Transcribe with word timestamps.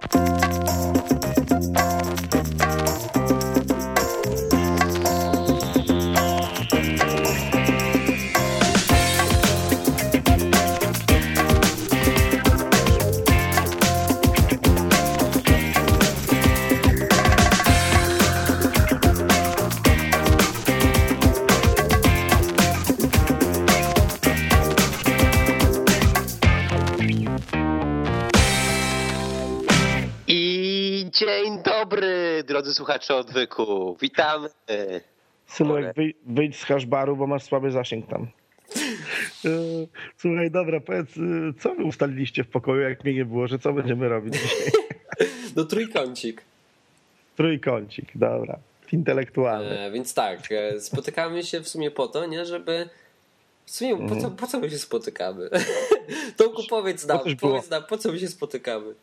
I 0.00 0.81
drodzy 32.72 32.76
słuchacze 32.76 33.14
odwyku. 33.14 33.96
Witamy. 34.00 34.48
Synek, 35.46 35.94
wyj, 35.96 36.16
wyjdź 36.26 36.56
z 36.56 36.64
hashbaru, 36.64 37.16
bo 37.16 37.26
masz 37.26 37.42
słaby 37.42 37.70
zasięg 37.70 38.06
tam. 38.06 38.28
E, 39.44 39.48
Słuchaj, 40.16 40.50
dobra, 40.50 40.80
powiedz, 40.80 41.08
e, 41.16 41.60
co 41.60 41.74
wy 41.74 41.84
ustaliliście 41.84 42.44
w 42.44 42.48
pokoju, 42.48 42.80
jak 42.80 43.04
mnie 43.04 43.14
nie 43.14 43.24
było, 43.24 43.46
że 43.46 43.58
co 43.58 43.72
będziemy 43.72 44.08
robić 44.08 44.34
dzisiaj? 44.34 44.72
No 45.56 45.64
trójkącik. 45.64 46.42
Trójkącik, 47.36 48.06
dobra. 48.14 48.58
Intelektualny. 48.92 49.78
E, 49.80 49.90
więc 49.90 50.14
tak, 50.14 50.52
e, 50.52 50.80
spotykamy 50.80 51.42
się 51.42 51.60
w 51.60 51.68
sumie 51.68 51.90
po 51.90 52.08
to, 52.08 52.26
nie, 52.26 52.44
żeby... 52.44 52.88
W 53.66 53.70
sumie 53.70 54.08
po 54.08 54.16
co, 54.16 54.30
po 54.30 54.46
co 54.46 54.60
my 54.60 54.70
się 54.70 54.78
spotykamy? 54.78 55.50
Tomku, 56.36 56.62
powiedz 56.70 57.06
nam, 57.06 57.18
powiedz 57.40 57.70
nam, 57.70 57.82
po 57.88 57.98
co 57.98 58.12
my 58.12 58.18
się 58.18 58.28
spotykamy? 58.28 58.94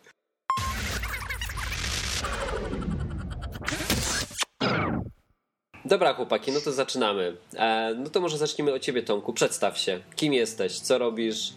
Dobra, 5.89 6.13
chłopaki, 6.13 6.51
no 6.51 6.59
to 6.65 6.71
zaczynamy. 6.71 7.33
E, 7.55 7.95
no 7.97 8.09
to 8.09 8.21
może 8.21 8.37
zacznijmy 8.37 8.73
od 8.73 8.81
ciebie, 8.81 9.03
Tomku. 9.03 9.33
Przedstaw 9.33 9.77
się. 9.77 9.99
Kim 10.15 10.33
jesteś? 10.33 10.79
Co 10.79 10.97
robisz? 10.97 11.53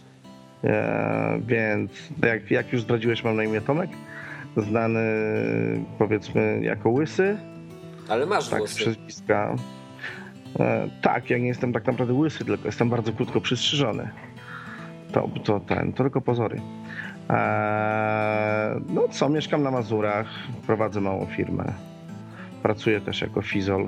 E, 0.63 1.39
więc 1.47 1.91
jak, 2.23 2.51
jak 2.51 2.73
już 2.73 2.81
zdradziłeś, 2.81 3.23
mam 3.23 3.35
na 3.35 3.43
imię 3.43 3.61
Tomek. 3.61 3.89
Znany 4.57 4.99
powiedzmy 5.99 6.59
jako 6.63 6.89
łysy, 6.89 7.37
Ale 8.09 8.25
masz 8.25 8.49
tak 8.49 8.57
z 8.57 8.59
włosy. 8.59 8.75
przezwiska. 8.75 9.55
E, 10.59 10.89
tak, 11.01 11.29
ja 11.29 11.37
nie 11.37 11.47
jestem 11.47 11.73
tak 11.73 11.87
naprawdę 11.87 12.13
łysy, 12.13 12.45
tylko 12.45 12.65
jestem 12.67 12.89
bardzo 12.89 13.13
krótko 13.13 13.41
przystrzyżony. 13.41 14.09
To, 15.11 15.29
to 15.43 15.59
ten, 15.59 15.93
to 15.93 16.03
tylko 16.03 16.21
pozory. 16.21 16.61
E, 17.29 18.81
no 18.89 19.07
co, 19.11 19.29
mieszkam 19.29 19.63
na 19.63 19.71
Mazurach, 19.71 20.27
prowadzę 20.67 21.01
małą 21.01 21.25
firmę. 21.25 21.73
Pracuję 22.63 23.01
też 23.01 23.21
jako 23.21 23.41
fizol. 23.41 23.87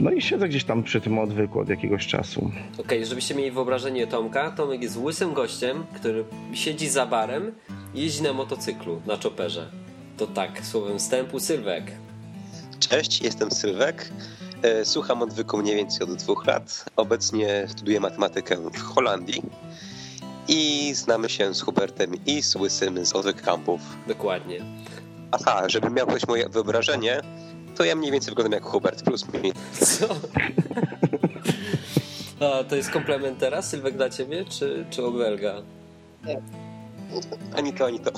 No 0.00 0.10
i 0.10 0.22
siedzę 0.22 0.48
gdzieś 0.48 0.64
tam 0.64 0.82
przy 0.82 1.00
tym 1.00 1.18
odwyku 1.18 1.60
od 1.60 1.68
jakiegoś 1.68 2.06
czasu. 2.06 2.50
Okej, 2.78 3.06
żebyście 3.06 3.34
mieli 3.34 3.50
wyobrażenie 3.50 4.06
Tomka, 4.06 4.50
Tomek 4.50 4.82
jest 4.82 4.96
łysym 4.96 5.34
gościem, 5.34 5.84
który 5.94 6.24
siedzi 6.52 6.88
za 6.88 7.06
barem 7.06 7.52
i 7.94 8.00
jeździ 8.02 8.22
na 8.22 8.32
motocyklu, 8.32 9.00
na 9.06 9.16
czoperze. 9.16 9.70
To 10.16 10.26
tak, 10.26 10.66
słowem 10.66 10.98
wstępu, 10.98 11.40
Sylwek. 11.40 11.92
Cześć, 12.78 13.22
jestem 13.22 13.50
Sylwek. 13.50 14.10
E, 14.62 14.84
Słucham 14.84 15.22
odwyku 15.22 15.58
mniej 15.58 15.76
więcej 15.76 16.02
od 16.02 16.14
dwóch 16.14 16.46
lat. 16.46 16.84
Obecnie 16.96 17.64
studiuję 17.68 18.00
matematykę 18.00 18.56
w 18.56 18.82
Holandii. 18.82 19.42
I 20.48 20.92
znamy 20.94 21.28
się 21.28 21.54
z 21.54 21.60
Hubertem 21.60 22.10
i 22.26 22.42
z 22.42 22.56
Łysym 22.56 23.06
z 23.06 23.12
odwyk 23.12 23.42
kampów. 23.42 23.80
Dokładnie. 24.08 24.60
Aha, 25.32 25.68
żeby 25.68 25.90
miał 25.90 26.06
ktoś 26.06 26.26
moje 26.26 26.48
wyobrażenie, 26.48 27.20
to 27.80 27.84
ja 27.84 27.94
mniej 27.96 28.12
więcej 28.12 28.30
wyglądam 28.30 28.52
jak 28.52 28.62
Hubert, 28.62 29.02
plus 29.02 29.24
minus. 29.42 29.98
Co? 29.98 30.06
A, 32.40 32.64
to 32.64 32.76
jest 32.76 32.90
komplement 32.90 33.38
teraz, 33.38 33.68
Sylwek 33.68 33.96
dla 33.96 34.10
ciebie, 34.10 34.44
czy, 34.44 34.84
czy 34.90 35.04
obelga? 35.04 35.62
Ani 37.56 37.72
to, 37.72 37.86
ani 37.86 38.00
to. 38.00 38.10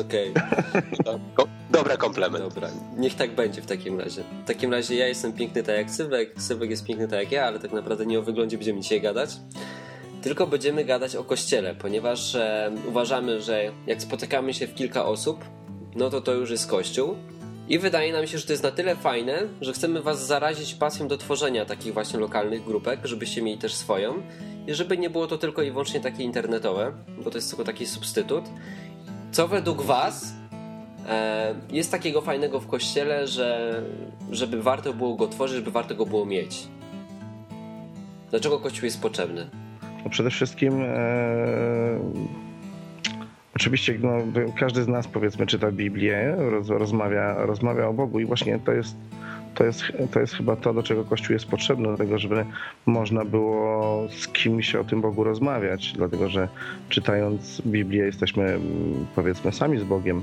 Okej, 0.00 0.32
Ko- 1.34 1.48
Dobra, 1.70 1.96
komplement. 1.96 2.44
dobra. 2.44 2.68
Niech 2.96 3.14
tak 3.14 3.34
będzie 3.34 3.62
w 3.62 3.66
takim 3.66 4.00
razie. 4.00 4.22
W 4.44 4.46
takim 4.46 4.72
razie 4.72 4.94
ja 4.94 5.06
jestem 5.08 5.32
piękny 5.32 5.62
tak 5.62 5.76
jak 5.76 5.90
Sylwek, 5.90 6.42
Sylwek 6.42 6.70
jest 6.70 6.84
piękny 6.84 7.08
tak 7.08 7.20
jak 7.20 7.32
ja, 7.32 7.44
ale 7.46 7.58
tak 7.58 7.72
naprawdę 7.72 8.06
nie 8.06 8.18
o 8.18 8.22
wyglądzie 8.22 8.56
będziemy 8.56 8.80
dzisiaj 8.80 9.00
gadać. 9.00 9.30
Tylko 10.22 10.46
będziemy 10.46 10.84
gadać 10.84 11.16
o 11.16 11.24
kościele, 11.24 11.74
ponieważ 11.74 12.34
e, 12.34 12.70
uważamy, 12.88 13.40
że 13.42 13.72
jak 13.86 14.02
spotykamy 14.02 14.54
się 14.54 14.66
w 14.66 14.74
kilka 14.74 15.04
osób, 15.04 15.44
no 15.96 16.10
to 16.10 16.20
to 16.20 16.32
już 16.34 16.50
jest 16.50 16.66
kościół. 16.66 17.16
I 17.70 17.78
wydaje 17.78 18.12
nam 18.12 18.26
się, 18.26 18.38
że 18.38 18.46
to 18.46 18.52
jest 18.52 18.62
na 18.62 18.70
tyle 18.70 18.96
fajne, 18.96 19.38
że 19.60 19.72
chcemy 19.72 20.02
was 20.02 20.26
zarazić 20.26 20.74
pasją 20.74 21.08
do 21.08 21.16
tworzenia 21.16 21.64
takich 21.64 21.94
właśnie 21.94 22.18
lokalnych 22.18 22.64
grupek, 22.64 23.00
żebyście 23.04 23.42
mieli 23.42 23.58
też 23.58 23.74
swoją. 23.74 24.22
I 24.66 24.74
żeby 24.74 24.98
nie 24.98 25.10
było 25.10 25.26
to 25.26 25.38
tylko 25.38 25.62
i 25.62 25.70
wyłącznie 25.70 26.00
takie 26.00 26.24
internetowe, 26.24 26.92
bo 27.24 27.30
to 27.30 27.38
jest 27.38 27.48
tylko 27.48 27.64
taki 27.64 27.86
substytut. 27.86 28.44
Co 29.32 29.48
według 29.48 29.82
was 29.82 30.34
e, 31.08 31.54
jest 31.72 31.90
takiego 31.90 32.20
fajnego 32.20 32.60
w 32.60 32.66
kościele, 32.66 33.26
że 33.26 33.82
żeby 34.30 34.62
warto 34.62 34.92
było 34.92 35.14
go 35.14 35.28
tworzyć, 35.28 35.56
żeby 35.56 35.70
warto 35.70 35.94
go 35.94 36.06
było 36.06 36.26
mieć? 36.26 36.68
Dlaczego 38.30 38.58
kościół 38.58 38.84
jest 38.84 39.02
potrzebny? 39.02 39.50
No 40.04 40.10
przede 40.10 40.30
wszystkim 40.30 40.82
e, 40.82 42.00
oczywiście 43.56 43.98
no, 44.02 44.18
każdy 44.58 44.82
z 44.82 44.88
nas 44.88 45.08
powiedzmy 45.08 45.46
czyta 45.46 45.72
Biblię, 45.72 46.34
roz, 46.38 46.68
rozmawia, 46.68 47.34
rozmawia 47.34 47.88
o 47.88 47.92
Bogu 47.92 48.20
i 48.20 48.24
właśnie 48.24 48.58
to 48.58 48.72
jest, 48.72 48.96
to, 49.54 49.64
jest, 49.64 49.82
to 50.10 50.20
jest 50.20 50.34
chyba 50.34 50.56
to, 50.56 50.74
do 50.74 50.82
czego 50.82 51.04
Kościół 51.04 51.32
jest 51.32 51.46
potrzebny, 51.46 51.88
do 51.88 51.96
tego, 51.96 52.18
żeby 52.18 52.44
można 52.86 53.24
było 53.24 54.06
z 54.10 54.28
kimś 54.28 54.74
o 54.74 54.84
tym 54.84 55.00
Bogu 55.00 55.24
rozmawiać, 55.24 55.92
dlatego 55.92 56.28
że 56.28 56.48
czytając 56.88 57.62
Biblię 57.66 58.04
jesteśmy 58.04 58.44
mm, 58.44 59.06
powiedzmy 59.16 59.52
sami 59.52 59.78
z 59.78 59.84
Bogiem. 59.84 60.22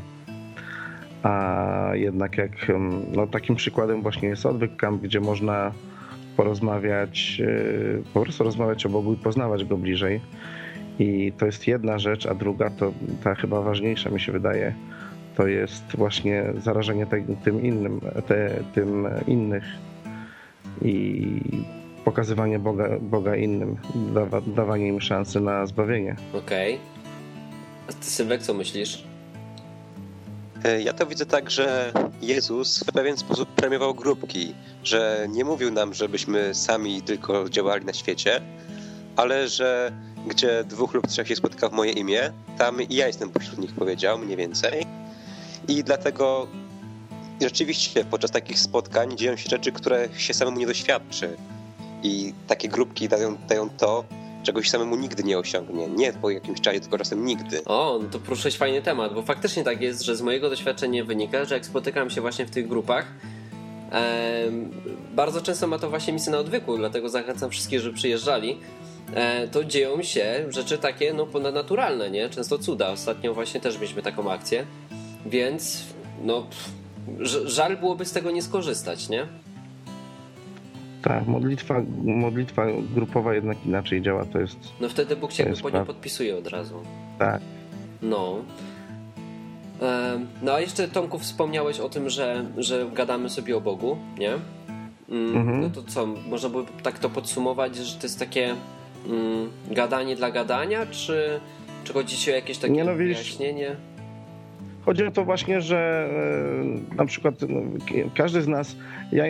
A 1.23 1.91
jednak 1.93 2.37
jak 2.37 2.69
mm, 2.69 3.01
no, 3.15 3.27
takim 3.27 3.55
przykładem 3.55 4.01
właśnie 4.01 4.29
jest 4.29 4.45
odwyk 4.45 4.75
camp, 4.75 5.01
gdzie 5.01 5.19
można 5.19 5.71
porozmawiać, 6.37 7.39
yy, 7.39 8.03
po 8.13 8.21
prostu 8.21 8.43
rozmawiać 8.43 8.85
o 8.85 8.89
Bogu 8.89 9.13
i 9.13 9.17
poznawać 9.17 9.65
Go 9.65 9.77
bliżej. 9.77 10.21
I 10.99 11.33
to 11.37 11.45
jest 11.45 11.67
jedna 11.67 11.99
rzecz, 11.99 12.25
a 12.25 12.33
druga 12.35 12.69
to 12.69 12.93
ta 13.23 13.35
chyba 13.35 13.61
ważniejsza 13.61 14.09
mi 14.09 14.19
się 14.19 14.31
wydaje, 14.31 14.73
to 15.35 15.47
jest 15.47 15.83
właśnie 15.95 16.43
zarażenie 16.63 17.05
te, 17.05 17.21
tym 17.43 17.63
innym, 17.63 18.01
te, 18.27 18.59
tym 18.75 19.07
innych 19.27 19.63
i 20.81 21.25
pokazywanie 22.05 22.59
Boga, 22.59 22.89
Boga 23.01 23.35
innym, 23.35 23.77
dawa, 24.13 24.41
dawanie 24.41 24.87
im 24.87 25.01
szansy 25.01 25.39
na 25.39 25.65
zbawienie. 25.65 26.15
Okej. 26.33 26.79
A 27.89 27.93
ty, 27.93 28.05
Sylwek, 28.05 28.41
co 28.41 28.53
myślisz? 28.53 29.03
E, 30.65 30.81
Ja 30.81 30.93
to 30.93 31.05
widzę 31.05 31.25
tak, 31.25 31.49
że 31.51 31.91
Jezus 32.21 32.83
w 32.83 32.91
pewien 32.91 33.17
sposób 33.17 33.49
premiował 33.49 33.93
grupki, 33.95 34.53
że 34.83 35.27
nie 35.29 35.45
mówił 35.45 35.71
nam, 35.71 35.93
żebyśmy 35.93 36.53
sami 36.53 37.01
tylko 37.01 37.49
działali 37.49 37.85
na 37.85 37.93
świecie, 37.93 38.41
ale 39.15 39.47
że 39.47 39.91
gdzie 40.27 40.63
dwóch 40.63 40.93
lub 40.93 41.07
trzech 41.07 41.27
się 41.27 41.35
spotyka 41.35 41.69
w 41.69 41.71
moje 41.71 41.91
imię, 41.91 42.31
tam 42.57 42.81
i 42.81 42.95
ja 42.95 43.07
jestem 43.07 43.29
pośród 43.29 43.57
nich, 43.59 43.71
powiedział 43.71 44.19
mniej 44.19 44.37
więcej. 44.37 44.85
I 45.67 45.83
dlatego 45.83 46.47
rzeczywiście 47.41 48.05
podczas 48.05 48.31
takich 48.31 48.59
spotkań 48.59 49.17
dzieją 49.17 49.35
się 49.35 49.49
rzeczy, 49.49 49.71
które 49.71 50.09
się 50.17 50.33
samemu 50.33 50.59
nie 50.59 50.67
doświadczy. 50.67 51.37
I 52.03 52.33
takie 52.47 52.69
grupki 52.69 53.09
dają, 53.09 53.37
dają 53.49 53.69
to, 53.69 54.03
czego 54.43 54.63
się 54.63 54.69
samemu 54.69 54.95
nigdy 54.95 55.23
nie 55.23 55.37
osiągnie. 55.37 55.87
Nie 55.87 56.13
po 56.13 56.29
jakimś 56.29 56.61
czasie, 56.61 56.79
tylko 56.79 56.97
czasem 56.97 57.25
nigdy. 57.25 57.63
O, 57.65 57.99
no 58.03 58.09
to 58.09 58.19
poruszyłeś 58.19 58.57
fajny 58.57 58.81
temat, 58.81 59.13
bo 59.13 59.21
faktycznie 59.21 59.63
tak 59.63 59.81
jest, 59.81 60.01
że 60.01 60.15
z 60.15 60.21
mojego 60.21 60.49
doświadczenia 60.49 61.05
wynika, 61.05 61.45
że 61.45 61.55
jak 61.55 61.65
spotykam 61.65 62.09
się 62.09 62.21
właśnie 62.21 62.45
w 62.45 62.49
tych 62.49 62.67
grupach, 62.67 63.05
bardzo 65.15 65.41
często 65.41 65.67
ma 65.67 65.79
to 65.79 65.89
właśnie 65.89 66.13
miejsce 66.13 66.31
na 66.31 66.37
odwyku, 66.37 66.77
dlatego 66.77 67.09
zachęcam 67.09 67.49
wszystkich, 67.49 67.79
żeby 67.79 67.95
przyjeżdżali. 67.95 68.59
E, 69.13 69.47
to 69.47 69.63
dzieją 69.65 70.03
się 70.03 70.45
rzeczy 70.49 70.77
takie 70.77 71.13
no 71.13 71.25
ponadnaturalne, 71.25 72.11
nie? 72.11 72.29
Często 72.29 72.57
cuda. 72.57 72.89
Ostatnio 72.89 73.33
właśnie 73.33 73.59
też 73.59 73.75
mieliśmy 73.75 74.01
taką 74.01 74.31
akcję, 74.31 74.65
więc 75.25 75.83
no 76.23 76.47
żal 77.45 77.77
byłoby 77.77 78.05
z 78.05 78.11
tego 78.11 78.31
nie 78.31 78.41
skorzystać, 78.41 79.09
nie? 79.09 79.27
Tak, 81.01 81.27
modlitwa, 81.27 81.75
modlitwa 82.03 82.65
grupowa 82.95 83.33
jednak 83.35 83.65
inaczej 83.65 84.01
działa, 84.01 84.25
to 84.25 84.39
jest 84.39 84.57
No 84.81 84.89
wtedy 84.89 85.15
Bóg 85.15 85.31
się 85.31 85.53
po 85.61 85.69
nią 85.69 85.85
podpisuje 85.85 86.37
od 86.37 86.47
razu. 86.47 86.81
tak. 87.19 87.41
No. 88.01 88.35
No 90.41 90.51
a 90.53 90.59
jeszcze 90.59 90.87
Tomku 90.87 91.19
wspomniałeś 91.19 91.79
o 91.79 91.89
tym, 91.89 92.09
że, 92.09 92.45
że 92.57 92.85
gadamy 92.93 93.29
sobie 93.29 93.57
o 93.57 93.61
Bogu, 93.61 93.97
nie? 94.19 94.31
Mm, 95.09 95.37
Mhm. 95.37 95.61
No 95.61 95.69
to 95.69 95.83
co, 95.83 96.05
można 96.05 96.49
by 96.49 96.57
tak 96.83 96.99
to 96.99 97.09
podsumować, 97.09 97.75
że 97.75 97.95
to 97.99 98.03
jest 98.03 98.19
takie 98.19 98.55
mm, 99.09 99.49
gadanie 99.71 100.15
dla 100.15 100.31
gadania, 100.31 100.85
czy, 100.85 101.39
Czy 101.83 101.93
chodzi 101.93 102.17
ci 102.17 102.31
o 102.31 102.35
jakieś 102.35 102.57
takie 102.57 102.73
nie, 102.73 102.83
no, 102.83 102.95
wyjaśnienie? 102.95 103.75
Chodzi 104.85 105.05
o 105.05 105.11
to 105.11 105.25
właśnie, 105.25 105.61
że 105.61 106.09
e, 106.91 106.95
na 106.95 107.05
przykład 107.05 107.35
no, 107.49 107.61
każdy 108.15 108.41
z 108.41 108.47
nas, 108.47 108.75
ja 109.11 109.23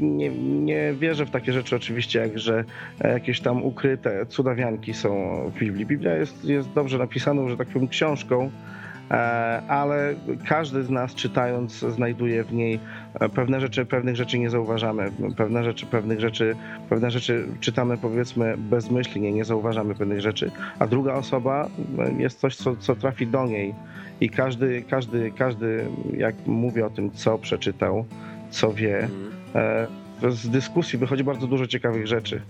nie, 0.00 0.28
nie 0.38 0.94
wierzę 0.98 1.26
w 1.26 1.30
takie 1.30 1.52
rzeczy 1.52 1.76
oczywiście, 1.76 2.18
jak 2.18 2.38
że 2.38 2.64
jakieś 3.04 3.40
tam 3.40 3.64
ukryte 3.64 4.26
cudawianki 4.26 4.94
są 4.94 5.40
w 5.54 5.58
Biblii. 5.58 5.86
Biblia 5.86 6.14
jest, 6.14 6.44
jest 6.44 6.72
dobrze 6.72 6.98
napisaną, 6.98 7.48
że 7.48 7.56
tak 7.56 7.68
powiem, 7.68 7.88
książką, 7.88 8.44
e, 8.44 8.75
ale 9.68 10.14
każdy 10.48 10.84
z 10.84 10.90
nas 10.90 11.14
czytając 11.14 11.78
znajduje 11.78 12.44
w 12.44 12.52
niej 12.52 12.80
e, 13.14 13.28
pewne 13.28 13.60
rzeczy, 13.60 13.86
pewnych 13.86 14.16
rzeczy 14.16 14.38
nie 14.38 14.50
zauważamy, 14.50 15.12
pewne 15.36 15.64
rzeczy, 15.64 15.86
pewnych 15.86 16.20
rzeczy, 16.20 16.56
pewne 16.88 17.10
rzeczy 17.10 17.48
czytamy 17.60 17.98
powiedzmy 17.98 18.54
bezmyślnie, 18.58 19.32
nie 19.32 19.44
zauważamy 19.44 19.94
pewnych 19.94 20.20
rzeczy, 20.20 20.50
a 20.78 20.86
druga 20.86 21.14
osoba 21.14 21.68
jest 22.18 22.40
coś, 22.40 22.56
co, 22.56 22.76
co 22.76 22.96
trafi 22.96 23.26
do 23.26 23.46
niej 23.46 23.74
i 24.20 24.30
każdy, 24.30 24.82
każdy, 24.82 25.32
każdy, 25.38 25.88
jak 26.16 26.34
mówi 26.46 26.82
o 26.82 26.90
tym, 26.90 27.10
co 27.10 27.38
przeczytał, 27.38 28.04
co 28.50 28.72
wie, 28.72 28.98
mhm. 28.98 29.32
e, 30.24 30.30
z 30.30 30.48
dyskusji 30.48 30.98
wychodzi 30.98 31.24
bardzo 31.24 31.46
dużo 31.46 31.66
ciekawych 31.66 32.06
rzeczy. 32.06 32.40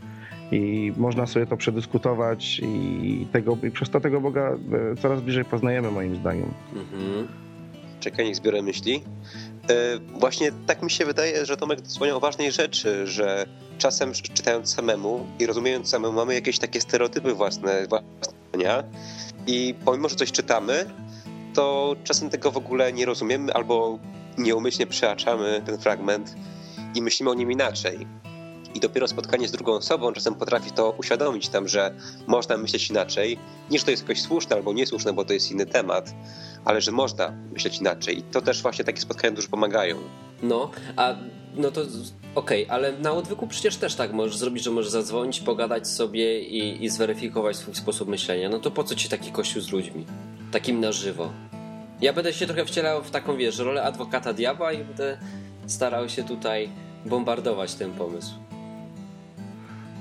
I 0.53 0.93
można 0.97 1.27
sobie 1.27 1.47
to 1.47 1.57
przedyskutować 1.57 2.61
i, 2.65 3.27
tego, 3.33 3.59
i 3.63 3.71
przez 3.71 3.91
to 3.91 4.01
tego 4.01 4.21
Boga 4.21 4.57
e, 4.93 4.97
coraz 5.03 5.21
bliżej 5.21 5.45
poznajemy, 5.45 5.91
moim 5.91 6.17
zdaniem. 6.17 6.55
Mhm. 6.75 7.29
Czekaj, 8.01 8.25
niech 8.25 8.37
zbiorę 8.37 8.63
myśli. 8.63 9.03
E, 9.71 9.99
właśnie 10.19 10.53
tak 10.67 10.83
mi 10.83 10.91
się 10.91 11.05
wydaje, 11.05 11.47
że 11.47 11.57
Tomek 11.57 11.81
wspomniał 11.81 12.17
o 12.17 12.21
ważnej 12.21 12.53
rzeczy, 12.53 13.07
że 13.07 13.47
czasem 13.79 14.13
czytając 14.13 14.75
samemu 14.75 15.27
i 15.39 15.47
rozumiejąc 15.47 15.89
samemu 15.89 16.15
mamy 16.15 16.35
jakieś 16.35 16.59
takie 16.59 16.81
stereotypy 16.81 17.35
własne, 17.35 17.87
własne 17.87 18.85
i 19.47 19.75
pomimo, 19.85 20.09
że 20.09 20.17
coś 20.17 20.33
czytamy, 20.33 20.91
to 21.55 21.97
czasem 22.05 22.31
tego 22.31 22.51
w 22.51 22.57
ogóle 22.57 22.93
nie 22.93 23.07
rozumiemy 23.07 23.55
albo 23.55 23.99
nieumyślnie 24.39 24.87
przeaczamy 24.87 25.63
ten 25.67 25.79
fragment 25.79 26.35
i 26.95 27.03
myślimy 27.03 27.31
o 27.31 27.35
nim 27.35 27.53
inaczej. 27.53 28.07
I 28.75 28.81
dopiero 28.81 29.09
spotkanie 29.09 29.49
z 29.49 29.53
drugą 29.53 29.73
osobą 29.73 30.13
czasem 30.13 30.35
potrafi 30.35 30.71
to 30.71 30.91
uświadomić 30.91 31.49
tam, 31.49 31.69
że 31.69 31.95
można 32.27 32.57
myśleć 32.57 32.91
inaczej, 32.91 33.39
niż 33.71 33.85
to 33.85 33.91
jest 33.91 34.03
jakoś 34.03 34.23
słuszne 34.23 34.57
albo 34.57 34.73
niesłuszne, 34.73 35.13
bo 35.13 35.25
to 35.25 35.33
jest 35.33 35.51
inny 35.51 35.67
temat, 35.67 36.15
ale 36.65 36.81
że 36.81 36.93
można 36.93 37.33
myśleć 37.53 37.79
inaczej. 37.79 38.19
I 38.19 38.23
to 38.23 38.41
też 38.41 38.63
właśnie 38.63 38.85
takie 38.85 39.01
spotkania 39.01 39.35
dużo 39.37 39.49
pomagają. 39.49 39.97
No, 40.43 40.71
a 40.97 41.15
no 41.57 41.71
to 41.71 41.81
okej, 42.35 42.65
okay, 42.65 42.77
ale 42.77 42.93
na 42.93 43.13
odwyku 43.13 43.47
przecież 43.47 43.77
też 43.77 43.95
tak 43.95 44.13
możesz 44.13 44.37
zrobić, 44.37 44.65
że 44.65 44.71
możesz 44.71 44.91
zadzwonić, 44.91 45.41
pogadać 45.41 45.89
sobie 45.89 46.41
i, 46.41 46.85
i 46.85 46.89
zweryfikować 46.89 47.57
swój 47.57 47.75
sposób 47.75 48.09
myślenia. 48.09 48.49
No 48.49 48.59
to 48.59 48.71
po 48.71 48.85
co 48.85 48.95
ci 48.95 49.09
taki 49.09 49.33
kościół 49.33 49.63
z 49.63 49.73
ludźmi? 49.73 50.07
Takim 50.53 50.81
na 50.81 50.93
żywo. 50.93 51.33
Ja 52.01 52.13
będę 52.13 52.33
się 52.33 52.47
trochę 52.47 52.65
wcielał 52.65 53.03
w 53.03 53.11
taką, 53.11 53.37
wiesz, 53.37 53.59
rolę 53.59 53.83
adwokata 53.83 54.33
diabła 54.33 54.73
i 54.73 54.85
będę 54.85 55.19
starał 55.67 56.09
się 56.09 56.25
tutaj 56.25 56.71
bombardować 57.07 57.75
ten 57.75 57.93
pomysł. 57.93 58.46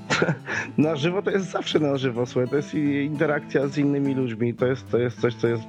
Na 0.77 0.95
żywo 0.95 1.21
to 1.21 1.31
jest 1.31 1.51
zawsze 1.51 1.79
na 1.79 1.97
żywo, 1.97 2.25
słuchaj, 2.25 2.49
to 2.49 2.55
jest 2.55 2.73
interakcja 3.03 3.67
z 3.67 3.77
innymi 3.77 4.15
ludźmi, 4.15 4.53
to 4.53 4.65
jest, 4.65 4.91
to 4.91 4.97
jest 4.97 5.21
coś, 5.21 5.35
co 5.35 5.47
jest, 5.47 5.63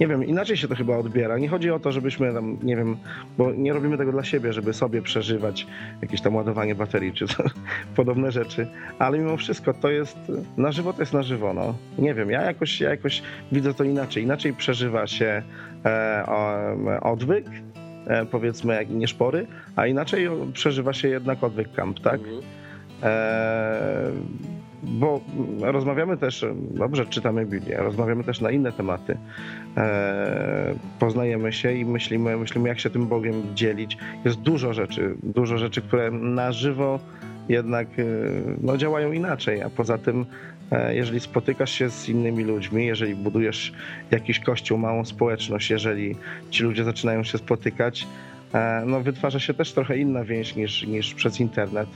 nie 0.00 0.06
wiem, 0.06 0.24
inaczej 0.24 0.56
się 0.56 0.68
to 0.68 0.74
chyba 0.74 0.96
odbiera. 0.96 1.38
Nie 1.38 1.48
chodzi 1.48 1.70
o 1.70 1.78
to, 1.78 1.92
żebyśmy 1.92 2.32
tam, 2.32 2.58
nie 2.62 2.76
wiem, 2.76 2.96
bo 3.38 3.52
nie 3.52 3.72
robimy 3.72 3.98
tego 3.98 4.12
dla 4.12 4.24
siebie, 4.24 4.52
żeby 4.52 4.72
sobie 4.72 5.02
przeżywać 5.02 5.66
jakieś 6.02 6.20
tam 6.20 6.36
ładowanie 6.36 6.74
baterii 6.74 7.12
czy 7.12 7.26
co, 7.26 7.42
podobne 7.96 8.32
rzeczy, 8.32 8.68
ale 8.98 9.18
mimo 9.18 9.36
wszystko 9.36 9.74
to 9.74 9.90
jest, 9.90 10.18
na 10.56 10.72
żywo 10.72 10.92
to 10.92 11.02
jest 11.02 11.12
na 11.12 11.22
żywo, 11.22 11.54
no. 11.54 11.74
Nie 11.98 12.14
wiem, 12.14 12.30
ja 12.30 12.42
jakoś, 12.42 12.80
ja 12.80 12.90
jakoś 12.90 13.22
widzę 13.52 13.74
to 13.74 13.84
inaczej. 13.84 14.22
Inaczej 14.22 14.52
przeżywa 14.52 15.06
się 15.06 15.42
e, 15.84 16.24
odwyk, 17.02 17.46
e, 18.06 18.26
powiedzmy, 18.26 18.74
jak 18.74 18.90
i 18.90 18.94
nieszpory, 18.94 19.46
a 19.76 19.86
inaczej 19.86 20.28
przeżywa 20.52 20.92
się 20.92 21.08
jednak 21.08 21.44
odwyk 21.44 21.72
camp, 21.72 22.00
tak? 22.00 22.20
Mhm. 22.20 22.57
E, 23.02 24.10
bo 24.82 25.20
rozmawiamy 25.60 26.16
też, 26.16 26.46
dobrze 26.70 27.06
czytamy 27.06 27.46
Biblię, 27.46 27.76
rozmawiamy 27.76 28.24
też 28.24 28.40
na 28.40 28.50
inne 28.50 28.72
tematy. 28.72 29.18
E, 29.76 30.74
poznajemy 30.98 31.52
się 31.52 31.72
i 31.72 31.84
myślimy, 31.84 32.36
myślimy, 32.36 32.68
jak 32.68 32.80
się 32.80 32.90
tym 32.90 33.06
Bogiem 33.06 33.42
dzielić. 33.54 33.98
Jest 34.24 34.40
dużo 34.40 34.72
rzeczy, 34.72 35.14
dużo 35.22 35.58
rzeczy, 35.58 35.82
które 35.82 36.10
na 36.10 36.52
żywo 36.52 37.00
jednak 37.48 37.88
e, 37.98 38.04
no, 38.60 38.76
działają 38.76 39.12
inaczej, 39.12 39.62
a 39.62 39.70
poza 39.70 39.98
tym 39.98 40.26
jeżeli 40.90 41.20
spotykasz 41.20 41.70
się 41.70 41.90
z 41.90 42.08
innymi 42.08 42.44
ludźmi, 42.44 42.86
jeżeli 42.86 43.14
budujesz 43.14 43.72
jakiś 44.10 44.40
kościół, 44.40 44.78
małą 44.78 45.04
społeczność, 45.04 45.70
jeżeli 45.70 46.16
ci 46.50 46.62
ludzie 46.62 46.84
zaczynają 46.84 47.24
się 47.24 47.38
spotykać, 47.38 48.06
no 48.86 49.00
wytwarza 49.00 49.40
się 49.40 49.54
też 49.54 49.72
trochę 49.72 49.98
inna 49.98 50.24
więź 50.24 50.56
niż, 50.56 50.86
niż 50.86 51.14
przez 51.14 51.40
internet 51.40 51.88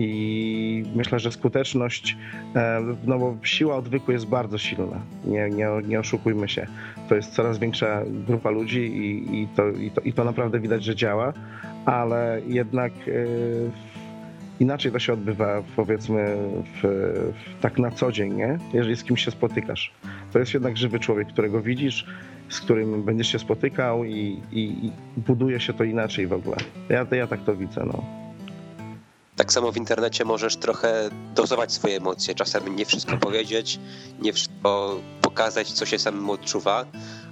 i 0.00 0.84
myślę, 0.94 1.18
że 1.18 1.32
skuteczność, 1.32 2.16
e, 2.56 2.80
no 3.06 3.18
bo 3.18 3.36
siła 3.42 3.76
odwyku 3.76 4.12
jest 4.12 4.26
bardzo 4.26 4.58
silna, 4.58 5.00
nie, 5.24 5.50
nie, 5.50 5.68
nie 5.86 6.00
oszukujmy 6.00 6.48
się. 6.48 6.66
To 7.08 7.14
jest 7.14 7.32
coraz 7.32 7.58
większa 7.58 8.02
grupa 8.26 8.50
ludzi 8.50 8.80
i, 8.80 9.42
i, 9.42 9.48
to, 9.56 9.68
i, 9.68 9.90
to, 9.90 10.00
i 10.00 10.12
to 10.12 10.24
naprawdę 10.24 10.60
widać, 10.60 10.84
że 10.84 10.96
działa, 10.96 11.32
ale 11.84 12.40
jednak 12.46 12.92
e, 12.92 13.10
inaczej 14.60 14.92
to 14.92 14.98
się 14.98 15.12
odbywa, 15.12 15.62
powiedzmy, 15.76 16.36
w, 16.64 16.86
w, 17.34 17.60
tak 17.60 17.78
na 17.78 17.90
co 17.90 18.12
dzień, 18.12 18.34
nie? 18.34 18.58
jeżeli 18.72 18.96
z 18.96 19.04
kimś 19.04 19.24
się 19.24 19.30
spotykasz. 19.30 19.92
To 20.32 20.38
jest 20.38 20.54
jednak 20.54 20.76
żywy 20.76 20.98
człowiek, 20.98 21.28
którego 21.28 21.62
widzisz, 21.62 22.06
z 22.48 22.60
którym 22.60 23.02
będziesz 23.02 23.32
się 23.32 23.38
spotykał 23.38 24.04
i, 24.04 24.40
i, 24.52 24.86
i 24.86 24.92
buduje 25.16 25.60
się 25.60 25.72
to 25.72 25.84
inaczej 25.84 26.26
w 26.26 26.32
ogóle. 26.32 26.56
Ja, 26.88 27.06
ja 27.16 27.26
tak 27.26 27.44
to 27.44 27.56
widzę. 27.56 27.84
No. 27.86 28.19
Tak 29.40 29.52
samo 29.52 29.72
w 29.72 29.76
internecie 29.76 30.24
możesz 30.24 30.56
trochę 30.56 31.10
dozować 31.34 31.72
swoje 31.72 31.96
emocje, 31.96 32.34
czasem 32.34 32.76
nie 32.76 32.86
wszystko 32.86 33.16
powiedzieć, 33.16 33.78
nie 34.18 34.32
wszystko 34.32 35.00
pokazać, 35.22 35.72
co 35.72 35.86
się 35.86 35.98
samemu 35.98 36.32
odczuwa, 36.32 36.86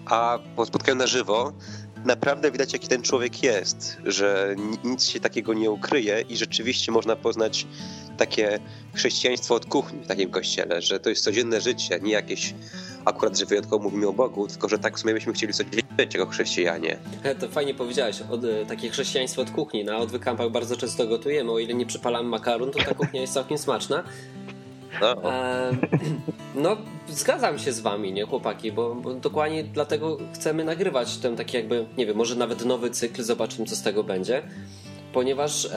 a 0.06 0.38
po 0.56 0.66
spotkaniu 0.66 0.98
na 0.98 1.06
żywo 1.06 1.52
naprawdę 2.04 2.50
widać, 2.50 2.72
jaki 2.72 2.88
ten 2.88 3.02
człowiek 3.02 3.42
jest, 3.42 3.96
że 4.04 4.56
nic 4.84 5.04
się 5.04 5.20
takiego 5.20 5.54
nie 5.54 5.70
ukryje 5.70 6.20
i 6.20 6.36
rzeczywiście 6.36 6.92
można 6.92 7.16
poznać 7.16 7.66
takie 8.18 8.58
chrześcijaństwo 8.94 9.54
od 9.54 9.66
kuchni 9.66 10.00
w 10.00 10.06
takim 10.06 10.30
kościele, 10.30 10.82
że 10.82 11.00
to 11.00 11.10
jest 11.10 11.24
codzienne 11.24 11.60
życie, 11.60 11.98
nie 12.02 12.12
jakieś 12.12 12.54
akurat, 13.08 13.38
że 13.38 13.46
wyjątkowo 13.46 13.84
mówimy 13.84 14.08
o 14.08 14.12
Bogu, 14.12 14.48
tylko 14.48 14.68
że 14.68 14.78
tak 14.78 14.96
w 14.96 15.00
sumie 15.00 15.14
byśmy 15.14 15.32
chcieli 15.32 15.52
codziennie 15.52 15.82
być 15.96 16.14
jako 16.14 16.26
chrześcijanie. 16.26 16.98
To 17.40 17.48
fajnie 17.48 17.74
powiedziałeś, 17.74 18.22
od, 18.30 18.44
e, 18.44 18.66
takie 18.66 18.90
chrześcijaństwo 18.90 19.42
od 19.42 19.50
kuchni. 19.50 19.84
Na 19.84 19.96
odwykampach 19.96 20.50
bardzo 20.50 20.76
często 20.76 21.06
gotujemy, 21.06 21.52
o 21.52 21.58
ile 21.58 21.74
nie 21.74 21.86
przypalamy 21.86 22.28
makaron, 22.28 22.70
to 22.70 22.78
ta 22.78 22.94
kuchnia 22.94 23.20
jest 23.20 23.32
całkiem 23.32 23.58
smaczna. 23.58 24.04
No. 25.00 25.32
E, 25.32 25.70
no, 26.64 26.76
zgadzam 27.08 27.58
się 27.58 27.72
z 27.72 27.80
wami, 27.80 28.12
nie, 28.12 28.24
chłopaki, 28.24 28.72
bo, 28.72 28.94
bo, 28.94 29.14
dokładnie 29.14 29.64
dlatego 29.64 30.18
chcemy 30.34 30.64
nagrywać 30.64 31.16
ten 31.16 31.36
taki 31.36 31.56
jakby, 31.56 31.86
nie 31.98 32.06
wiem, 32.06 32.16
może 32.16 32.34
nawet 32.34 32.64
nowy 32.64 32.90
cykl, 32.90 33.22
zobaczymy 33.22 33.66
co 33.66 33.76
z 33.76 33.82
tego 33.82 34.04
będzie, 34.04 34.42
ponieważ 35.12 35.68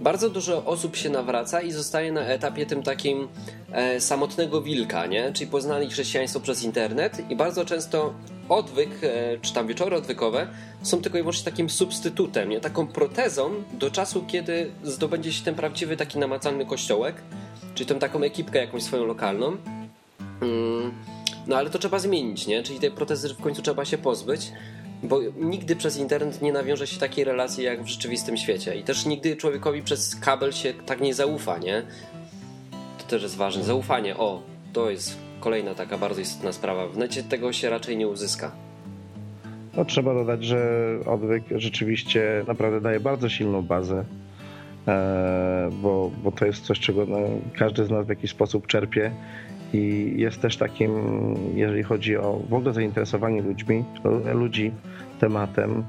bardzo 0.00 0.30
dużo 0.30 0.64
osób 0.64 0.96
się 0.96 1.10
nawraca 1.10 1.60
i 1.60 1.72
zostaje 1.72 2.12
na 2.12 2.20
etapie 2.20 2.66
tym 2.66 2.82
takim 2.82 3.28
e, 3.72 4.00
samotnego 4.00 4.62
wilka, 4.62 5.06
nie? 5.06 5.32
Czyli 5.32 5.50
poznali 5.50 5.90
chrześcijaństwo 5.90 6.40
przez 6.40 6.62
internet 6.62 7.30
i 7.30 7.36
bardzo 7.36 7.64
często 7.64 8.14
odwyk, 8.48 8.90
e, 9.02 9.38
czy 9.42 9.54
tam 9.54 9.66
wieczory 9.66 9.96
odwykowe 9.96 10.46
są 10.82 11.02
tylko 11.02 11.18
i 11.18 11.20
wyłącznie 11.20 11.44
takim 11.44 11.70
substytutem, 11.70 12.48
nie? 12.48 12.60
Taką 12.60 12.86
protezą 12.86 13.50
do 13.72 13.90
czasu, 13.90 14.24
kiedy 14.26 14.70
zdobędzie 14.84 15.32
się 15.32 15.44
ten 15.44 15.54
prawdziwy 15.54 15.96
taki 15.96 16.18
namacalny 16.18 16.66
kościołek, 16.66 17.16
czyli 17.74 17.86
tą 17.86 17.98
taką 17.98 18.22
ekipkę 18.22 18.58
jakąś 18.58 18.82
swoją 18.82 19.06
lokalną. 19.06 19.56
Mm, 20.42 20.94
no 21.46 21.56
ale 21.56 21.70
to 21.70 21.78
trzeba 21.78 21.98
zmienić, 21.98 22.46
nie? 22.46 22.62
Czyli 22.62 22.80
tej 22.80 22.90
protezy 22.90 23.34
w 23.34 23.42
końcu 23.42 23.62
trzeba 23.62 23.84
się 23.84 23.98
pozbyć. 23.98 24.52
Bo 25.02 25.20
nigdy 25.36 25.76
przez 25.76 25.96
internet 25.96 26.42
nie 26.42 26.52
nawiąże 26.52 26.86
się 26.86 27.00
takiej 27.00 27.24
relacji 27.24 27.64
jak 27.64 27.82
w 27.82 27.86
rzeczywistym 27.86 28.36
świecie. 28.36 28.76
I 28.76 28.82
też 28.82 29.06
nigdy 29.06 29.36
człowiekowi 29.36 29.82
przez 29.82 30.16
kabel 30.16 30.52
się 30.52 30.74
tak 30.86 31.00
nie 31.00 31.14
zaufa, 31.14 31.58
nie? 31.58 31.82
To 32.98 33.04
też 33.04 33.22
jest 33.22 33.36
ważne. 33.36 33.64
Zaufanie, 33.64 34.16
o, 34.16 34.42
to 34.72 34.90
jest 34.90 35.16
kolejna 35.40 35.74
taka 35.74 35.98
bardzo 35.98 36.20
istotna 36.20 36.52
sprawa. 36.52 36.88
W 36.88 36.96
necie 36.96 37.22
tego 37.22 37.52
się 37.52 37.70
raczej 37.70 37.96
nie 37.96 38.08
uzyska. 38.08 38.52
No, 39.76 39.84
trzeba 39.84 40.14
dodać, 40.14 40.44
że 40.44 40.88
odwyk 41.06 41.44
rzeczywiście 41.50 42.44
naprawdę 42.48 42.80
daje 42.80 43.00
bardzo 43.00 43.28
silną 43.28 43.62
bazę, 43.62 44.04
e, 44.88 45.70
bo, 45.72 46.10
bo 46.24 46.32
to 46.32 46.46
jest 46.46 46.64
coś, 46.64 46.80
czego 46.80 47.06
no, 47.06 47.18
każdy 47.58 47.84
z 47.84 47.90
nas 47.90 48.06
w 48.06 48.08
jakiś 48.08 48.30
sposób 48.30 48.66
czerpie 48.66 49.10
i 49.72 50.14
jest 50.16 50.42
też 50.42 50.56
takim, 50.56 50.92
jeżeli 51.54 51.82
chodzi 51.82 52.16
o 52.16 52.40
w 52.48 52.54
ogóle 52.54 52.72
zainteresowanie 52.72 53.42
ludźmi, 53.42 53.84
ludzi 54.34 54.72
tematem, 55.20 55.84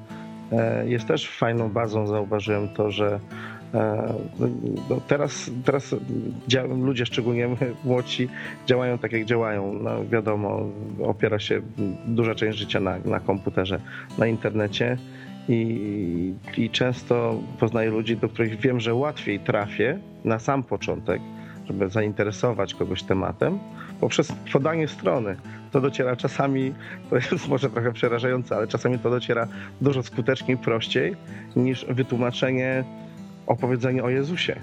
e, 0.51 0.89
jest 0.89 1.07
też 1.07 1.29
fajną 1.29 1.69
bazą, 1.69 2.07
zauważyłem 2.07 2.69
to, 2.69 2.91
że 2.91 3.19
E, 3.73 4.13
no, 4.39 4.47
no 4.89 5.01
teraz 5.07 5.51
teraz 5.65 5.95
ludzie, 6.79 7.05
szczególnie 7.05 7.49
młodsi, 7.83 8.29
działają 8.67 8.97
tak 8.97 9.11
jak 9.11 9.25
działają. 9.25 9.73
No, 9.73 10.05
wiadomo, 10.05 10.69
opiera 11.03 11.39
się 11.39 11.61
duża 12.05 12.35
część 12.35 12.57
życia 12.57 12.79
na, 12.79 12.99
na 13.05 13.19
komputerze, 13.19 13.79
na 14.17 14.27
internecie 14.27 14.97
i, 15.49 16.33
i 16.57 16.69
często 16.69 17.39
poznaję 17.59 17.89
ludzi, 17.89 18.17
do 18.17 18.29
których 18.29 18.59
wiem, 18.59 18.79
że 18.79 18.93
łatwiej 18.93 19.39
trafię 19.39 19.99
na 20.25 20.39
sam 20.39 20.63
początek, 20.63 21.21
żeby 21.67 21.89
zainteresować 21.89 22.73
kogoś 22.73 23.03
tematem, 23.03 23.59
poprzez 23.99 24.31
podanie 24.53 24.87
strony. 24.87 25.35
To 25.71 25.81
dociera 25.81 26.15
czasami, 26.15 26.73
to 27.09 27.15
jest 27.15 27.47
może 27.49 27.69
trochę 27.69 27.91
przerażające, 27.91 28.55
ale 28.55 28.67
czasami 28.67 28.99
to 28.99 29.09
dociera 29.09 29.47
dużo 29.81 30.03
skuteczniej, 30.03 30.57
prościej 30.57 31.15
niż 31.55 31.85
wytłumaczenie, 31.85 32.83
opowiedzenie 33.47 34.03
o 34.03 34.09
Jezusie. 34.09 34.55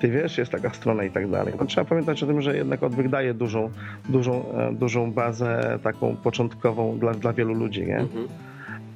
Ty 0.00 0.10
wiesz, 0.10 0.38
jest 0.38 0.52
taka 0.52 0.70
strona 0.70 1.04
i 1.04 1.10
tak 1.10 1.30
dalej. 1.30 1.54
No, 1.60 1.66
trzeba 1.66 1.84
pamiętać 1.84 2.22
o 2.22 2.26
tym, 2.26 2.42
że 2.42 2.56
jednak 2.56 2.82
odwyk 2.82 3.08
daje 3.08 3.34
dużą, 3.34 3.70
dużą, 4.08 4.52
e, 4.52 4.72
dużą 4.72 5.12
bazę 5.12 5.78
taką 5.82 6.16
początkową 6.16 6.98
dla, 6.98 7.14
dla 7.14 7.32
wielu 7.32 7.54
ludzi, 7.54 7.86
nie? 7.86 7.98
Mhm. 7.98 8.28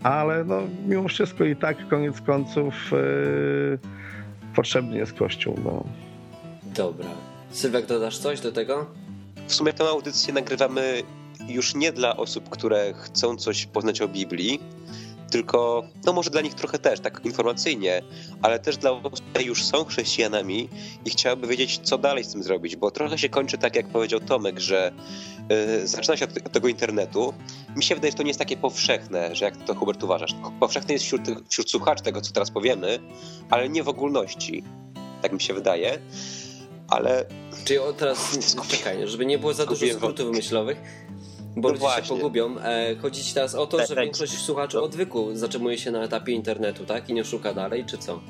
Ale 0.03 0.45
no, 0.45 0.63
mimo 0.87 1.09
wszystko 1.09 1.45
i 1.45 1.57
tak 1.57 1.89
koniec 1.89 2.21
końców 2.21 2.75
yy, 2.93 3.79
potrzebny 4.57 4.97
jest 4.97 5.13
Kościół. 5.13 5.55
No. 5.65 5.85
Dobra. 6.77 7.09
Sylwek, 7.51 7.87
dodasz 7.87 8.19
coś 8.19 8.41
do 8.41 8.53
tego? 8.53 8.87
W 9.49 9.55
sumie 9.55 9.73
tę 9.73 9.89
audycję 9.89 10.35
nagrywamy 10.35 11.03
już 11.49 11.75
nie 11.75 11.93
dla 11.93 12.17
osób, 12.17 12.49
które 12.49 12.95
chcą 12.95 13.37
coś 13.37 13.67
poznać 13.67 14.01
o 14.01 14.09
Biblii, 14.09 14.61
tylko, 15.31 15.85
no 16.05 16.13
może 16.13 16.31
dla 16.31 16.41
nich 16.41 16.55
trochę 16.55 16.79
też, 16.79 17.01
tak 17.01 17.21
informacyjnie, 17.25 18.03
ale 18.43 18.59
też 18.59 18.77
dla 18.77 18.91
osób, 18.91 19.21
które 19.31 19.45
już 19.45 19.65
są 19.65 19.85
chrześcijanami 19.85 20.69
i 21.05 21.11
chciałyby 21.11 21.47
wiedzieć, 21.47 21.81
co 21.83 21.99
dalej 21.99 22.25
z 22.25 22.33
tym 22.33 22.43
zrobić, 22.43 22.77
bo 22.77 22.91
trochę 22.91 23.19
się 23.19 23.29
kończy 23.29 23.59
tak, 23.59 23.77
jak 23.77 23.89
powiedział 23.89 24.21
Tomek, 24.21 24.61
że 24.61 24.93
yy, 25.49 25.87
zaczyna 25.87 26.17
się 26.17 26.25
od, 26.25 26.37
od, 26.37 26.53
tego 26.53 26.69
internetu. 26.69 27.35
Mi 27.77 27.85
się 27.85 27.95
wydaje, 27.95 28.11
że 28.11 28.17
to 28.17 28.23
nie 28.23 28.31
jest 28.31 28.39
takie 28.39 28.57
powszechne, 28.57 29.37
że 29.37 29.45
jak 29.45 29.57
to 29.57 29.75
Hubert 29.75 30.03
uważasz, 30.03 30.35
powszechne 30.61 30.93
jest 30.93 31.05
wśród, 31.05 31.23
wśród 31.49 31.71
słuchaczy 31.71 32.03
tego, 32.03 32.21
co 32.21 32.33
teraz 32.33 32.51
powiemy, 32.51 32.99
ale 33.51 33.69
nie 33.69 33.83
w 33.83 33.89
ogólności, 33.89 34.63
tak 35.23 35.33
mi 35.33 35.41
się 35.41 35.55
wydaje, 35.55 35.99
ale... 36.89 37.25
Czyli 37.65 37.81
teraz, 37.97 38.39
czekaj, 38.69 39.09
żeby 39.09 39.27
nie 39.27 39.39
było 39.39 39.55
za 39.55 39.67
dużo 39.67 39.87
skrótów 39.95 40.37
myślowych, 40.37 40.79
bo 41.57 41.69
no 41.69 41.69
ludzie 41.69 41.81
właśnie. 41.81 42.03
się 42.03 42.09
pogubią. 42.09 42.59
E, 42.59 42.97
chodzi 42.97 43.25
ci 43.25 43.35
teraz 43.35 43.55
o 43.55 43.67
to, 43.67 43.87
że 43.87 43.95
większość 43.95 44.39
słuchaczy 44.39 44.81
odwyku 44.81 45.37
zatrzymuje 45.37 45.79
się 45.79 45.91
na 45.91 46.05
etapie 46.05 46.33
internetu, 46.33 46.85
tak? 46.85 47.11
I 47.11 47.15
nie 47.15 47.25
szuka 47.25 47.55
dalej, 47.55 47.85
czy 47.85 47.99
co? 47.99 48.21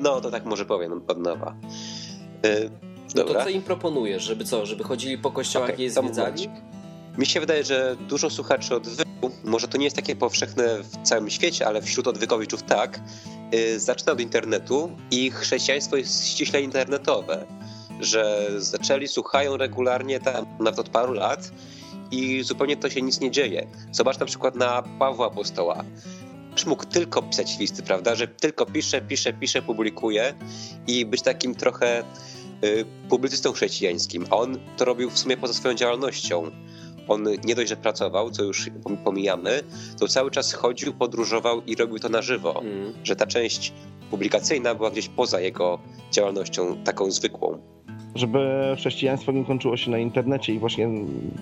No, 0.00 0.20
to 0.20 0.30
tak 0.30 0.44
może 0.44 0.64
powiem 0.64 1.02
od 1.08 1.18
nowa. 1.18 1.54
Yy, 2.42 2.70
no 3.14 3.24
to 3.24 3.44
co 3.44 3.48
im 3.48 3.62
proponujesz? 3.62 4.22
Żeby 4.22 4.44
co? 4.44 4.66
Żeby 4.66 4.84
chodzili 4.84 5.18
po 5.18 5.30
kościołach 5.30 5.70
okay, 5.70 5.80
i 5.80 5.82
je 5.82 5.90
zwiedzali? 5.90 6.48
Mi 7.18 7.26
się 7.26 7.40
wydaje, 7.40 7.64
że 7.64 7.96
dużo 8.08 8.30
słuchaczy 8.30 8.74
odwyku, 8.74 9.30
może 9.44 9.68
to 9.68 9.78
nie 9.78 9.84
jest 9.84 9.96
takie 9.96 10.16
powszechne 10.16 10.82
w 10.82 11.02
całym 11.02 11.30
świecie, 11.30 11.66
ale 11.66 11.82
wśród 11.82 12.08
odwykowiczów 12.08 12.62
tak, 12.62 13.00
zaczyna 13.76 14.12
od 14.12 14.20
internetu 14.20 14.90
i 15.10 15.30
chrześcijaństwo 15.30 15.96
jest 15.96 16.26
ściśle 16.28 16.62
internetowe, 16.62 17.46
że 18.00 18.48
zaczęli, 18.56 19.08
słuchają 19.08 19.56
regularnie 19.56 20.20
tam 20.20 20.46
nawet 20.58 20.78
od 20.78 20.88
paru 20.88 21.12
lat 21.12 21.50
i 22.10 22.42
zupełnie 22.42 22.76
to 22.76 22.90
się 22.90 23.02
nic 23.02 23.20
nie 23.20 23.30
dzieje. 23.30 23.66
Zobacz 23.92 24.18
na 24.18 24.26
przykład 24.26 24.56
na 24.56 24.82
Pawła 24.82 25.26
Apostoła. 25.26 25.84
Mógł 26.66 26.84
tylko 26.84 27.22
pisać 27.22 27.58
listy, 27.58 27.82
prawda? 27.82 28.14
Że 28.14 28.28
tylko 28.28 28.66
pisze, 28.66 29.00
pisze, 29.00 29.32
pisze, 29.32 29.62
publikuje 29.62 30.34
i 30.86 31.06
być 31.06 31.22
takim 31.22 31.54
trochę 31.54 32.02
y, 32.64 32.84
publicystą 33.08 33.52
chrześcijańskim. 33.52 34.26
A 34.30 34.36
on 34.36 34.58
to 34.76 34.84
robił 34.84 35.10
w 35.10 35.18
sumie 35.18 35.36
poza 35.36 35.54
swoją 35.54 35.74
działalnością. 35.74 36.50
On 37.10 37.24
nie 37.44 37.54
dość, 37.54 37.68
że 37.68 37.76
pracował, 37.76 38.30
co 38.30 38.42
już 38.44 38.70
pomijamy, 39.04 39.62
to 39.98 40.08
cały 40.08 40.30
czas 40.30 40.52
chodził, 40.52 40.92
podróżował 40.92 41.62
i 41.64 41.76
robił 41.76 41.98
to 41.98 42.08
na 42.08 42.22
żywo. 42.22 42.60
Mm. 42.62 42.92
Że 43.04 43.16
ta 43.16 43.26
część 43.26 43.72
publikacyjna 44.10 44.74
była 44.74 44.90
gdzieś 44.90 45.08
poza 45.08 45.40
jego 45.40 45.78
działalnością 46.12 46.84
taką 46.84 47.10
zwykłą 47.10 47.58
żeby 48.14 48.38
chrześcijaństwo 48.76 49.32
nie 49.32 49.44
kończyło 49.44 49.76
się 49.76 49.90
na 49.90 49.98
internecie 49.98 50.54
i 50.54 50.58
właśnie 50.58 50.88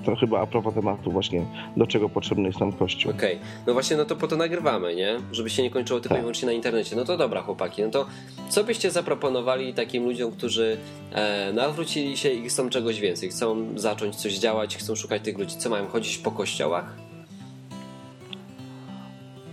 to 0.05 0.17
chyba 0.17 0.41
a 0.41 0.47
propos 0.47 0.75
tematu 0.75 1.11
właśnie, 1.11 1.47
do 1.77 1.87
czego 1.87 2.09
potrzebny 2.09 2.49
jest 2.49 2.61
nam 2.61 2.73
Kościół. 2.73 3.13
Okej, 3.13 3.37
okay. 3.37 3.49
no 3.67 3.73
właśnie 3.73 3.97
no 3.97 4.05
to 4.05 4.17
po 4.17 4.29
to 4.29 4.37
nagrywamy, 4.37 4.95
nie? 4.95 5.17
Żeby 5.33 5.51
się 5.51 5.63
nie 5.63 5.71
kończyło 5.71 6.01
tylko 6.01 6.15
tak. 6.15 6.19
i 6.19 6.21
wyłącznie 6.21 6.47
na 6.47 6.53
internecie. 6.53 6.97
No 6.97 7.05
to 7.05 7.17
dobra 7.17 7.43
chłopaki, 7.43 7.83
no 7.83 7.91
to 7.91 8.07
co 8.49 8.65
byście 8.65 8.91
zaproponowali 8.91 9.75
takim 9.75 10.05
ludziom, 10.05 10.33
którzy 10.33 10.77
e, 11.13 11.53
nawrócili 11.53 12.17
się 12.17 12.31
i 12.31 12.49
chcą 12.49 12.71
czegoś 12.71 13.01
więcej, 13.01 13.29
chcą 13.29 13.57
zacząć 13.77 14.17
coś 14.17 14.39
działać, 14.39 14.77
chcą 14.77 14.95
szukać 14.95 15.23
tych 15.23 15.39
ludzi, 15.39 15.57
co 15.57 15.71
mają, 15.71 15.87
chodzić 15.87 16.19
po 16.19 16.31
kościołach? 16.31 16.97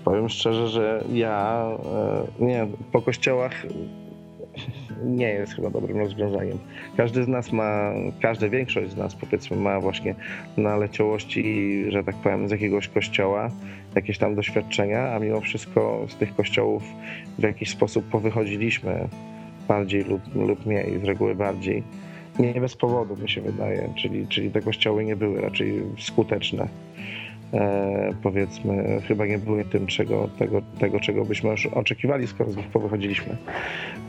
Powiem 0.06 0.30
szczerze, 0.30 0.68
że 0.68 1.04
ja 1.14 1.68
e, 2.40 2.46
nie, 2.46 2.68
po 2.92 3.02
kościołach 3.02 3.66
nie 5.04 5.28
jest 5.28 5.54
chyba 5.54 5.70
dobrym 5.70 5.98
rozwiązaniem. 5.98 6.58
Każdy 6.98 7.24
z 7.24 7.28
nas 7.28 7.52
ma, 7.52 7.94
każda 8.22 8.50
większość 8.50 8.92
z 8.92 8.98
nas 8.98 9.16
powiedzmy 9.16 9.58
ma 9.58 9.80
właśnie 9.80 10.16
naleciałości, 10.58 11.86
że 11.90 12.04
tak 12.04 12.16
powiem, 12.16 12.48
z 12.48 12.52
jakiegoś 12.52 12.88
kościoła, 12.88 13.50
jakieś 13.96 14.18
tam 14.18 14.36
doświadczenia, 14.36 15.16
a 15.16 15.20
mimo 15.20 15.42
wszystko 15.42 16.06
z 16.08 16.16
tych 16.16 16.36
kościołów 16.36 16.84
w 17.40 17.44
jakiś 17.44 17.70
sposób 17.70 18.06
powychodziliśmy 18.06 19.08
bardziej 19.68 20.04
lub, 20.04 20.36
lub 20.36 20.66
mniej, 20.66 21.00
z 21.00 21.04
reguły 21.04 21.36
bardziej. 21.36 21.84
Nie 22.40 22.62
bez 22.62 22.76
powodu 22.76 23.18
mi 23.18 23.30
się 23.30 23.42
wydaje, 23.42 23.94
czyli, 23.96 24.28
czyli 24.28 24.52
te 24.52 24.62
kościoły 24.62 25.06
nie 25.06 25.16
były 25.16 25.42
raczej 25.42 25.84
skuteczne. 26.00 26.68
E, 27.54 28.14
powiedzmy, 28.24 29.02
chyba 29.08 29.26
nie 29.26 29.38
były 29.38 29.66
tym, 29.66 29.88
czego, 29.88 30.30
tego, 30.40 30.62
tego, 30.80 31.00
czego 31.00 31.26
byśmy 31.26 31.50
oczekiwali, 31.74 32.28
skoro 32.28 32.52
z 32.52 32.56
nich 32.56 32.68
powychodziliśmy. 32.68 33.38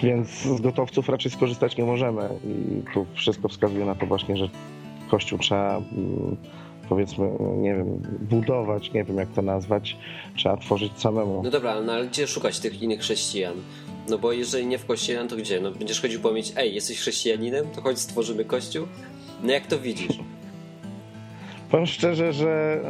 Więc 0.03 0.29
z 0.29 0.61
gotowców 0.61 1.09
raczej 1.09 1.31
skorzystać 1.31 1.77
nie 1.77 1.85
możemy 1.85 2.29
i 2.45 2.83
tu 2.95 3.07
wszystko 3.15 3.49
wskazuje 3.49 3.85
na 3.85 3.95
to 3.95 4.07
właśnie, 4.07 4.37
że 4.37 4.49
Kościół 5.11 5.39
trzeba 5.39 5.77
mm, 5.77 6.37
powiedzmy, 6.89 7.31
nie 7.57 7.75
wiem, 7.75 8.03
budować, 8.21 8.93
nie 8.93 9.05
wiem 9.05 9.17
jak 9.17 9.29
to 9.29 9.43
nazwać, 9.43 9.97
trzeba 10.37 10.57
tworzyć 10.57 10.93
samemu. 10.97 11.43
No 11.45 11.51
dobra, 11.51 11.81
no 11.81 11.93
ale 11.93 12.07
gdzie 12.07 12.27
szukać 12.27 12.61
tych 12.61 12.83
innych 12.83 13.01
chrześcijan? 13.01 13.55
No 14.09 14.19
bo 14.19 14.33
jeżeli 14.33 14.67
nie 14.67 14.79
w 14.79 14.87
kościele, 14.87 15.23
no 15.23 15.29
to 15.29 15.37
gdzie? 15.37 15.61
No 15.61 15.71
będziesz 15.71 16.01
chodził 16.01 16.21
powiedzieć, 16.21 16.53
ej, 16.57 16.75
jesteś 16.75 16.99
chrześcijaninem, 16.99 17.67
to 17.75 17.81
chodź 17.81 17.99
stworzymy 17.99 18.45
kościół? 18.45 18.87
No 19.43 19.53
jak 19.53 19.67
to 19.67 19.79
widzisz? 19.79 20.19
Powiem 21.71 21.87
szczerze, 21.87 22.33
że 22.33 22.81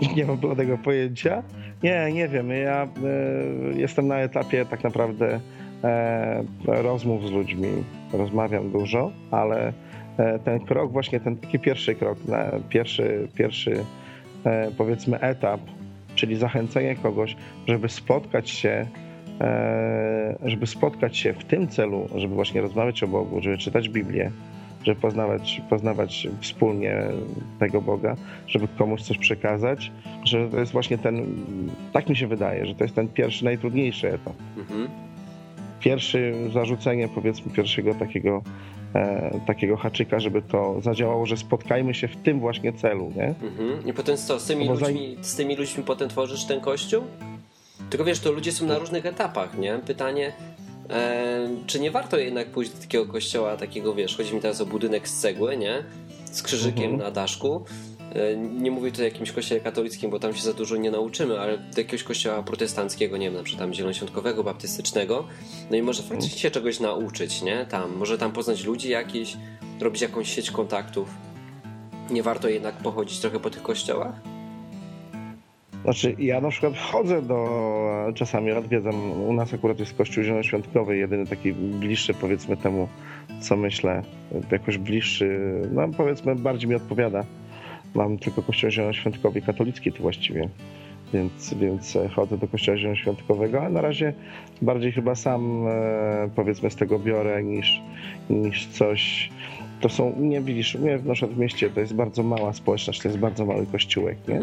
e, 0.00 0.16
nie 0.16 0.24
mam 0.24 0.36
bladego 0.36 0.78
pojęcia. 0.78 1.42
Nie, 1.82 2.12
nie 2.12 2.28
wiem. 2.28 2.50
Ja 2.50 2.82
e, 2.82 2.88
jestem 3.78 4.06
na 4.08 4.18
etapie 4.18 4.64
tak 4.64 4.84
naprawdę 4.84 5.40
e, 5.84 6.44
rozmów 6.66 7.28
z 7.28 7.30
ludźmi. 7.30 7.68
Rozmawiam 8.12 8.70
dużo, 8.70 9.12
ale 9.30 9.72
e, 10.18 10.38
ten 10.38 10.60
krok, 10.60 10.92
właśnie 10.92 11.20
ten 11.20 11.36
taki 11.36 11.58
pierwszy 11.58 11.94
krok, 11.94 12.18
pierwszy, 12.68 13.28
pierwszy 13.34 13.84
e, 14.44 14.70
powiedzmy 14.78 15.20
etap, 15.20 15.60
czyli 16.14 16.36
zachęcenie 16.36 16.96
kogoś, 16.96 17.36
żeby 17.68 17.88
spotkać 17.88 18.50
się 18.50 18.86
e, 19.40 20.36
żeby 20.44 20.66
spotkać 20.66 21.16
się 21.16 21.32
w 21.32 21.44
tym 21.44 21.68
celu, 21.68 22.08
żeby 22.14 22.34
właśnie 22.34 22.60
rozmawiać 22.60 23.02
o 23.02 23.08
Bogu, 23.08 23.42
żeby 23.42 23.58
czytać 23.58 23.88
Biblię, 23.88 24.30
żeby 24.84 25.00
poznawać, 25.00 25.62
poznawać 25.70 26.28
wspólnie 26.40 27.02
tego 27.58 27.80
Boga, 27.80 28.16
żeby 28.46 28.68
komuś 28.78 29.02
coś 29.02 29.18
przekazać, 29.18 29.92
że 30.24 30.48
to 30.48 30.60
jest 30.60 30.72
właśnie 30.72 30.98
ten, 30.98 31.26
tak 31.92 32.08
mi 32.08 32.16
się 32.16 32.26
wydaje, 32.26 32.66
że 32.66 32.74
to 32.74 32.84
jest 32.84 32.94
ten 32.94 33.08
pierwszy, 33.08 33.44
najtrudniejszy 33.44 34.08
etap. 34.08 34.34
Mhm. 34.58 34.88
Pierwszy 35.80 36.34
zarzucenie, 36.52 37.08
powiedzmy, 37.08 37.52
pierwszego 37.52 37.94
takiego, 37.94 38.42
e, 38.94 39.40
takiego 39.46 39.76
haczyka, 39.76 40.20
żeby 40.20 40.42
to 40.42 40.80
zadziałało, 40.80 41.26
że 41.26 41.36
spotkajmy 41.36 41.94
się 41.94 42.08
w 42.08 42.16
tym 42.16 42.40
właśnie 42.40 42.72
celu, 42.72 43.12
nie? 43.16 43.28
Mhm. 43.28 43.86
I 43.86 43.92
potem 43.92 44.16
co, 44.16 44.40
z 44.40 44.46
tymi, 44.46 44.68
ludźmi, 44.68 45.16
z 45.20 45.36
tymi 45.36 45.56
ludźmi 45.56 45.84
potem 45.84 46.08
tworzysz 46.08 46.44
ten 46.44 46.60
kościół? 46.60 47.02
Tylko 47.90 48.04
wiesz, 48.04 48.20
to 48.20 48.32
ludzie 48.32 48.52
są 48.52 48.66
na 48.66 48.78
różnych 48.78 49.06
etapach, 49.06 49.58
nie? 49.58 49.78
Pytanie, 49.86 50.32
E, 50.90 51.48
czy 51.66 51.80
nie 51.80 51.90
warto 51.90 52.18
jednak 52.18 52.50
pójść 52.50 52.70
do 52.70 52.80
takiego 52.80 53.06
kościoła, 53.06 53.56
takiego 53.56 53.94
wiesz, 53.94 54.16
chodzi 54.16 54.34
mi 54.34 54.40
teraz 54.40 54.60
o 54.60 54.66
budynek 54.66 55.08
z 55.08 55.20
cegły, 55.20 55.56
nie? 55.56 55.84
Z 56.32 56.42
krzyżykiem 56.42 56.84
mhm. 56.84 57.00
na 57.00 57.10
daszku. 57.10 57.64
E, 58.14 58.36
nie 58.36 58.70
mówię 58.70 58.90
tutaj 58.90 59.06
o 59.06 59.08
jakimś 59.08 59.32
kościele 59.32 59.60
katolickim, 59.60 60.10
bo 60.10 60.18
tam 60.18 60.34
się 60.34 60.42
za 60.42 60.52
dużo 60.52 60.76
nie 60.76 60.90
nauczymy, 60.90 61.40
ale 61.40 61.58
do 61.58 61.80
jakiegoś 61.80 62.02
kościoła 62.02 62.42
protestanckiego, 62.42 63.16
nie 63.16 63.26
wiem, 63.26 63.34
na 63.34 63.42
przykład 63.42 63.66
tam 63.66 63.74
zielonoświątkowego, 63.74 64.44
baptystycznego. 64.44 65.26
No 65.70 65.76
i 65.76 65.82
może 65.82 66.02
faktycznie 66.02 66.38
się 66.38 66.50
czegoś 66.50 66.80
nauczyć, 66.80 67.42
nie? 67.42 67.66
Tam, 67.66 67.96
może 67.96 68.18
tam 68.18 68.32
poznać 68.32 68.64
ludzi 68.64 68.88
jakiś, 68.88 69.36
robić 69.80 70.02
jakąś 70.02 70.34
sieć 70.34 70.50
kontaktów. 70.50 71.08
Nie 72.10 72.22
warto 72.22 72.48
jednak 72.48 72.76
pochodzić 72.76 73.18
trochę 73.18 73.40
po 73.40 73.50
tych 73.50 73.62
kościołach? 73.62 74.41
Znaczy, 75.84 76.14
ja 76.18 76.40
na 76.40 76.48
przykład 76.48 76.76
wchodzę 76.76 77.22
do, 77.22 78.12
czasami 78.14 78.52
odwiedzam, 78.52 79.12
u 79.12 79.32
nas 79.32 79.54
akurat 79.54 79.78
jest 79.78 79.94
Kościół 79.94 80.24
Zielonoświątkowy, 80.24 80.96
jedyny 80.96 81.26
taki 81.26 81.52
bliższy 81.52 82.14
powiedzmy 82.14 82.56
temu, 82.56 82.88
co 83.40 83.56
myślę, 83.56 84.02
jakoś 84.50 84.78
bliższy, 84.78 85.40
no 85.72 85.88
powiedzmy 85.96 86.36
bardziej 86.36 86.70
mi 86.70 86.74
odpowiada. 86.74 87.24
Mam 87.94 88.18
tylko 88.18 88.42
Kościół 88.42 88.70
Zielonoświątkowy 88.70 89.42
katolicki 89.42 89.92
tu 89.92 90.02
właściwie, 90.02 90.48
więc, 91.12 91.54
więc 91.54 91.98
chodzę 92.14 92.38
do 92.38 92.48
Kościoła 92.48 92.78
Zielonoświątkowego, 92.78 93.62
a 93.62 93.68
na 93.68 93.80
razie 93.80 94.12
bardziej 94.62 94.92
chyba 94.92 95.14
sam 95.14 95.66
e, 95.68 96.30
powiedzmy 96.36 96.70
z 96.70 96.76
tego 96.76 96.98
biorę 96.98 97.42
niż, 97.42 97.80
niż 98.30 98.66
coś 98.66 99.30
to 99.80 99.88
są, 99.88 100.12
nie 100.18 100.40
widzisz, 100.40 100.74
mnie 100.74 100.98
w 100.98 101.06
naszym 101.06 101.38
mieście 101.38 101.70
to 101.70 101.80
jest 101.80 101.94
bardzo 101.94 102.22
mała 102.22 102.52
społeczność, 102.52 103.00
to 103.00 103.08
jest 103.08 103.20
bardzo 103.20 103.46
mały 103.46 103.66
kościółek, 103.66 104.28
nie? 104.28 104.40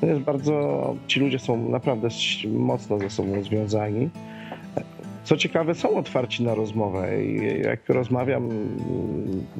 To 0.00 0.06
jest 0.06 0.20
bardzo, 0.20 0.94
ci 1.06 1.20
ludzie 1.20 1.38
są 1.38 1.68
naprawdę 1.68 2.08
mocno 2.48 2.98
ze 2.98 3.10
sobą 3.10 3.42
związani. 3.42 4.10
Co 5.24 5.36
ciekawe, 5.36 5.74
są 5.74 5.96
otwarci 5.96 6.42
na 6.42 6.54
rozmowę 6.54 7.24
i 7.24 7.60
jak 7.60 7.88
rozmawiam, 7.88 8.48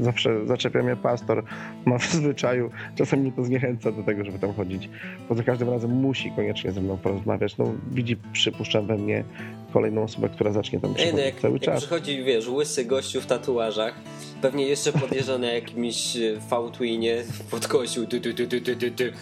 zawsze 0.00 0.46
zaczepia 0.46 0.82
mnie 0.82 0.96
pastor, 0.96 1.44
ma 1.84 1.98
w 1.98 2.12
zwyczaju, 2.12 2.70
czasem 2.96 3.20
mnie 3.20 3.32
to 3.32 3.44
zniechęca 3.44 3.92
do 3.92 4.02
tego, 4.02 4.24
żeby 4.24 4.38
tam 4.38 4.54
chodzić, 4.54 4.88
bo 5.28 5.34
za 5.34 5.42
każdym 5.42 5.70
razem 5.70 5.90
musi 5.90 6.30
koniecznie 6.30 6.72
ze 6.72 6.80
mną 6.80 6.96
porozmawiać. 6.96 7.58
No, 7.58 7.72
widzi, 7.92 8.16
przypuszczam 8.32 8.86
we 8.86 8.96
mnie 8.96 9.24
kolejną 9.72 10.02
osobę, 10.02 10.28
która 10.28 10.52
zacznie 10.52 10.80
tam 10.80 10.94
przychodzić 10.94 11.18
no 11.18 11.24
jak, 11.24 11.40
cały 11.40 11.54
jak 11.54 11.62
czas. 11.62 11.80
przychodzi, 11.80 12.24
wiesz, 12.24 12.48
łysy 12.48 12.84
gościu 12.84 13.20
w 13.20 13.26
tatuażach, 13.26 13.94
pewnie 14.42 14.66
jeszcze 14.66 14.92
podjeżdża 14.92 15.38
na 15.38 15.52
jakimś 15.52 16.16
V-twinie 16.50 17.16
pod 17.50 17.68
kościół, 17.68 18.06
ty, 18.06 18.20
ty, 18.20 18.34
ty, 18.34 18.46
ty, 18.46 18.76
ty, 18.76 18.90
ty 18.90 19.12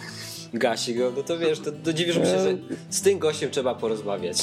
gasi 0.53 0.95
go, 0.95 1.11
no 1.17 1.23
to 1.23 1.37
wiesz, 1.37 1.59
to, 1.59 1.71
to 1.71 1.93
dziwisz 1.93 2.15
się, 2.15 2.25
że 2.25 2.57
z 2.89 3.01
tym 3.01 3.19
gościem 3.19 3.51
trzeba 3.51 3.75
porozmawiać. 3.75 4.37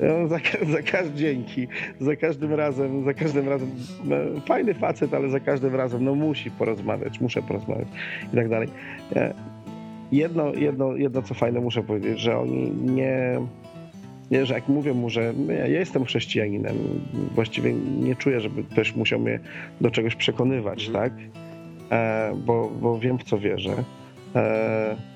No, 0.00 0.28
za, 0.28 0.38
za 0.72 0.82
każdym 0.82 1.16
dzięki, 1.16 1.66
za 2.00 2.16
każdym 2.16 2.54
razem, 2.54 3.04
za 3.04 3.14
każdym 3.14 3.48
razem, 3.48 3.70
no, 4.04 4.16
fajny 4.46 4.74
facet, 4.74 5.14
ale 5.14 5.28
za 5.28 5.40
każdym 5.40 5.74
razem, 5.74 6.04
no 6.04 6.14
musi 6.14 6.50
porozmawiać, 6.50 7.20
muszę 7.20 7.42
porozmawiać 7.42 7.88
i 8.32 8.36
tak 8.36 8.48
dalej. 8.48 8.68
Jedno, 10.12 10.54
jedno, 10.54 10.96
jedno 10.96 11.22
co 11.22 11.34
fajne 11.34 11.60
muszę 11.60 11.82
powiedzieć, 11.82 12.20
że 12.20 12.38
oni 12.38 12.70
nie, 12.70 13.40
nie, 14.30 14.46
że 14.46 14.54
jak 14.54 14.68
mówię 14.68 14.94
mu, 14.94 15.10
że 15.10 15.34
ja 15.48 15.66
jestem 15.66 16.04
chrześcijaninem, 16.04 16.76
właściwie 17.34 17.72
nie 18.00 18.16
czuję, 18.16 18.40
żeby 18.40 18.64
ktoś 18.64 18.96
musiał 18.96 19.20
mnie 19.20 19.40
do 19.80 19.90
czegoś 19.90 20.16
przekonywać, 20.16 20.86
mhm. 20.86 21.10
tak? 21.10 21.18
E, 21.90 22.32
bo, 22.46 22.70
bo 22.80 22.98
wiem, 22.98 23.18
w 23.18 23.24
co 23.24 23.38
wierzę. 23.38 23.84
E, 24.34 25.13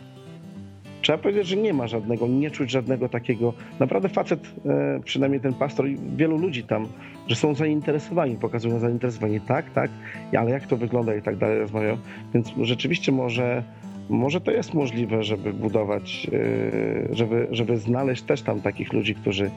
trzeba 1.02 1.18
powiedzieć, 1.18 1.46
że 1.46 1.56
nie 1.56 1.74
ma 1.74 1.86
żadnego, 1.86 2.26
nie 2.26 2.50
czuć 2.50 2.70
żadnego 2.70 3.08
takiego. 3.08 3.52
Naprawdę 3.80 4.08
facet, 4.08 4.40
e, 4.66 5.00
przynajmniej 5.04 5.40
ten 5.40 5.54
pastor 5.54 5.88
i 5.88 5.98
wielu 6.16 6.38
ludzi 6.38 6.64
tam, 6.64 6.86
że 7.28 7.34
są 7.34 7.54
zainteresowani, 7.54 8.36
pokazują 8.36 8.78
zainteresowanie, 8.78 9.40
tak, 9.40 9.70
tak, 9.70 9.90
ale 10.38 10.50
jak 10.50 10.66
to 10.66 10.76
wygląda 10.76 11.14
i 11.14 11.22
tak 11.22 11.36
dalej 11.36 11.58
rozmawiają. 11.58 11.96
Więc 12.34 12.52
rzeczywiście 12.62 13.12
może, 13.12 13.62
może 14.08 14.40
to 14.40 14.50
jest 14.50 14.74
możliwe, 14.74 15.22
żeby 15.22 15.52
budować, 15.52 16.26
e, 16.32 17.14
żeby, 17.14 17.48
żeby 17.50 17.76
znaleźć 17.76 18.22
też 18.22 18.42
tam 18.42 18.60
takich 18.60 18.92
ludzi, 18.92 19.14
którzy, 19.14 19.50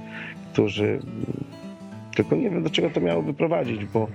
którzy 0.53 1.00
tylko 2.15 2.36
nie 2.36 2.50
wiem, 2.50 2.63
do 2.63 2.70
czego 2.70 2.89
to 2.89 3.01
miałoby 3.01 3.34
prowadzić, 3.34 3.86
bo... 3.86 4.08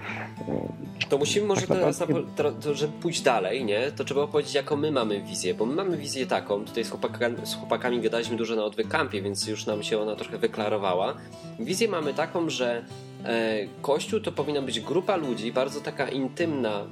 To 1.09 1.19
musimy 1.19 1.47
może, 1.47 1.61
tak 1.61 1.69
naprawdę... 1.69 2.23
to, 2.37 2.53
to, 2.53 2.75
żeby 2.75 2.93
pójść 2.93 3.21
dalej, 3.21 3.65
nie? 3.65 3.91
To 3.91 4.05
trzeba 4.05 4.27
powiedzieć, 4.27 4.55
jaką 4.55 4.77
my 4.77 4.91
mamy 4.93 5.23
wizję, 5.23 5.55
bo 5.55 5.67
my 5.67 5.75
mamy 5.75 5.97
wizję 5.97 6.27
taką, 6.27 6.65
tutaj 6.65 6.85
z 6.85 6.91
chłopakami, 6.91 7.37
z 7.45 7.55
chłopakami 7.55 8.01
gadaliśmy 8.01 8.37
dużo 8.37 8.57
na 8.57 8.65
odwykampie, 8.65 9.23
więc 9.23 9.47
już 9.47 9.67
nam 9.67 9.83
się 9.83 9.99
ona 9.99 10.17
trochę 10.17 10.39
wyklarowała. 10.39 11.15
Wizję 11.61 11.89
mamy 11.89 12.15
taką, 12.15 12.51
że 12.51 12.85
e, 13.25 13.57
Kościół 13.83 14.21
to 14.21 14.33
powinna 14.33 14.63
być 14.63 14.81
grupa 14.81 15.17
ludzi, 15.17 15.53
bardzo 15.53 15.81
taka 15.81 16.09
intymna, 16.09 16.87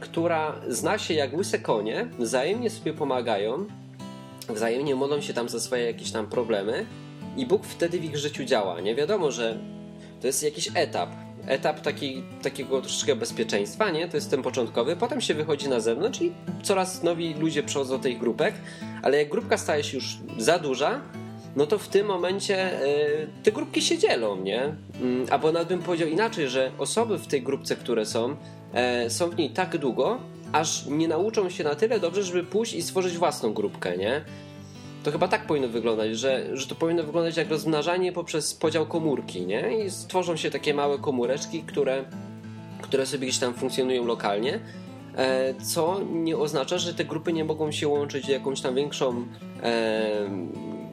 która 0.00 0.54
zna 0.68 0.98
się 0.98 1.14
jak 1.14 1.34
łyse 1.34 1.58
konie, 1.58 2.08
wzajemnie 2.18 2.70
sobie 2.70 2.92
pomagają, 2.92 3.66
wzajemnie 4.48 4.94
modlą 4.94 5.20
się 5.20 5.34
tam 5.34 5.48
za 5.48 5.60
swoje 5.60 5.84
jakieś 5.84 6.10
tam 6.10 6.26
problemy 6.26 6.86
i 7.36 7.46
Bóg 7.46 7.64
wtedy 7.64 8.00
w 8.00 8.04
ich 8.04 8.16
życiu 8.16 8.44
działa. 8.44 8.80
Nie 8.80 8.94
wiadomo, 8.94 9.30
że 9.30 9.58
to 10.20 10.26
jest 10.26 10.42
jakiś 10.42 10.68
etap. 10.74 11.10
Etap 11.46 11.80
taki, 11.80 12.22
takiego 12.42 12.80
troszeczkę 12.80 13.16
bezpieczeństwa, 13.16 13.90
nie? 13.90 14.08
To 14.08 14.16
jest 14.16 14.30
ten 14.30 14.42
początkowy. 14.42 14.96
Potem 14.96 15.20
się 15.20 15.34
wychodzi 15.34 15.68
na 15.68 15.80
zewnątrz 15.80 16.20
i 16.22 16.32
coraz 16.62 17.02
nowi 17.02 17.34
ludzie 17.34 17.62
przychodzą 17.62 17.96
do 17.96 18.02
tych 18.02 18.18
grupek, 18.18 18.54
ale 19.02 19.18
jak 19.18 19.28
grupka 19.28 19.58
staje 19.58 19.84
się 19.84 19.96
już 19.96 20.18
za 20.38 20.58
duża, 20.58 21.00
no 21.56 21.66
to 21.66 21.78
w 21.78 21.88
tym 21.88 22.06
momencie 22.06 22.84
y, 22.84 23.26
te 23.42 23.52
grupki 23.52 23.82
się 23.82 23.98
dzielą, 23.98 24.36
nie? 24.36 24.64
Y, 24.66 25.32
albo 25.32 25.52
nawet 25.52 25.68
bym 25.68 25.82
powiedział 25.82 26.08
inaczej, 26.08 26.48
że 26.48 26.70
osoby 26.78 27.18
w 27.18 27.26
tej 27.26 27.42
grupce, 27.42 27.76
które 27.76 28.06
są, 28.06 28.36
y, 29.06 29.10
są 29.10 29.30
w 29.30 29.36
niej 29.36 29.50
tak 29.50 29.78
długo, 29.78 30.20
aż 30.52 30.86
nie 30.86 31.08
nauczą 31.08 31.50
się 31.50 31.64
na 31.64 31.74
tyle 31.74 32.00
dobrze, 32.00 32.22
żeby 32.22 32.44
pójść 32.44 32.74
i 32.74 32.82
stworzyć 32.82 33.18
własną 33.18 33.52
grupkę, 33.52 33.96
nie? 33.96 34.24
To 35.02 35.12
chyba 35.12 35.28
tak 35.28 35.46
powinno 35.46 35.68
wyglądać, 35.68 36.18
że, 36.18 36.56
że 36.56 36.66
to 36.66 36.74
powinno 36.74 37.02
wyglądać 37.02 37.36
jak 37.36 37.50
rozmnażanie 37.50 38.12
poprzez 38.12 38.54
podział 38.54 38.86
komórki, 38.86 39.46
nie? 39.46 39.84
I 39.84 39.90
stworzą 39.90 40.36
się 40.36 40.50
takie 40.50 40.74
małe 40.74 40.98
komóreczki, 40.98 41.62
które, 41.62 42.04
które 42.82 43.06
sobie 43.06 43.26
gdzieś 43.26 43.38
tam 43.38 43.54
funkcjonują 43.54 44.04
lokalnie, 44.04 44.60
e, 45.16 45.54
co 45.54 46.00
nie 46.12 46.36
oznacza, 46.36 46.78
że 46.78 46.94
te 46.94 47.04
grupy 47.04 47.32
nie 47.32 47.44
mogą 47.44 47.72
się 47.72 47.88
łączyć 47.88 48.26
w 48.26 48.28
jakąś 48.28 48.60
tam 48.60 48.74
większą, 48.74 49.26
e, 49.62 50.30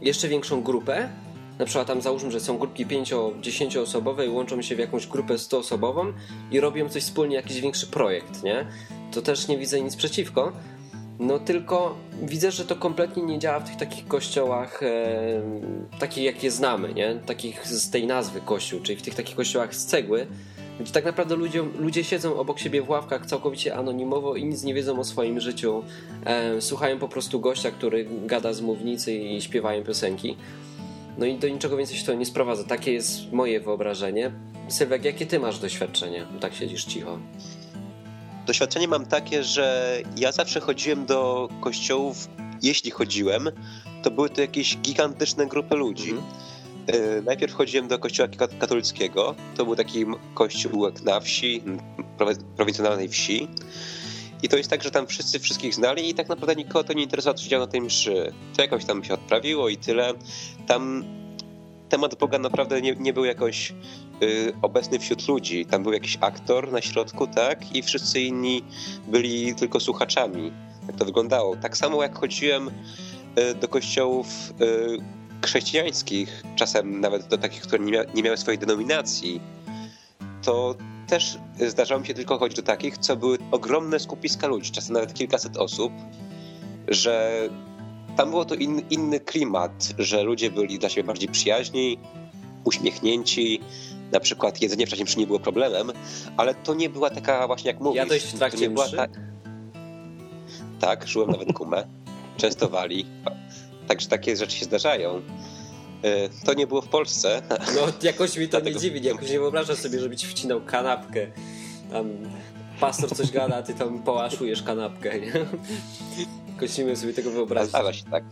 jeszcze 0.02 0.28
większą 0.28 0.64
grupę. 0.64 1.10
Na 1.60 1.66
przykład 1.66 1.88
tam 1.88 2.02
załóżmy, 2.02 2.32
że 2.32 2.40
są 2.40 2.58
grupki 2.58 2.86
5-10 2.86 3.78
osobowe 3.82 4.26
i 4.26 4.30
łączą 4.30 4.62
się 4.62 4.76
w 4.76 4.80
jakąś 4.80 5.08
grupę 5.08 5.38
100 5.38 5.58
osobową 5.58 6.14
i 6.52 6.60
robią 6.60 6.90
coś 6.90 7.04
wspólnie, 7.04 7.36
jakiś 7.36 7.62
większy 7.62 7.88
projekt, 7.88 8.44
nie? 8.44 8.66
To 9.12 9.22
też 9.22 9.48
nie 9.48 9.58
widzę 9.58 9.82
nic 9.82 9.96
przeciwko, 9.96 10.52
no 11.20 11.40
tylko 11.40 11.96
widzę, 12.24 12.52
że 12.52 12.66
to 12.66 12.76
kompletnie 12.76 13.24
nie 13.24 13.40
działa 13.40 13.60
w 13.60 13.68
tych 13.68 13.78
takich 13.78 14.08
kościołach, 14.08 14.84
e, 14.84 15.42
takich 16.00 16.24
jak 16.24 16.44
je 16.44 16.52
znamy, 16.52 16.94
nie? 16.94 17.16
Takich 17.26 17.68
z 17.68 17.90
tej 17.90 18.08
nazwy 18.08 18.42
kościół, 18.42 18.80
czyli 18.80 19.00
w 19.00 19.02
tych 19.02 19.16
takich 19.16 19.36
kościołach 19.36 19.76
z 19.76 19.86
cegły, 19.86 20.28
gdzie 20.80 20.92
tak 20.92 21.06
naprawdę 21.06 21.36
ludzie, 21.36 21.64
ludzie 21.80 22.04
siedzą 22.04 22.40
obok 22.40 22.60
siebie 22.60 22.82
w 22.82 22.90
ławkach 22.90 23.26
całkowicie 23.26 23.76
anonimowo 23.76 24.36
i 24.36 24.46
nic 24.46 24.64
nie 24.64 24.74
wiedzą 24.74 25.00
o 25.00 25.04
swoim 25.04 25.40
życiu. 25.40 25.84
E, 26.26 26.62
słuchają 26.62 27.00
po 27.00 27.08
prostu 27.08 27.40
gościa, 27.40 27.72
który 27.72 28.08
gada 28.26 28.54
z 28.54 28.62
mównicy 28.62 29.14
i 29.14 29.42
śpiewają 29.42 29.84
piosenki. 29.84 30.38
No 31.18 31.26
i 31.26 31.38
do 31.38 31.50
niczego 31.50 31.78
więcej 31.78 31.98
się 31.98 32.06
to 32.06 32.14
nie 32.14 32.26
sprowadza. 32.26 32.64
Takie 32.64 32.94
jest 32.94 33.32
moje 33.32 33.60
wyobrażenie. 33.60 34.32
Sylwek, 34.68 35.06
jakie 35.06 35.26
ty 35.26 35.40
masz 35.40 35.60
doświadczenie? 35.60 36.26
Tak 36.40 36.54
siedzisz 36.54 36.86
cicho. 36.86 37.20
Doświadczenie 38.48 38.88
mam 38.88 39.06
takie, 39.06 39.44
że 39.44 39.98
ja 40.18 40.32
zawsze 40.32 40.60
chodziłem 40.60 41.06
do 41.06 41.50
kościołów, 41.62 42.30
jeśli 42.62 42.92
chodziłem, 42.92 43.50
to 44.04 44.12
były 44.12 44.30
to 44.30 44.42
jakieś 44.42 44.78
gigantyczne 44.78 45.48
grupy 45.48 45.76
ludzi. 45.76 46.10
Mhm. 46.10 47.26
Najpierw 47.26 47.54
chodziłem 47.54 47.88
do 47.88 48.00
kościoła 48.00 48.30
katolickiego. 48.60 49.36
To 49.56 49.66
był 49.66 49.76
taki 49.76 50.06
kościół 50.34 50.92
na 51.04 51.20
wsi, 51.20 51.64
prowincjonalnej 52.58 53.10
wsi. 53.10 53.48
I 54.44 54.50
to 54.50 54.58
jest 54.58 54.70
tak, 54.70 54.84
że 54.84 54.92
tam 54.92 55.08
wszyscy 55.08 55.40
wszystkich 55.40 55.76
znali 55.76 56.10
i 56.10 56.14
tak 56.14 56.30
naprawdę 56.30 56.56
nikogo 56.56 56.84
to 56.84 56.94
nie 56.94 57.04
interesowało, 57.04 57.38
co 57.38 57.50
działo 57.50 57.66
na 57.66 57.72
tej 57.72 57.82
mszy. 57.82 58.34
To 58.56 58.62
jakoś 58.62 58.86
tam 58.86 59.04
się 59.04 59.14
odprawiło 59.14 59.70
i 59.70 59.78
tyle. 59.78 60.14
Tam 60.68 61.04
temat 61.90 62.16
Boga 62.16 62.40
naprawdę 62.40 62.82
nie, 62.82 62.96
nie 62.96 63.14
był 63.14 63.26
jakoś 63.26 63.74
y, 64.24 64.54
obecny 64.62 65.00
wśród 65.00 65.28
ludzi. 65.28 65.66
Tam 65.66 65.84
był 65.84 65.94
jakiś 65.94 66.18
aktor 66.22 66.72
na 66.72 66.82
środku, 66.82 67.28
tak? 67.28 67.76
I 67.76 67.84
wszyscy 67.84 68.22
inni 68.22 68.64
byli 69.08 69.56
tylko 69.56 69.80
słuchaczami. 69.80 70.52
Jak 70.88 70.96
to 70.96 71.06
wyglądało. 71.06 71.56
Tak 71.56 71.78
samo 71.78 72.04
jak 72.04 72.20
chodziłem 72.20 72.68
y, 72.68 73.56
do 73.56 73.68
kościołów 73.68 74.28
y, 74.62 74.98
chrześcijańskich, 75.46 76.44
czasem 76.56 77.02
nawet 77.02 77.28
do 77.28 77.38
takich, 77.38 77.62
które 77.62 77.84
nie, 77.84 77.92
mia 77.92 78.04
nie 78.16 78.24
miały 78.24 78.38
swojej 78.38 78.60
denominacji, 78.60 79.42
to 80.44 80.76
też 81.08 81.38
zdarzało 81.68 82.02
mi 82.02 82.08
się 82.08 82.14
tylko 82.14 82.38
chodzić 82.38 82.56
do 82.56 82.64
takich, 82.64 82.98
co 82.98 83.16
były 83.16 83.38
ogromne 83.52 84.00
skupiska 84.00 84.48
ludzi, 84.48 84.72
czasem 84.72 84.94
nawet 84.94 85.14
kilkaset 85.14 85.58
osób, 85.58 85.94
że 86.88 87.42
tam 88.18 88.30
było 88.30 88.46
to 88.46 88.56
in, 88.56 88.82
inny 88.90 89.20
klimat, 89.20 89.94
że 89.98 90.24
ludzie 90.24 90.52
byli 90.52 90.80
dla 90.80 90.90
siebie 90.90 91.08
bardziej 91.08 91.30
przyjaźni, 91.30 92.00
uśmiechnięci, 92.64 93.62
na 94.12 94.20
przykład 94.20 94.62
jedzenie 94.62 94.88
wcześniej 94.88 95.06
przy 95.06 95.20
nie 95.20 95.28
było 95.28 95.40
problemem, 95.40 95.92
ale 96.38 96.56
to 96.56 96.74
nie 96.74 96.90
była 96.90 97.10
taka 97.10 97.48
właśnie 97.48 97.72
jak 97.72 97.80
mówisz. 97.80 97.98
Jadłeś 97.98 98.24
w 98.24 98.38
trakcie 98.38 98.62
nie 98.62 98.70
była 98.70 98.90
ta... 98.90 99.08
Tak, 100.80 101.08
żyłem 101.08 101.32
nawet 101.32 101.54
kumę. 101.54 101.88
Częstowali. 102.38 103.06
Także 103.88 104.08
takie 104.08 104.36
rzeczy 104.36 104.58
się 104.58 104.66
zdarzają. 104.66 105.22
E, 106.04 106.30
to 106.46 106.54
nie 106.54 106.68
było 106.68 106.82
w 106.82 106.88
Polsce. 106.88 107.42
No 107.76 107.82
jakoś 108.02 108.38
mi 108.38 108.46
to 108.46 108.52
Dlatego... 108.52 108.76
nie 108.76 108.82
dziwi, 108.82 109.04
jakoś 109.04 109.30
nie 109.30 109.40
wyobrażam 109.40 109.76
sobie, 109.76 110.00
żeby 110.00 110.16
ci 110.16 110.28
wcinał 110.28 110.62
kanapkę. 110.62 111.28
Tam 111.92 112.10
pastor 112.80 113.16
coś 113.16 113.32
gada, 113.32 113.56
a 113.56 113.64
ty 113.64 113.74
tam 113.74 114.04
połaszujesz 114.04 114.64
kanapkę, 114.64 115.20
nie? 115.20 115.32
Jakoś 116.54 116.78
nie 116.78 116.96
sobie 116.96 117.14
tego 117.14 117.32
wyobrazić. 117.32 117.70
Zdarza 117.70 117.94
się 117.94 118.04
tak. 118.04 118.24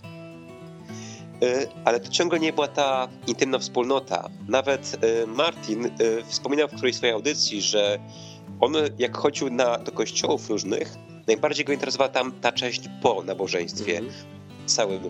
Ale 1.86 2.00
to 2.00 2.10
ciągle 2.10 2.40
nie 2.40 2.54
była 2.54 2.68
ta 2.68 3.08
intymna 3.28 3.60
wspólnota. 3.60 4.30
Nawet 4.48 5.00
Martin 5.28 5.90
wspominał 6.26 6.68
w 6.68 6.72
którejś 6.72 6.96
swojej 6.96 7.16
audycji, 7.16 7.62
że 7.62 8.00
on 8.60 8.74
jak 8.98 9.18
chodził 9.18 9.50
na, 9.50 9.78
do 9.78 9.92
kościołów 9.92 10.50
różnych, 10.50 10.96
najbardziej 11.28 11.66
go 11.66 11.74
interesowała 11.74 12.10
tam 12.10 12.32
ta 12.32 12.52
część 12.52 12.82
po 13.02 13.24
nabożeństwie, 13.24 13.98
mm 13.98 14.12
-hmm. 14.12 14.14
całym 14.66 15.06
y, 15.06 15.10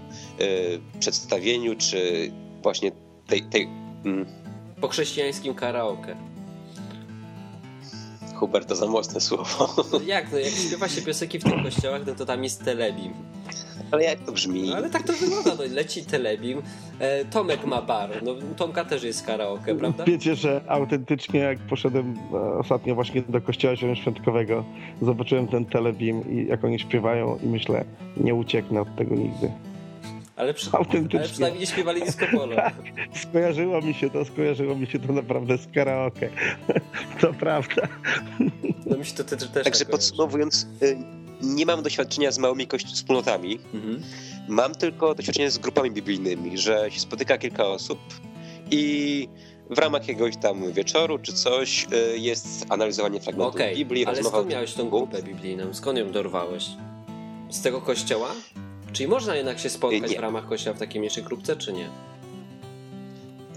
przedstawieniu, 1.00 1.76
czy 1.76 2.32
właśnie 2.64 2.92
tej... 3.28 3.44
tej 3.44 3.70
mm. 4.06 4.26
Po 4.82 4.88
chrześcijańskim 4.88 5.54
karaoke. 5.54 6.16
Hubert, 8.36 8.68
to 8.68 8.76
za 8.76 8.88
mocne 8.88 9.22
słowo. 9.22 9.76
No 9.94 10.00
jak, 10.06 10.32
no 10.32 10.38
jak 10.38 10.54
śpiewa 10.54 10.88
się 10.88 11.02
piosenki 11.02 11.40
w 11.40 11.44
tych 11.44 11.64
kościołach, 11.64 12.02
no 12.08 12.16
to 12.16 12.26
tam 12.26 12.44
jest 12.44 12.64
telebim. 12.66 13.14
Ale 13.96 14.04
jak 14.04 14.20
to 14.20 14.32
brzmi? 14.32 14.70
No, 14.70 14.76
ale 14.76 14.90
tak 14.90 15.04
to 15.04 15.14
wygląda, 15.14 15.52
no 15.56 15.64
leci 15.74 16.06
telebim, 16.06 16.62
e, 17.00 17.26
Tomek 17.26 17.66
ma 17.66 17.82
bar, 17.82 18.10
no 18.24 18.36
Tomka 18.58 18.86
też 18.86 19.04
jest 19.04 19.26
karaoke, 19.26 19.76
prawda? 19.76 20.04
Wiecie, 20.04 20.36
że 20.36 20.62
autentycznie 20.68 21.40
jak 21.40 21.60
poszedłem 21.60 22.16
e, 22.34 22.58
ostatnio 22.58 22.96
właśnie 22.96 23.22
do 23.22 23.42
kościoła 23.42 23.76
zielonoświątkowego, 23.76 24.64
zobaczyłem 25.02 25.48
ten 25.48 25.66
telebim 25.66 26.32
i 26.32 26.48
jak 26.48 26.64
oni 26.64 26.80
śpiewają 26.80 27.38
i 27.44 27.48
myślę, 27.48 27.86
nie 28.18 28.36
ucieknę 28.36 28.82
od 28.82 28.96
tego 28.96 29.16
nigdy. 29.16 29.52
Ale, 30.36 30.54
przy, 30.54 30.70
Autentycznie. 30.72 31.20
ale 31.20 31.30
przynajmniej 31.30 31.62
nie 31.62 31.68
śpiewali 31.68 32.02
disco 32.02 32.26
polo. 32.32 32.56
Tak, 32.66 32.74
skojarzyło 33.14 33.82
mi 33.82 33.94
się 33.94 34.10
to, 34.10 34.26
skojarzyło 34.26 34.76
mi 34.76 34.88
się 34.88 35.00
to 35.00 35.14
naprawdę 35.14 35.58
z 35.58 35.68
karaoke. 35.68 36.30
to 37.22 37.34
prawda. 37.34 37.88
No 38.86 38.98
mi 38.98 39.06
się 39.06 39.14
to 39.14 39.24
też 39.24 39.50
Także 39.64 39.80
tak 39.80 39.90
podsumowując, 39.90 40.68
y, 40.84 40.98
nie 41.42 41.66
mam 41.66 41.84
doświadczenia 41.84 42.32
z 42.32 42.38
małymi 42.38 42.68
wspólnotami. 42.94 43.60
Mhm. 43.74 44.02
Mam 44.48 44.76
tylko 44.76 45.16
doświadczenie 45.16 45.52
z 45.52 45.58
grupami 45.58 45.92
biblijnymi, 45.92 46.58
że 46.58 46.92
się 46.92 47.00
spotyka 47.00 47.38
kilka 47.38 47.68
osób 47.68 48.00
i 48.72 49.28
w 49.70 49.78
ramach 49.78 50.08
jakiegoś 50.08 50.38
tam 50.38 50.74
wieczoru 50.74 51.20
czy 51.20 51.34
coś 51.34 51.88
y, 51.94 52.18
jest 52.18 52.66
analizowanie 52.70 53.22
fragmentów 53.22 53.56
okay, 53.56 53.76
Biblii. 53.76 54.06
Ale 54.06 54.24
skąd 54.24 54.50
miałeś 54.50 54.74
tą 54.74 54.90
grupę 54.90 55.24
biblijną? 55.24 55.74
Skąd 55.74 56.00
ją 56.00 56.12
dorwałeś? 56.12 56.70
Z 57.50 57.62
tego 57.62 57.82
kościoła? 57.82 58.32
Czyli 58.94 59.10
można 59.10 59.36
jednak 59.36 59.60
się 59.60 59.70
spotkać 59.70 60.12
nie. 60.12 60.18
w 60.18 60.20
ramach 60.20 60.48
kościoła 60.48 60.76
w 60.76 60.80
takiej 60.80 61.00
mniejszej 61.00 61.24
grupce, 61.24 61.56
czy 61.56 61.74
nie? 61.74 61.90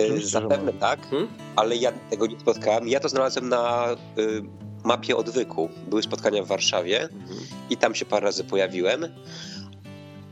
Y, 0.00 0.26
zapewne 0.26 0.72
tak, 0.72 1.00
hmm? 1.10 1.28
ale 1.56 1.76
ja 1.76 1.92
tego 2.10 2.26
nie 2.26 2.40
spotkałem. 2.40 2.88
Ja 2.88 3.00
to 3.00 3.08
znalazłem 3.08 3.48
na 3.48 3.96
y, 4.18 4.42
mapie 4.84 5.16
odwyku. 5.16 5.68
Były 5.88 6.02
spotkania 6.02 6.42
w 6.42 6.46
Warszawie 6.46 7.02
mhm. 7.02 7.40
i 7.70 7.76
tam 7.76 7.94
się 7.94 8.04
parę 8.04 8.24
razy 8.24 8.44
pojawiłem, 8.44 9.06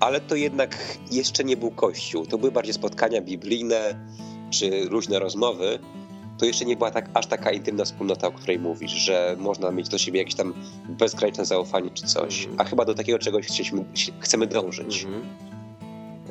ale 0.00 0.20
to 0.20 0.34
jednak 0.34 0.98
jeszcze 1.10 1.44
nie 1.44 1.56
był 1.56 1.70
kościół. 1.70 2.26
To 2.26 2.38
były 2.38 2.52
bardziej 2.52 2.74
spotkania 2.74 3.20
biblijne 3.20 4.08
czy 4.50 4.88
różne 4.88 5.18
rozmowy. 5.18 5.78
To 6.38 6.44
jeszcze 6.44 6.64
nie 6.64 6.76
była 6.76 6.90
tak, 6.90 7.10
aż 7.14 7.26
taka 7.26 7.50
intymna 7.50 7.84
wspólnota, 7.84 8.28
o 8.28 8.32
której 8.32 8.58
mówisz, 8.58 8.92
że 8.92 9.36
można 9.38 9.70
mieć 9.70 9.88
do 9.88 9.98
siebie 9.98 10.18
jakieś 10.18 10.34
tam 10.34 10.54
bezgraniczne 10.88 11.44
zaufanie 11.44 11.90
czy 11.90 12.06
coś. 12.06 12.40
Mhm. 12.40 12.60
A 12.60 12.64
chyba 12.64 12.84
do 12.84 12.94
takiego 12.94 13.18
czegoś 13.18 13.46
chcemy 14.20 14.46
dążyć. 14.46 15.04
Mhm. 15.04 15.45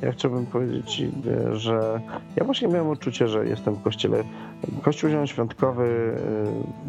Ja 0.02 0.12
chciałbym 0.12 0.46
powiedzieć, 0.46 1.04
że 1.52 2.02
ja 2.36 2.44
właśnie 2.44 2.68
miałem 2.68 2.88
uczucie, 2.88 3.28
że 3.28 3.48
jestem 3.48 3.76
w 3.76 3.82
kościele. 3.82 4.24
Kościół 4.82 5.10
Zielonoświątkowy, 5.10 6.16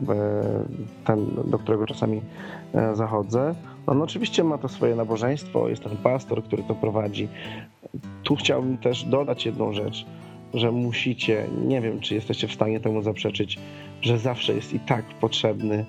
e, 0.09 0.15
ten, 1.05 1.27
do 1.45 1.59
którego 1.59 1.87
czasami 1.87 2.21
e, 2.75 2.97
zachodzę, 2.97 3.55
on 3.87 4.03
oczywiście 4.03 4.45
ma 4.45 4.59
to 4.59 4.69
swoje 4.69 4.97
nabożeństwo, 4.97 5.69
jest 5.69 5.83
ten 5.83 5.97
pastor, 5.97 6.45
który 6.45 6.63
to 6.63 6.75
prowadzi. 6.75 7.29
Tu 8.23 8.37
chciałbym 8.37 8.79
też 8.79 9.05
dodać 9.05 9.47
jedną 9.47 9.73
rzecz, 9.73 10.07
że 10.55 10.73
musicie, 10.73 11.47
nie 11.67 11.81
wiem, 11.81 12.01
czy 12.01 12.15
jesteście 12.15 12.49
w 12.49 12.53
stanie 12.53 12.81
temu 12.81 13.03
zaprzeczyć, 13.03 13.59
że 14.01 14.19
zawsze 14.19 14.55
jest 14.55 14.73
i 14.73 14.81
tak 14.81 15.05
potrzebny 15.21 15.85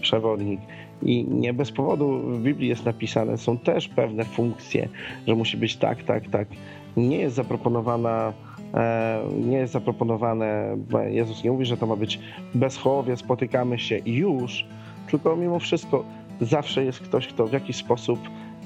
przewodnik. 0.00 0.60
I 1.02 1.24
nie 1.24 1.52
bez 1.52 1.72
powodu 1.72 2.18
w 2.18 2.42
Biblii 2.42 2.68
jest 2.68 2.84
napisane, 2.84 3.38
są 3.38 3.58
też 3.58 3.88
pewne 3.88 4.24
funkcje, 4.24 4.88
że 5.26 5.34
musi 5.34 5.56
być 5.56 5.76
tak, 5.76 6.02
tak, 6.02 6.28
tak. 6.28 6.48
Nie 6.96 7.16
jest 7.16 7.36
zaproponowana, 7.36 8.32
e, 8.74 9.22
nie 9.46 9.56
jest 9.56 9.72
zaproponowane, 9.72 10.76
Jezus 11.08 11.44
nie 11.44 11.50
mówi, 11.50 11.66
że 11.66 11.76
to 11.76 11.86
ma 11.86 11.96
być 11.96 12.20
bezchołowie, 12.54 13.16
spotykamy 13.16 13.78
się 13.78 13.98
i 13.98 14.14
już, 14.14 14.66
tylko 15.10 15.36
mimo 15.36 15.58
wszystko 15.58 16.04
zawsze 16.40 16.84
jest 16.84 17.00
ktoś, 17.00 17.26
kto 17.26 17.46
w 17.46 17.52
jakiś 17.52 17.76
sposób 17.76 18.18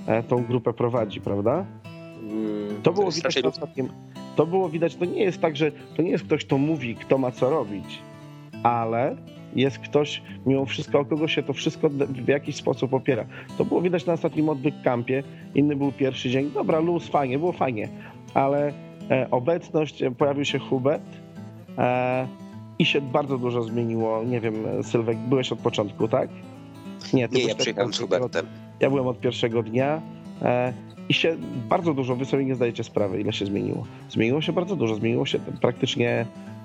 e, 0.07 0.22
tą 0.22 0.44
grupę 0.44 0.72
prowadzi, 0.72 1.20
prawda? 1.20 1.64
Mm, 2.22 2.83
to 2.83 2.92
było 2.92 3.11
widać 3.11 3.42
na 3.42 3.49
ostatnim, 3.49 3.88
to 4.37 4.46
było 4.46 4.68
widać, 4.68 4.96
to 4.96 5.05
nie 5.05 5.22
jest 5.22 5.40
tak, 5.40 5.57
że 5.57 5.72
to 5.96 6.03
nie 6.03 6.11
jest 6.11 6.25
ktoś, 6.25 6.44
kto 6.44 6.59
mówi, 6.59 6.94
kto 6.94 7.18
ma 7.18 7.31
co 7.31 7.51
robić, 7.51 7.99
ale 8.62 9.16
jest 9.57 9.79
ktoś, 9.79 10.23
mimo 10.47 10.64
wszystko, 10.64 11.01
o 11.01 11.05
kogo 11.05 11.29
się 11.29 11.42
to 11.42 11.53
wszystko 11.53 11.88
w 12.09 12.29
jakiś 12.29 12.57
sposób 12.57 12.95
opiera. 12.95 13.25
To 13.59 13.64
było 13.64 13.81
widać 13.81 14.07
na 14.07 14.12
ostatnim 14.12 14.49
odwyk 14.49 14.75
kampie, 14.85 15.23
inny 15.55 15.77
był 15.77 15.92
pierwszy 15.92 16.31
dzień, 16.31 16.51
dobra, 16.51 16.81
luz, 16.81 17.09
fajnie, 17.09 17.38
było 17.38 17.53
fajnie, 17.53 17.88
ale 18.35 18.73
e, 19.11 19.31
obecność, 19.31 20.03
e, 20.03 20.11
pojawił 20.11 20.45
się 20.45 20.59
Hubert 20.59 21.03
e, 21.79 22.27
i 22.79 22.85
się 22.85 23.01
bardzo 23.01 23.38
dużo 23.38 23.62
zmieniło, 23.62 24.25
nie 24.25 24.40
wiem, 24.40 24.55
Sylwek, 24.83 25.19
byłeś 25.19 25.53
od 25.53 25.59
początku, 25.59 26.09
tak? 26.09 26.29
Nie, 27.12 27.29
nie 27.33 27.45
ja 27.45 27.55
przyjechałem 27.55 27.95
z 27.95 27.99
Hubertem. 27.99 28.47
Ja 28.81 28.90
byłem 28.90 29.07
od 29.07 29.21
pierwszego 29.21 29.62
dnia 29.62 30.03
e, 30.42 30.73
i 31.09 31.14
się 31.14 31.37
bardzo 31.69 31.95
dużo, 31.95 32.16
wy 32.16 32.25
sobie 32.25 32.45
nie 32.45 32.55
zdajecie 32.55 32.85
sprawy, 32.85 33.21
ile 33.21 33.33
się 33.33 33.47
zmieniło. 33.47 33.87
Zmieniło 34.11 34.40
się 34.40 34.53
bardzo 34.53 34.77
dużo, 34.77 34.95
zmieniło 34.95 35.27
się 35.27 35.38
praktycznie 35.61 36.27
E, 36.27 36.56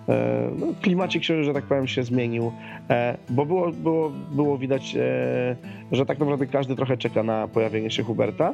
no, 0.57 0.67
klimacik 0.81 1.23
się, 1.23 1.43
że 1.43 1.53
tak 1.53 1.63
powiem, 1.63 1.87
się 1.87 2.03
zmienił, 2.03 2.51
e, 2.89 3.17
bo 3.29 3.45
było, 3.45 3.71
było, 3.71 4.11
było 4.31 4.57
widać, 4.57 4.95
e, 4.95 5.55
że 5.91 6.05
tak 6.05 6.19
naprawdę 6.19 6.47
każdy 6.47 6.75
trochę 6.75 6.97
czeka 6.97 7.23
na 7.23 7.47
pojawienie 7.47 7.91
się 7.91 8.03
Huberta. 8.03 8.53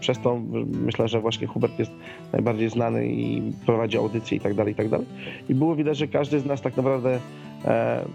Przez 0.00 0.20
to 0.20 0.40
myślę, 0.84 1.08
że 1.08 1.20
właśnie 1.20 1.46
Hubert 1.46 1.78
jest 1.78 1.90
najbardziej 2.32 2.70
znany 2.70 3.06
i 3.06 3.52
prowadzi 3.66 3.98
audycje 3.98 4.36
i 4.36 4.40
tak 4.40 4.54
dalej, 4.54 4.72
i 4.72 4.76
tak 4.76 4.88
dalej. 4.88 5.06
I 5.48 5.54
było 5.54 5.76
widać, 5.76 5.96
że 5.96 6.08
każdy 6.08 6.40
z 6.40 6.46
nas 6.46 6.60
tak 6.62 6.76
naprawdę, 6.76 7.18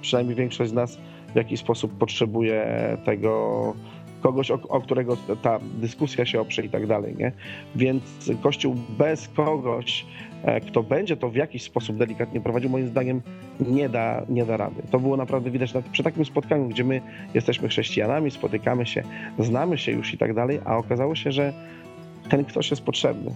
przynajmniej 0.01 0.35
większość 0.35 0.71
z 0.71 0.73
nas 0.73 0.97
w 1.33 1.35
jakiś 1.35 1.59
sposób 1.59 1.97
potrzebuje 1.97 2.67
tego 3.05 3.73
kogoś, 4.21 4.51
o, 4.51 4.59
o, 4.69 4.81
którego 4.81 5.17
ta 5.41 5.59
dyskusja 5.59 6.25
się 6.25 6.41
oprze 6.41 6.65
i 6.65 6.69
tak 6.69 6.87
dalej, 6.87 7.15
nie? 7.17 7.31
Więc 7.75 8.03
Kościół 8.41 8.75
bez 8.97 9.27
kogoś, 9.27 10.05
e, 10.43 10.61
kto 10.61 10.83
będzie 10.83 11.17
to 11.17 11.29
w 11.29 11.35
jakiś 11.35 11.63
sposób 11.63 11.97
delikatnie 11.97 12.41
prowadził, 12.41 12.69
moim 12.69 12.87
zdaniem 12.87 13.21
nie 13.59 13.89
da, 13.89 14.25
nie 14.29 14.45
da 14.45 14.57
rady. 14.57 14.81
To 14.91 14.99
było 14.99 15.17
naprawdę 15.17 15.51
widać 15.51 15.73
na, 15.73 15.81
przy 15.81 16.03
takim 16.03 16.25
spotkaniu, 16.25 16.67
gdzie 16.67 16.83
my 16.83 17.01
jesteśmy 17.33 17.69
chrześcijanami, 17.69 18.31
spotykamy 18.31 18.85
się, 18.85 19.03
znamy 19.39 19.77
się 19.77 19.91
już 19.91 20.13
i 20.13 20.17
tak 20.17 20.33
dalej, 20.33 20.59
a 20.65 20.77
okazało 20.77 21.15
się, 21.15 21.31
że 21.31 21.53
ten 22.29 22.45
ktoś 22.45 22.71
jest 22.71 22.83
potrzebny. 22.83 23.31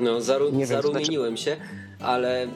No, 0.00 0.20
zaru 0.20 0.50
nie 0.50 0.66
zarumieniłem 0.66 1.36
znaczy... 1.36 1.60
się, 1.60 1.85
ale 2.00 2.42
e, 2.42 2.48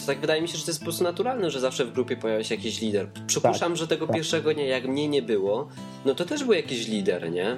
to 0.00 0.06
tak 0.06 0.18
wydaje 0.18 0.42
mi 0.42 0.48
się, 0.48 0.58
że 0.58 0.64
to 0.64 0.70
jest 0.70 0.80
po 0.80 0.84
prostu 0.84 1.04
naturalne, 1.04 1.50
że 1.50 1.60
zawsze 1.60 1.84
w 1.84 1.92
grupie 1.92 2.16
pojawia 2.16 2.44
się 2.44 2.54
jakiś 2.54 2.80
lider. 2.80 3.06
Przypuszczam, 3.26 3.72
tak, 3.72 3.76
że 3.76 3.88
tego 3.88 4.06
tak. 4.06 4.16
pierwszego 4.16 4.54
dnia, 4.54 4.64
jak 4.64 4.84
mnie 4.84 5.08
nie 5.08 5.22
było, 5.22 5.68
no 6.04 6.14
to 6.14 6.24
też 6.24 6.44
był 6.44 6.52
jakiś 6.52 6.88
lider, 6.88 7.30
nie? 7.30 7.56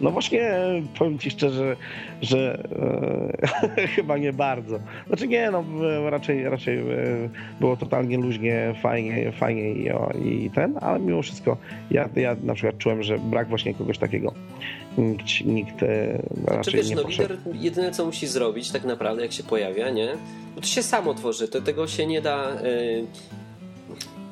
No 0.00 0.10
właśnie, 0.10 0.52
powiem 0.98 1.18
ci 1.18 1.30
szczerze, 1.30 1.76
że 2.22 2.64
e, 3.76 3.86
chyba 3.96 4.18
nie 4.18 4.32
bardzo. 4.32 4.78
Znaczy 5.06 5.28
nie, 5.28 5.50
no 5.50 5.64
raczej, 6.10 6.44
raczej 6.48 6.78
e, 6.78 6.84
było 7.60 7.76
totalnie 7.76 8.18
luźnie, 8.18 8.74
fajnie, 8.82 9.32
fajnie 9.32 9.72
i, 9.72 9.90
o, 9.90 10.10
i 10.24 10.50
ten, 10.54 10.78
ale 10.80 11.00
mimo 11.00 11.22
wszystko 11.22 11.56
ja, 11.90 12.08
ja 12.16 12.36
na 12.42 12.54
przykład 12.54 12.78
czułem, 12.78 13.02
że 13.02 13.18
brak 13.18 13.48
właśnie 13.48 13.74
kogoś 13.74 13.98
takiego. 13.98 14.34
Nikt, 14.98 15.44
nikt 15.44 15.82
e, 15.82 16.22
raczej 16.46 16.74
wiesz, 16.74 16.90
nie 16.90 16.96
no, 16.96 17.08
lider 17.08 17.36
jedyne 17.52 17.92
co 17.92 18.06
musi 18.06 18.26
zrobić 18.26 18.70
tak 18.70 18.84
naprawdę, 18.84 19.22
jak 19.22 19.32
się 19.32 19.42
pojawia, 19.42 19.90
nie? 19.90 20.08
Bo 20.54 20.60
to 20.60 20.66
się 20.66 20.82
samo 20.82 21.14
tworzy, 21.14 21.48
to 21.48 21.60
tego 21.60 21.86
się 21.86 22.06
nie 22.06 22.22
da... 22.22 22.52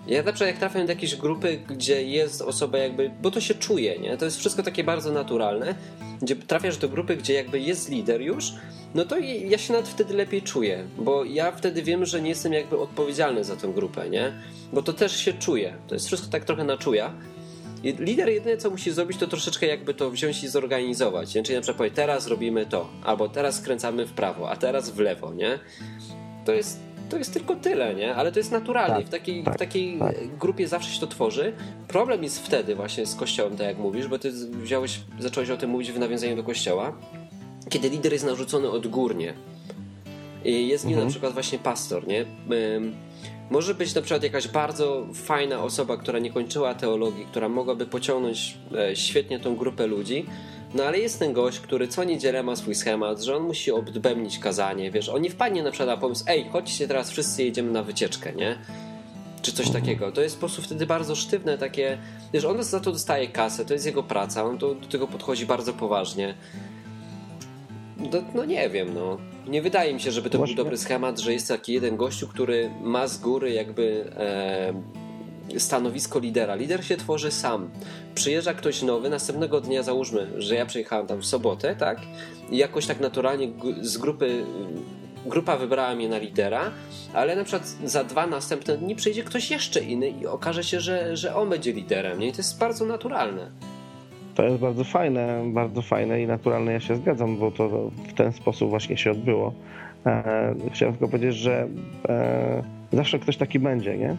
ja 0.07 0.23
przykład 0.23 0.41
jak 0.41 0.59
trafiam 0.59 0.87
do 0.87 0.93
jakiejś 0.93 1.17
grupy, 1.17 1.61
gdzie 1.69 2.03
jest 2.03 2.43
osoba 2.43 2.79
jakby, 2.79 3.11
bo 3.23 3.31
to 3.31 3.41
się 3.41 3.55
czuje, 3.55 3.99
nie? 3.99 4.17
To 4.17 4.25
jest 4.25 4.39
wszystko 4.39 4.63
takie 4.63 4.85
bardzo 4.85 5.13
naturalne, 5.13 5.75
gdzie 6.23 6.37
trafiasz 6.37 6.77
do 6.77 6.89
grupy, 6.89 7.17
gdzie 7.17 7.35
jakby 7.35 7.61
jest 7.61 7.91
lider 7.91 8.21
już, 8.21 8.53
no 8.95 9.05
to 9.05 9.19
ja 9.19 9.59
się 9.59 9.73
nawet 9.73 9.89
wtedy 9.89 10.15
lepiej 10.15 10.43
czuję, 10.43 10.85
bo 10.99 11.25
ja 11.25 11.53
wtedy 11.53 11.83
wiem, 11.83 12.07
że 12.07 12.23
nie 12.23 12.29
jestem 12.29 12.53
jakby 12.53 12.79
odpowiedzialny 12.79 13.45
za 13.45 13.57
tę 13.57 13.69
grupę, 13.69 14.11
nie? 14.11 14.33
Bo 14.73 14.83
to 14.83 14.93
też 14.93 15.17
się 15.17 15.33
czuje. 15.33 15.75
To 15.89 15.95
jest 15.95 16.07
wszystko 16.07 16.29
tak 16.31 16.45
trochę 16.45 16.65
na 16.65 16.77
czuja. 16.77 17.15
I 17.85 17.93
lider 17.93 18.29
jedyne 18.29 18.57
co 18.57 18.71
musi 18.71 18.91
zrobić, 18.91 19.19
to 19.19 19.27
troszeczkę 19.27 19.67
jakby 19.67 19.95
to 19.95 20.11
wziąć 20.11 20.45
i 20.45 20.49
zorganizować. 20.49 21.35
Nie? 21.35 21.43
Czyli 21.43 21.57
na 21.57 21.63
przykład 21.63 21.79
powie, 21.79 21.91
teraz 21.91 22.27
robimy 22.27 22.67
to, 22.67 22.89
albo 23.05 23.29
teraz 23.29 23.57
skręcamy 23.57 24.07
w 24.07 24.13
prawo, 24.13 24.51
a 24.51 24.57
teraz 24.57 24.91
w 24.91 24.99
lewo, 24.99 25.35
nie? 25.35 25.59
To 26.45 26.53
jest 26.53 26.79
to 27.13 27.19
jest 27.19 27.33
tylko 27.33 27.57
tyle, 27.57 27.95
nie? 27.95 28.15
Ale 28.15 28.33
to 28.33 28.39
jest 28.39 28.53
naturalnie. 28.53 28.97
Tak, 28.97 29.07
w 29.07 29.09
takiej, 29.09 29.45
tak, 29.45 29.55
w 29.55 29.59
takiej 29.59 29.99
tak. 29.99 30.37
grupie 30.39 30.69
zawsze 30.69 30.91
się 30.91 31.01
to 31.01 31.07
tworzy. 31.07 31.53
Problem 31.89 32.23
jest 32.23 32.47
wtedy 32.47 32.75
właśnie 32.75 33.07
z 33.07 33.15
kościołem, 33.15 33.57
tak 33.57 33.67
jak 33.67 33.79
mówisz, 33.79 34.09
bo 34.09 34.19
ty 34.19 34.33
wziąłeś, 34.51 35.01
zacząłeś 35.19 35.51
o 35.51 35.57
tym 35.57 35.71
mówić 35.71 35.93
w 35.93 35.99
nawiązaniu 35.99 36.37
do 36.37 36.45
kościoła, 36.45 36.93
kiedy 37.69 37.89
lider 37.89 38.13
jest 38.13 38.25
narzucony 38.25 38.71
odgórnie. 38.71 39.35
Jest 40.45 40.85
nim 40.85 40.93
mhm. 40.93 41.07
na 41.07 41.11
przykład 41.11 41.33
właśnie 41.33 41.59
pastor, 41.59 42.07
nie? 42.07 42.25
Może 43.51 43.75
być 43.75 43.95
na 43.95 44.03
przykład 44.03 44.23
jakaś 44.23 44.49
bardzo 44.49 45.07
fajna 45.15 45.63
osoba, 45.63 45.97
która 45.97 46.19
nie 46.19 46.31
kończyła 46.31 46.75
teologii, 46.75 47.27
która 47.27 47.49
mogłaby 47.49 47.87
pociągnąć 47.87 48.59
e, 48.75 48.97
świetnie 48.97 49.41
tą 49.41 49.57
grupę 49.57 49.87
ludzi, 49.87 50.27
no 50.75 50.85
ale 50.85 50.99
jest 50.99 51.19
ten 51.19 51.33
gość, 51.33 51.61
który 51.61 51.89
co 51.89 52.05
niedzielę 52.05 52.43
ma 52.43 52.57
swój 52.57 52.75
schemat, 52.75 53.23
że 53.23 53.37
on 53.37 53.43
musi 53.43 53.73
odbębnić 53.73 54.39
kazanie, 54.39 54.91
wiesz, 54.91 55.09
on 55.09 55.23
nie 55.23 55.31
wpadnie 55.31 55.63
na 55.63 55.71
przykład 55.71 55.89
na 55.89 55.97
pomysł, 55.97 56.25
ej, 56.29 56.49
chodźcie 56.53 56.89
teraz 56.89 57.11
wszyscy 57.11 57.45
jedziemy 57.45 57.73
na 57.73 57.83
wycieczkę, 57.83 58.33
nie? 58.33 58.59
Czy 59.43 59.53
coś 59.53 59.71
takiego. 59.71 60.13
To 60.13 60.21
jest 60.21 60.37
po 60.37 60.41
prostu 60.41 60.63
wtedy 60.63 60.87
bardzo 60.87 61.15
sztywne 61.17 61.59
takie, 61.59 61.99
wiesz, 62.33 62.45
on 62.45 62.63
za 62.65 62.81
to 62.81 62.93
dostaje 62.93 63.29
kasę, 63.29 63.65
to 63.65 63.73
jest 63.73 63.87
jego 63.87 64.03
praca, 64.03 64.45
on 64.45 64.59
do, 64.59 64.75
do 64.75 64.87
tego 64.87 65.07
podchodzi 65.07 65.47
bardzo 65.47 65.73
poważnie. 65.73 66.35
No, 67.99 68.23
no, 68.35 68.45
nie 68.45 68.71
wiem, 68.71 68.95
no. 68.95 69.19
Nie 69.47 69.63
wydaje 69.63 69.95
mi 69.95 70.01
się, 70.01 70.11
żeby 70.11 70.31
to 70.31 70.39
Właśnie. 70.39 70.57
był 70.57 70.65
dobry 70.65 70.79
schemat, 70.79 71.21
że 71.21 71.33
jest 71.33 71.49
taki 71.49 71.73
jeden 71.73 71.97
gościu, 71.97 72.29
który 72.29 72.71
ma 72.83 73.09
z 73.09 73.19
góry 73.19 73.51
jakby 73.53 74.13
e, 74.17 74.73
stanowisko 75.59 76.19
lidera. 76.19 76.55
Lider 76.55 76.85
się 76.85 76.97
tworzy 76.97 77.31
sam. 77.31 77.71
Przyjeżdża 78.15 78.55
ktoś 78.55 78.83
nowy, 78.83 79.11
następnego 79.11 79.61
dnia 79.61 79.83
załóżmy, 79.83 80.27
że 80.39 80.55
ja 80.55 80.67
przyjechałem 80.67 81.07
tam 81.07 81.21
w 81.21 81.27
sobotę, 81.27 81.77
tak? 81.77 81.99
I 82.51 82.57
jakoś 82.57 82.87
tak 82.87 83.01
naturalnie 83.01 83.49
z 83.81 83.97
grupy 83.97 84.45
grupa 85.27 85.57
wybrała 85.57 85.95
mnie 85.95 86.09
na 86.09 86.19
lidera, 86.19 86.71
ale 87.15 87.37
na 87.37 87.45
przykład 87.45 87.69
za 87.85 88.05
dwa 88.05 88.27
następne 88.27 88.77
dni 88.77 88.97
przyjdzie 88.97 89.23
ktoś 89.23 89.51
jeszcze 89.51 89.81
inny 89.81 90.09
i 90.09 90.27
okaże 90.27 90.65
się, 90.65 90.81
że, 90.81 91.17
że 91.17 91.37
on 91.37 91.51
będzie 91.51 91.73
liderem. 91.73 92.19
Nie? 92.19 92.29
I 92.29 92.33
to 92.33 92.39
jest 92.39 92.59
bardzo 92.59 92.85
naturalne. 92.85 93.51
To 94.35 94.43
jest 94.43 94.57
bardzo 94.57 94.85
fajne, 94.85 95.43
bardzo 95.47 95.83
fajne 95.83 96.23
i 96.23 96.27
naturalne, 96.27 96.73
ja 96.73 96.81
się 96.81 96.97
zgadzam, 96.97 97.37
bo 97.37 97.51
to 97.51 97.91
w 98.09 98.13
ten 98.13 98.33
sposób 98.33 98.71
właśnie 98.71 98.97
się 98.97 99.11
odbyło. 99.11 99.55
E, 100.07 100.55
chciałem 100.73 100.95
tylko 100.95 101.09
powiedzieć, 101.09 101.37
że 101.37 101.69
e, 102.09 102.63
zawsze 102.93 103.19
ktoś 103.19 103.37
taki 103.37 103.59
będzie, 103.59 103.99
nie? 103.99 104.17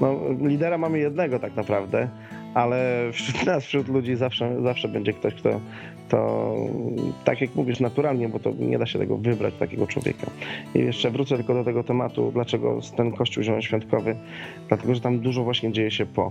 No, 0.00 0.20
lidera 0.40 0.78
mamy 0.78 0.98
jednego 0.98 1.38
tak 1.38 1.56
naprawdę, 1.56 2.08
ale 2.54 3.08
wśród 3.12 3.46
nas, 3.46 3.64
wśród 3.64 3.88
ludzi 3.88 4.16
zawsze, 4.16 4.62
zawsze 4.62 4.88
będzie 4.88 5.12
ktoś, 5.12 5.34
kto, 5.34 5.60
to 6.08 6.54
tak 7.24 7.40
jak 7.40 7.54
mówisz, 7.54 7.80
naturalnie, 7.80 8.28
bo 8.28 8.38
to 8.38 8.50
nie 8.58 8.78
da 8.78 8.86
się 8.86 8.98
tego 8.98 9.16
wybrać, 9.16 9.54
takiego 9.54 9.86
człowieka. 9.86 10.26
I 10.74 10.78
jeszcze 10.78 11.10
wrócę 11.10 11.36
tylko 11.36 11.54
do 11.54 11.64
tego 11.64 11.84
tematu, 11.84 12.30
dlaczego 12.32 12.80
ten 12.96 13.12
kościół 13.12 13.42
zielonoświątkowy, 13.42 14.16
dlatego, 14.68 14.94
że 14.94 15.00
tam 15.00 15.18
dużo 15.20 15.44
właśnie 15.44 15.72
dzieje 15.72 15.90
się 15.90 16.06
po. 16.06 16.28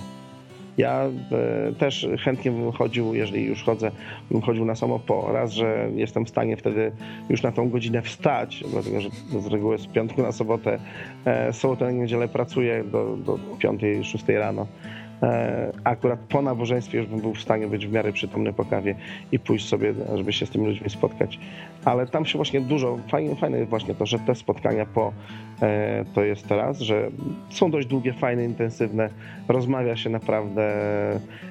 Ja 0.78 1.02
e, 1.02 1.74
też 1.74 2.08
chętnie 2.24 2.52
bym 2.52 2.72
chodził, 2.72 3.14
jeżeli 3.14 3.46
już 3.46 3.64
chodzę, 3.64 3.92
bym 4.32 4.42
chodził 4.42 4.66
na 4.66 4.76
samo 4.76 5.00
po. 5.00 5.32
Raz, 5.32 5.52
że 5.52 5.90
jestem 5.96 6.26
w 6.26 6.30
stanie 6.30 6.58
wtedy 6.58 6.92
już 7.30 7.44
na 7.44 7.52
tą 7.52 7.70
godzinę 7.70 8.02
wstać, 8.02 8.64
dlatego 8.72 9.02
że 9.02 9.10
z 9.40 9.48
reguły 9.48 9.78
z 9.78 9.88
piątku 9.88 10.22
na 10.22 10.32
sobotę, 10.32 10.80
e, 11.26 11.54
sobotę 11.54 11.86
na 11.86 11.92
niedzielę 11.92 12.28
pracuję 12.28 12.84
do, 12.84 13.18
do 13.18 13.40
5-6 13.60 14.38
rano. 14.38 14.68
E, 15.24 15.72
akurat 15.84 16.20
po 16.20 16.42
nabożeństwie 16.42 16.98
już 16.98 17.08
bym 17.08 17.20
był 17.20 17.34
w 17.34 17.42
stanie 17.42 17.68
być 17.68 17.88
w 17.88 17.92
miarę 17.92 18.14
przytomny 18.14 18.54
po 18.54 18.66
kawie 18.66 18.96
i 19.32 19.40
pójść 19.40 19.68
sobie, 19.68 19.94
żeby 20.16 20.34
się 20.34 20.46
z 20.46 20.50
tymi 20.50 20.66
ludźmi 20.66 20.90
spotkać. 20.90 21.40
Ale 21.86 22.08
tam 22.08 22.26
się 22.26 22.38
właśnie 22.38 22.62
dużo, 22.62 23.00
fajne, 23.10 23.36
fajne 23.36 23.58
jest 23.58 23.70
właśnie 23.70 23.96
to, 23.96 24.06
że 24.06 24.20
te 24.20 24.36
spotkania 24.36 24.86
po 24.86 25.14
e, 25.62 26.06
to 26.14 26.24
jest 26.24 26.48
teraz, 26.48 26.80
że 26.80 27.10
są 27.50 27.72
dość 27.72 27.88
długie, 27.88 28.14
fajne, 28.14 28.46
intensywne, 28.46 29.10
rozmawia 29.48 29.96
się 29.96 30.10
naprawdę 30.10 30.74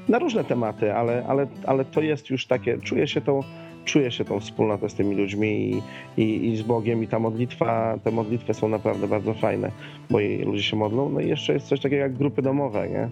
na 0.09 0.18
różne 0.18 0.44
tematy, 0.44 0.94
ale, 0.94 1.24
ale, 1.29 1.46
ale 1.66 1.85
to 1.85 2.00
jest 2.00 2.31
już 2.31 2.46
takie, 2.46 2.79
czuje 2.79 3.09
się 3.09 3.20
to 3.20 3.40
czuje 3.85 4.11
się 4.11 4.24
tą 4.24 4.40
wspólnotę 4.40 4.88
z 4.88 4.94
tymi 4.94 5.14
ludźmi 5.14 5.48
i, 5.70 5.83
i, 6.22 6.52
i, 6.52 6.57
z 6.57 6.62
Bogiem 6.62 7.02
i 7.02 7.09
ta 7.09 7.18
modlitwa, 7.18 7.98
te 8.05 8.11
modlitwy 8.11 8.55
są 8.55 8.68
naprawdę 8.68 9.09
bardzo 9.09 9.35
fajne, 9.35 9.70
bo 10.11 10.18
ludzie 10.44 10.62
się 10.62 10.76
modlą. 10.76 11.09
No 11.11 11.20
i 11.20 11.29
jeszcze 11.29 11.52
jest 11.52 11.66
coś 11.66 11.81
takiego 11.81 12.02
jak 12.02 12.14
grupy 12.14 12.42
domowe, 12.42 12.88
nie? 12.88 13.09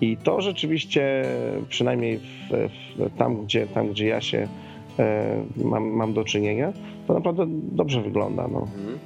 I 0.00 0.16
to 0.16 0.40
rzeczywiście, 0.40 1.24
przynajmniej 1.68 2.18
w, 2.18 2.22
w, 2.50 3.18
tam, 3.18 3.44
gdzie, 3.44 3.66
tam, 3.66 3.88
gdzie 3.88 4.06
ja 4.06 4.20
się 4.20 4.48
e, 4.98 5.44
mam, 5.56 5.90
mam 5.90 6.12
do 6.12 6.24
czynienia, 6.24 6.72
to 7.06 7.14
naprawdę 7.14 7.46
dobrze 7.72 8.02
wygląda. 8.02 8.48
No. 8.48 8.58
Mhm. 8.58 8.98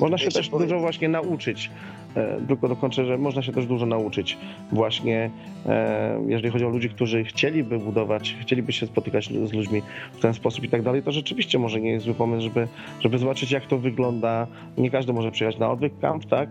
Można 0.00 0.18
się 0.18 0.30
też 0.30 0.48
powiem. 0.48 0.68
dużo 0.68 0.80
właśnie 0.80 1.08
nauczyć. 1.08 1.70
E, 2.16 2.40
tylko 2.48 2.68
dokończę, 2.68 3.04
że 3.04 3.18
można 3.18 3.42
się 3.42 3.52
też 3.52 3.66
dużo 3.66 3.86
nauczyć 3.86 4.38
właśnie, 4.72 5.30
e, 5.66 6.24
jeżeli 6.26 6.50
chodzi 6.50 6.64
o 6.64 6.68
ludzi, 6.68 6.88
którzy 6.88 7.24
chcieliby 7.24 7.78
budować, 7.78 8.36
chcieliby 8.40 8.72
się 8.72 8.86
spotykać 8.86 9.24
z 9.44 9.52
ludźmi 9.52 9.82
w 10.12 10.20
ten 10.20 10.34
sposób 10.34 10.64
i 10.64 10.68
tak 10.68 10.82
dalej, 10.82 11.02
to 11.02 11.12
rzeczywiście 11.12 11.58
może 11.58 11.80
nie 11.80 11.90
jest 11.90 12.04
zły 12.04 12.14
pomysł, 12.14 12.42
żeby, 12.42 12.68
żeby 13.00 13.18
zobaczyć, 13.18 13.50
jak 13.50 13.66
to 13.66 13.78
wygląda. 13.78 14.46
Nie 14.78 14.90
każdy 14.90 15.12
może 15.12 15.30
przyjechać 15.30 15.60
na 15.60 15.70
odwyk 15.70 15.98
camp, 16.00 16.24
tak? 16.24 16.48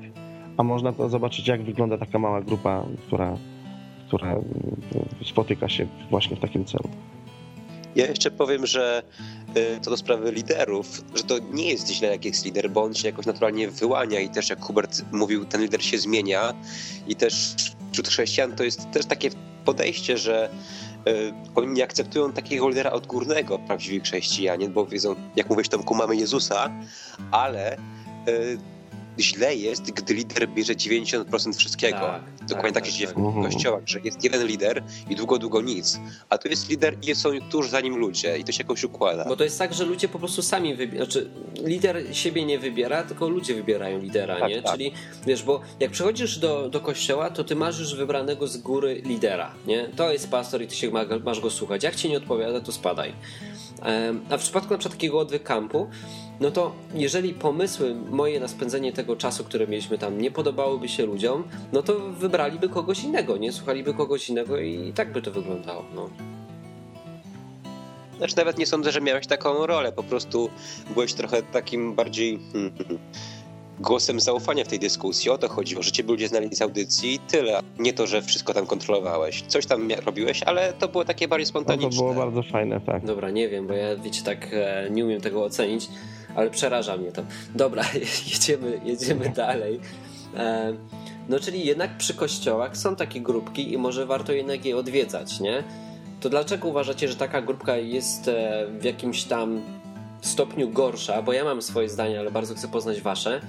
A 0.57 0.63
można 0.63 0.93
to 0.93 1.09
zobaczyć, 1.09 1.47
jak 1.47 1.63
wygląda 1.63 1.97
taka 1.97 2.19
mała 2.19 2.41
grupa, 2.41 2.85
która, 3.07 3.37
która 4.07 4.35
spotyka 5.25 5.69
się 5.69 5.87
właśnie 6.09 6.35
w 6.35 6.39
takim 6.39 6.65
celu. 6.65 6.89
Ja 7.95 8.05
jeszcze 8.05 8.31
powiem, 8.31 8.65
że 8.65 9.03
y, 9.57 9.79
co 9.81 9.91
do 9.91 9.97
sprawy 9.97 10.31
liderów, 10.31 11.03
że 11.15 11.23
to 11.23 11.35
nie 11.51 11.69
jest 11.69 11.89
źle, 11.91 12.07
jak 12.07 12.25
jest 12.25 12.45
lider, 12.45 12.71
bo 12.71 12.83
on 12.83 12.93
się 12.93 13.07
jakoś 13.07 13.25
naturalnie 13.25 13.67
wyłania 13.67 14.19
i 14.19 14.29
też 14.29 14.49
jak 14.49 14.61
Hubert 14.61 15.01
mówił, 15.11 15.45
ten 15.45 15.61
lider 15.61 15.83
się 15.83 15.97
zmienia 15.97 16.53
i 17.07 17.15
też 17.15 17.55
wśród 17.91 18.07
chrześcijan 18.07 18.55
to 18.55 18.63
jest 18.63 18.91
też 18.91 19.05
takie 19.05 19.29
podejście, 19.65 20.17
że 20.17 20.49
y, 21.07 21.33
oni 21.55 21.67
nie 21.67 21.83
akceptują 21.83 22.31
takiego 22.31 22.69
lidera 22.69 22.91
odgórnego, 22.91 23.59
prawdziwi 23.59 23.99
chrześcijanie, 23.99 24.69
bo 24.69 24.85
wiedzą, 24.85 25.15
jak 25.35 25.49
mówisz, 25.49 25.69
Tomku, 25.69 25.95
mamy 25.95 26.15
Jezusa, 26.15 26.71
ale 27.31 27.77
y, 28.27 28.57
źle 29.19 29.55
jest, 29.55 29.91
gdy 29.91 30.13
lider 30.13 30.49
bierze 30.49 30.73
90% 30.73 31.57
wszystkiego. 31.57 31.97
Tak, 31.97 32.21
Dokładnie 32.41 32.71
tak, 32.71 32.83
tak 32.83 32.85
się 32.85 32.91
dzieje 32.91 33.07
tak. 33.07 33.17
w 33.17 33.19
mhm. 33.19 33.45
kościołach, 33.45 33.83
że 33.85 33.99
jest 34.03 34.23
jeden 34.23 34.47
lider 34.47 34.83
i 35.09 35.15
długo, 35.15 35.37
długo 35.37 35.61
nic. 35.61 35.99
A 36.29 36.37
tu 36.37 36.47
jest 36.47 36.69
lider 36.69 36.97
i 37.01 37.15
są 37.15 37.29
tuż 37.51 37.69
za 37.69 37.81
nim 37.81 37.95
ludzie 37.95 38.37
i 38.37 38.43
to 38.43 38.51
się 38.51 38.63
jakoś 38.63 38.83
układa. 38.83 39.25
Bo 39.25 39.35
to 39.35 39.43
jest 39.43 39.59
tak, 39.59 39.73
że 39.73 39.85
ludzie 39.85 40.07
po 40.07 40.19
prostu 40.19 40.41
sami 40.41 40.75
wybierają. 40.75 41.05
Znaczy, 41.05 41.29
lider 41.63 42.15
siebie 42.15 42.45
nie 42.45 42.59
wybiera, 42.59 43.03
tylko 43.03 43.29
ludzie 43.29 43.55
wybierają 43.55 43.99
lidera, 43.99 44.39
tak, 44.39 44.49
nie? 44.49 44.61
Tak. 44.61 44.71
Czyli 44.71 44.91
wiesz, 45.25 45.43
bo 45.43 45.61
jak 45.79 45.91
przychodzisz 45.91 46.39
do, 46.39 46.69
do 46.69 46.79
kościoła, 46.79 47.29
to 47.29 47.43
ty 47.43 47.55
masz 47.55 47.79
już 47.79 47.95
wybranego 47.95 48.47
z 48.47 48.57
góry 48.57 49.01
lidera, 49.05 49.51
nie? 49.67 49.89
To 49.95 50.11
jest 50.11 50.29
pastor 50.29 50.61
i 50.61 50.67
ty 50.67 50.75
się 50.75 50.91
masz 51.23 51.39
go 51.39 51.49
słuchać. 51.49 51.83
Jak 51.83 51.95
ci 51.95 52.09
nie 52.09 52.17
odpowiada, 52.17 52.61
to 52.61 52.71
spadaj. 52.71 53.13
A 54.29 54.37
w 54.37 54.41
przypadku 54.41 54.73
na 54.73 54.77
przykład 54.77 54.97
takiego 54.97 55.19
odwyk 55.19 55.43
kampu, 55.43 55.87
no 56.39 56.51
to 56.51 56.71
jeżeli 56.93 57.33
pomysły 57.33 57.95
moje 58.09 58.39
na 58.39 58.47
spędzenie 58.47 58.93
tego 58.93 59.15
czasu, 59.15 59.43
które 59.43 59.67
mieliśmy 59.67 59.97
tam, 59.97 60.21
nie 60.21 60.31
podobałyby 60.31 60.89
się 60.89 61.05
ludziom, 61.05 61.43
no 61.73 61.83
to 61.83 61.99
wybraliby 61.99 62.69
kogoś 62.69 63.03
innego, 63.03 63.37
nie? 63.37 63.51
Słuchaliby 63.51 63.93
kogoś 63.93 64.29
innego 64.29 64.59
i 64.59 64.93
tak 64.95 65.11
by 65.11 65.21
to 65.21 65.31
wyglądało, 65.31 65.85
no. 65.95 66.09
Znaczy 68.17 68.37
nawet 68.37 68.57
nie 68.57 68.65
sądzę, 68.65 68.91
że 68.91 69.01
miałeś 69.01 69.27
taką 69.27 69.65
rolę, 69.65 69.91
po 69.91 70.03
prostu 70.03 70.49
byłeś 70.93 71.13
trochę 71.13 71.43
takim 71.43 71.95
bardziej 71.95 72.39
hmm, 72.53 72.71
głosem 73.79 74.19
zaufania 74.19 74.63
w 74.63 74.67
tej 74.67 74.79
dyskusji. 74.79 75.29
O 75.29 75.37
to 75.37 75.49
chodziło, 75.49 75.83
że 75.83 75.91
ciebie 75.91 76.09
ludzie 76.09 76.27
znali 76.27 76.55
z 76.55 76.61
audycji 76.61 77.13
i 77.13 77.19
tyle. 77.19 77.59
Nie 77.79 77.93
to, 77.93 78.07
że 78.07 78.21
wszystko 78.21 78.53
tam 78.53 78.65
kontrolowałeś. 78.65 79.43
Coś 79.47 79.65
tam 79.65 79.91
robiłeś, 80.05 80.43
ale 80.43 80.73
to 80.73 80.87
było 80.87 81.05
takie 81.05 81.27
bardziej 81.27 81.45
spontaniczne. 81.45 81.89
No 81.89 81.95
to 81.95 82.13
było 82.13 82.25
bardzo 82.25 82.43
fajne, 82.43 82.81
tak. 82.81 83.05
Dobra, 83.05 83.29
nie 83.29 83.49
wiem, 83.49 83.67
bo 83.67 83.73
ja 83.73 83.95
wiecie, 83.95 84.23
tak 84.23 84.47
e, 84.51 84.87
nie 84.91 85.05
umiem 85.05 85.21
tego 85.21 85.43
ocenić 85.43 85.89
ale 86.35 86.49
przeraża 86.49 86.97
mnie 86.97 87.11
to. 87.11 87.23
Dobra, 87.55 87.83
jedziemy, 88.33 88.81
jedziemy 88.85 89.29
dalej. 89.29 89.79
E, 90.37 90.73
no 91.29 91.39
czyli 91.39 91.65
jednak 91.65 91.97
przy 91.97 92.13
kościołach 92.13 92.77
są 92.77 92.95
takie 92.95 93.21
grupki 93.21 93.73
i 93.73 93.77
może 93.77 94.05
warto 94.05 94.31
jednak 94.31 94.65
je 94.65 94.77
odwiedzać, 94.77 95.39
nie? 95.39 95.63
To 96.21 96.29
dlaczego 96.29 96.67
uważacie, 96.67 97.07
że 97.07 97.15
taka 97.15 97.41
grupka 97.41 97.77
jest 97.77 98.27
e, 98.27 98.67
w 98.79 98.83
jakimś 98.83 99.23
tam 99.23 99.61
stopniu 100.21 100.69
gorsza, 100.69 101.21
bo 101.21 101.33
ja 101.33 101.43
mam 101.43 101.61
swoje 101.61 101.89
zdanie, 101.89 102.19
ale 102.19 102.31
bardzo 102.31 102.55
chcę 102.55 102.67
poznać 102.67 103.01
wasze, 103.01 103.41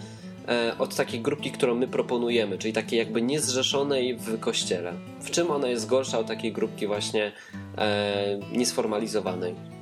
e, 0.49 0.79
od 0.79 0.97
takiej 0.97 1.21
grupki, 1.21 1.51
którą 1.51 1.75
my 1.75 1.89
proponujemy, 1.89 2.59
czyli 2.59 2.73
takiej 2.73 2.99
jakby 2.99 3.23
niezrzeszonej 3.23 4.17
w 4.17 4.41
kościele. 4.41 4.93
W 5.21 5.31
czym 5.31 5.51
ona 5.51 5.69
jest 5.69 5.87
gorsza 5.87 6.19
od 6.19 6.27
takiej 6.27 6.53
grupki 6.53 6.87
właśnie 6.87 7.33
niesformalizowanej? 8.53 9.76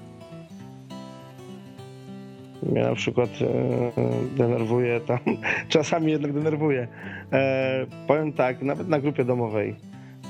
Mnie 2.70 2.82
na 2.82 2.94
przykład 2.94 3.30
e, 3.40 4.36
denerwuje 4.36 5.00
tam, 5.00 5.18
czasami 5.68 6.12
jednak 6.12 6.32
denerwuje. 6.32 6.88
E, 7.32 7.86
powiem 8.06 8.32
tak, 8.32 8.62
nawet 8.62 8.88
na 8.88 9.00
grupie 9.00 9.24
domowej, 9.24 9.76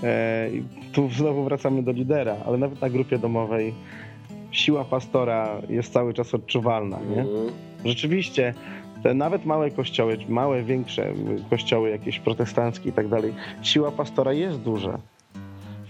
e, 0.03 0.49
tu 0.92 1.11
znowu 1.11 1.44
wracamy 1.44 1.83
do 1.83 1.92
lidera, 1.92 2.37
ale 2.47 2.59
nawet 2.59 2.81
na 2.81 2.90
grupie 2.90 3.18
domowej 3.18 3.75
siła 4.51 4.85
pastora 4.85 5.61
jest 5.68 5.92
cały 5.92 6.14
czas 6.14 6.35
odczuwalna, 6.35 6.99
nie? 7.11 7.20
Mhm. 7.20 7.51
Rzeczywiście, 7.85 8.55
te 9.03 9.14
nawet 9.14 9.44
małe 9.44 9.70
kościoły, 9.70 10.18
małe, 10.29 10.62
większe 10.62 11.12
kościoły, 11.51 11.90
jakieś 11.90 12.18
protestanckie 12.18 12.88
i 12.88 12.92
tak 12.92 13.09
dalej, 13.09 13.35
siła 13.62 13.90
pastora 13.90 14.33
jest 14.33 14.61
duża 14.61 14.99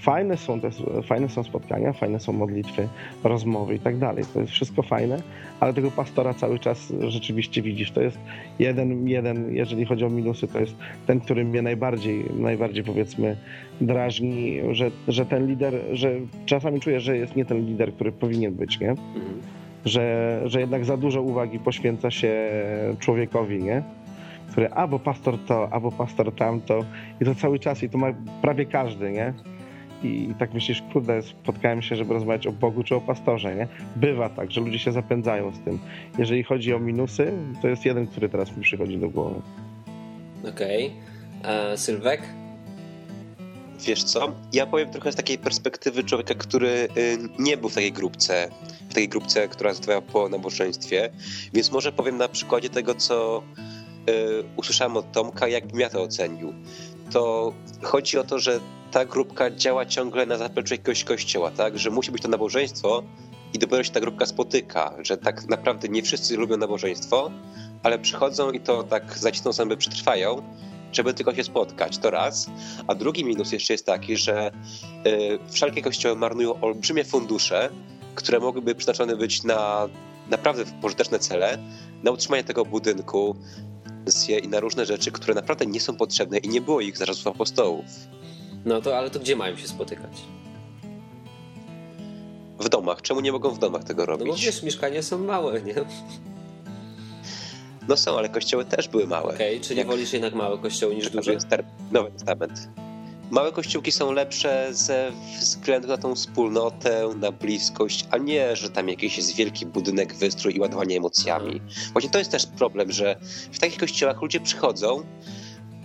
fajne 0.04 0.36
są, 0.36 0.60
te, 0.60 0.70
fajne 1.02 1.28
są 1.28 1.44
spotkania, 1.44 1.92
fajne 1.92 2.20
są 2.20 2.32
modlitwy, 2.32 2.88
rozmowy 3.24 3.74
i 3.74 3.78
tak 3.78 3.98
dalej. 3.98 4.24
To 4.34 4.40
jest 4.40 4.52
wszystko 4.52 4.82
fajne, 4.82 5.22
ale 5.60 5.74
tego 5.74 5.90
pastora 5.90 6.34
cały 6.34 6.58
czas 6.58 6.92
rzeczywiście 7.08 7.62
widzisz. 7.62 7.90
To 7.90 8.00
jest 8.00 8.18
jeden, 8.58 9.08
jeden, 9.08 9.54
jeżeli 9.54 9.84
chodzi 9.84 10.04
o 10.04 10.10
minusy, 10.10 10.48
to 10.48 10.60
jest 10.60 10.76
ten, 11.06 11.20
który 11.20 11.44
mnie 11.44 11.62
najbardziej, 11.62 12.24
najbardziej 12.38 12.84
powiedzmy 12.84 13.36
drażni, 13.80 14.60
że, 14.72 14.90
że 15.08 15.26
ten 15.26 15.46
lider, 15.46 15.74
że 15.92 16.10
czasami 16.46 16.80
czuję, 16.80 17.00
że 17.00 17.16
jest 17.16 17.36
nie 17.36 17.44
ten 17.44 17.66
lider, 17.66 17.92
który 17.94 18.12
powinien 18.12 18.54
być, 18.54 18.80
nie? 18.80 18.90
Mhm. 18.90 19.40
Że, 19.84 20.40
że 20.44 20.60
jednak 20.60 20.84
za 20.84 20.96
dużo 20.96 21.22
uwagi 21.22 21.58
poświęca 21.58 22.10
się 22.10 22.50
człowiekowi, 22.98 23.62
nie? 23.62 23.82
Który 24.50 24.68
albo 24.68 24.98
pastor 24.98 25.38
to, 25.46 25.68
albo 25.72 25.92
pastor 25.92 26.32
tamto 26.34 26.84
i 27.20 27.24
to 27.24 27.34
cały 27.34 27.58
czas 27.58 27.82
i 27.82 27.88
to 27.88 27.98
ma 27.98 28.06
prawie 28.42 28.66
każdy, 28.66 29.12
nie? 29.12 29.32
I 30.04 30.34
tak 30.38 30.54
myślisz, 30.54 30.82
kurde, 30.92 31.22
spotkałem 31.22 31.82
się, 31.82 31.96
żeby 31.96 32.14
rozmawiać 32.14 32.46
o 32.46 32.52
Bogu 32.52 32.82
czy 32.82 32.94
o 32.94 33.00
pastorze, 33.00 33.56
nie? 33.56 33.68
Bywa 33.96 34.28
tak, 34.28 34.50
że 34.50 34.60
ludzie 34.60 34.78
się 34.78 34.92
zapędzają 34.92 35.52
z 35.52 35.60
tym. 35.60 35.78
Jeżeli 36.18 36.42
chodzi 36.42 36.74
o 36.74 36.78
minusy, 36.78 37.32
to 37.62 37.68
jest 37.68 37.84
jeden, 37.84 38.06
który 38.06 38.28
teraz 38.28 38.56
mi 38.56 38.62
przychodzi 38.62 38.98
do 38.98 39.08
głowy. 39.08 39.40
Okej. 40.48 40.92
Okay. 41.42 41.78
Sylwek? 41.78 42.22
Wiesz 43.80 44.04
co? 44.04 44.32
Ja 44.52 44.66
powiem 44.66 44.90
trochę 44.90 45.12
z 45.12 45.16
takiej 45.16 45.38
perspektywy 45.38 46.04
człowieka, 46.04 46.34
który 46.34 46.68
y, 46.68 47.18
nie 47.38 47.56
był 47.56 47.68
w 47.68 47.74
takiej 47.74 47.92
grupce, 47.92 48.50
w 48.90 48.94
takiej 48.94 49.08
grupce, 49.08 49.48
która 49.48 49.74
została 49.74 50.02
po 50.02 50.28
nabożeństwie, 50.28 51.10
więc 51.52 51.72
może 51.72 51.92
powiem 51.92 52.16
na 52.16 52.28
przykładzie 52.28 52.70
tego, 52.70 52.94
co 52.94 53.42
y, 54.08 54.12
usłyszałem 54.56 54.96
od 54.96 55.12
Tomka, 55.12 55.48
jakbym 55.48 55.80
ja 55.80 55.90
to 55.90 56.02
ocenił. 56.02 56.54
To 57.14 57.52
chodzi 57.82 58.18
o 58.18 58.24
to, 58.24 58.38
że 58.38 58.60
ta 58.90 59.04
grupka 59.04 59.50
działa 59.50 59.86
ciągle 59.86 60.26
na 60.26 60.36
zapleczu 60.38 60.74
jakiegoś 60.74 61.04
kościoła, 61.04 61.50
tak? 61.50 61.78
Że 61.78 61.90
musi 61.90 62.10
być 62.10 62.22
to 62.22 62.28
nabożeństwo 62.28 63.02
i 63.52 63.58
dopiero 63.58 63.84
się 63.84 63.90
ta 63.90 64.00
grupka 64.00 64.26
spotyka, 64.26 64.94
że 65.02 65.16
tak 65.16 65.48
naprawdę 65.48 65.88
nie 65.88 66.02
wszyscy 66.02 66.36
lubią 66.36 66.56
nabożeństwo, 66.56 67.30
ale 67.82 67.98
przychodzą 67.98 68.50
i 68.50 68.60
to 68.60 68.82
tak 68.82 69.18
zacisną 69.18 69.52
sobie 69.52 69.76
przetrwają, 69.76 70.42
żeby 70.92 71.14
tylko 71.14 71.34
się 71.34 71.44
spotkać. 71.44 71.98
To 71.98 72.10
raz. 72.10 72.46
A 72.86 72.94
drugi 72.94 73.24
minus 73.24 73.52
jeszcze 73.52 73.74
jest 73.74 73.86
taki, 73.86 74.16
że 74.16 74.50
yy, 75.04 75.38
wszelkie 75.50 75.82
kościoły 75.82 76.16
marnują 76.16 76.60
olbrzymie 76.60 77.04
fundusze, 77.04 77.70
które 78.14 78.40
mogłyby 78.40 78.74
przeznaczone 78.74 79.16
być 79.16 79.42
na 79.42 79.88
naprawdę 80.30 80.64
pożyteczne 80.82 81.18
cele, 81.18 81.58
na 82.02 82.10
utrzymanie 82.10 82.44
tego 82.44 82.64
budynku 82.64 83.36
i 84.44 84.48
na 84.48 84.60
różne 84.60 84.86
rzeczy, 84.86 85.12
które 85.12 85.34
naprawdę 85.34 85.66
nie 85.66 85.80
są 85.80 85.96
potrzebne 85.96 86.38
i 86.38 86.48
nie 86.48 86.60
było 86.60 86.80
ich 86.80 86.98
za 86.98 87.06
czasów 87.06 87.26
apostołów. 87.26 87.84
No 88.64 88.80
to, 88.80 88.98
ale 88.98 89.10
to 89.10 89.20
gdzie 89.20 89.36
mają 89.36 89.56
się 89.56 89.68
spotykać? 89.68 90.12
W 92.60 92.68
domach. 92.68 93.02
Czemu 93.02 93.20
nie 93.20 93.32
mogą 93.32 93.50
w 93.50 93.58
domach 93.58 93.84
tego 93.84 94.06
robić? 94.06 94.26
No 94.26 94.32
bo 94.32 94.38
wiesz, 94.38 94.62
mieszkania 94.62 95.02
są 95.02 95.18
małe, 95.18 95.62
nie? 95.62 95.74
No 97.88 97.96
są, 97.96 98.18
ale 98.18 98.28
kościoły 98.28 98.64
też 98.64 98.88
były 98.88 99.06
małe. 99.06 99.34
Okej, 99.34 99.56
okay, 99.56 99.68
czyli 99.68 99.78
Jak... 99.78 99.86
wolisz 99.86 100.12
jednak 100.12 100.34
małe 100.34 100.58
kościoły 100.58 100.94
niż 100.94 101.10
duże? 101.10 101.36
Nowy 101.92 102.10
Testament. 102.10 102.68
Małe 103.30 103.52
kościółki 103.52 103.92
są 103.92 104.12
lepsze 104.12 104.68
ze 104.70 105.12
względu 105.40 105.88
na 105.88 105.96
tą 105.96 106.14
wspólnotę, 106.14 107.08
na 107.16 107.32
bliskość, 107.32 108.04
a 108.10 108.18
nie, 108.18 108.56
że 108.56 108.70
tam 108.70 108.88
jakiś 108.88 109.16
jest 109.16 109.36
wielki 109.36 109.66
budynek, 109.66 110.14
wystrój 110.14 110.56
i 110.56 110.60
ładowanie 110.60 110.96
emocjami. 110.96 111.60
Właśnie 111.92 112.10
to 112.10 112.18
jest 112.18 112.30
też 112.30 112.46
problem, 112.46 112.92
że 112.92 113.16
w 113.52 113.58
takich 113.58 113.78
kościołach 113.78 114.22
ludzie 114.22 114.40
przychodzą, 114.40 115.02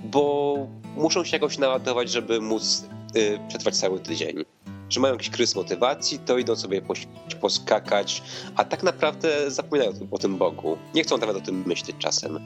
bo 0.04 0.56
muszą 0.98 1.24
się 1.24 1.36
jakoś 1.38 1.58
naładować, 1.58 2.12
żeby 2.12 2.42
móc 2.42 2.86
y, 3.16 3.40
przetrwać 3.48 3.78
cały 3.78 4.00
tydzień. 4.00 4.44
Czy 4.90 5.00
mają 5.00 5.14
jakiś 5.14 5.30
kryzys 5.30 5.56
motywacji, 5.56 6.20
to 6.20 6.38
idą 6.38 6.56
sobie 6.56 6.82
poskakać, 7.42 8.24
a 8.56 8.64
tak 8.64 8.84
naprawdę 8.84 9.52
zapominają 9.52 9.92
o 10.12 10.18
tym 10.18 10.38
Bogu. 10.38 10.78
Nie 10.96 11.04
chcą 11.04 11.18
nawet 11.18 11.38
o 11.38 11.42
tym 11.42 11.64
myśleć 11.68 11.96
czasem. 12.00 12.40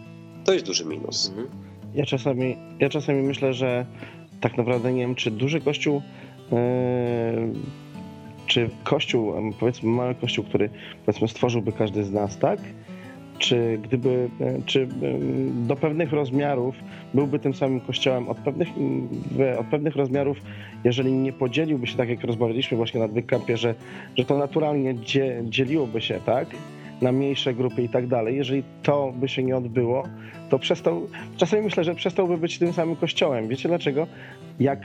To 0.45 0.53
jest 0.53 0.65
duży 0.65 0.85
minus. 0.85 1.29
Mhm. 1.29 1.47
Ja 1.93 2.05
czasami, 2.05 2.57
ja 2.79 2.89
czasami 2.89 3.21
myślę, 3.21 3.53
że 3.53 3.85
tak 4.43 4.57
naprawdę 4.57 4.93
nie 4.93 5.01
wiem, 5.01 5.15
czy 5.15 5.31
duży 5.31 5.61
kościół, 5.61 6.01
yy, 6.51 6.57
czy 8.47 8.69
kościół, 8.83 9.33
powiedzmy 9.59 9.89
mały 9.89 10.15
kościół, 10.15 10.45
który 10.45 10.69
powiedzmy 11.05 11.27
stworzyłby 11.27 11.71
każdy 11.71 12.03
z 12.03 12.11
nas, 12.11 12.37
tak? 12.37 12.59
czy 13.37 13.79
gdyby, 13.83 14.29
e, 14.41 14.61
czy 14.65 14.87
do 15.67 15.75
pewnych 15.75 16.11
rozmiarów 16.11 16.75
byłby 17.13 17.39
tym 17.39 17.53
samym 17.53 17.81
kościołem 17.81 18.29
od 18.29 18.37
pewnych, 18.37 18.67
od 19.59 19.65
pewnych 19.65 19.95
rozmiarów, 19.95 20.37
jeżeli 20.83 21.11
nie 21.11 21.33
podzieliłby 21.33 21.87
się, 21.87 21.97
tak 21.97 22.09
jak 22.09 22.23
rozmawialiśmy 22.23 22.77
właśnie 22.77 22.99
na 22.99 23.07
Wykampie, 23.07 23.57
że, 23.57 23.75
że 24.17 24.25
to 24.25 24.37
naturalnie 24.37 24.95
dzieliłoby 25.43 26.01
się, 26.01 26.19
tak? 26.25 26.47
Na 27.03 27.11
mniejsze 27.11 27.53
grupy 27.53 27.83
i 27.83 27.89
tak 27.89 28.07
dalej, 28.07 28.35
jeżeli 28.35 28.63
to 28.83 29.13
by 29.15 29.27
się 29.27 29.43
nie 29.43 29.57
odbyło, 29.57 30.03
to 30.49 30.59
przestał, 30.59 31.07
czasami 31.37 31.63
myślę, 31.63 31.83
że 31.83 31.95
przestałby 31.95 32.37
być 32.37 32.59
tym 32.59 32.73
samym 32.73 32.95
kościołem. 32.95 33.47
Wiecie 33.47 33.69
dlaczego? 33.69 34.07
Jak 34.59 34.79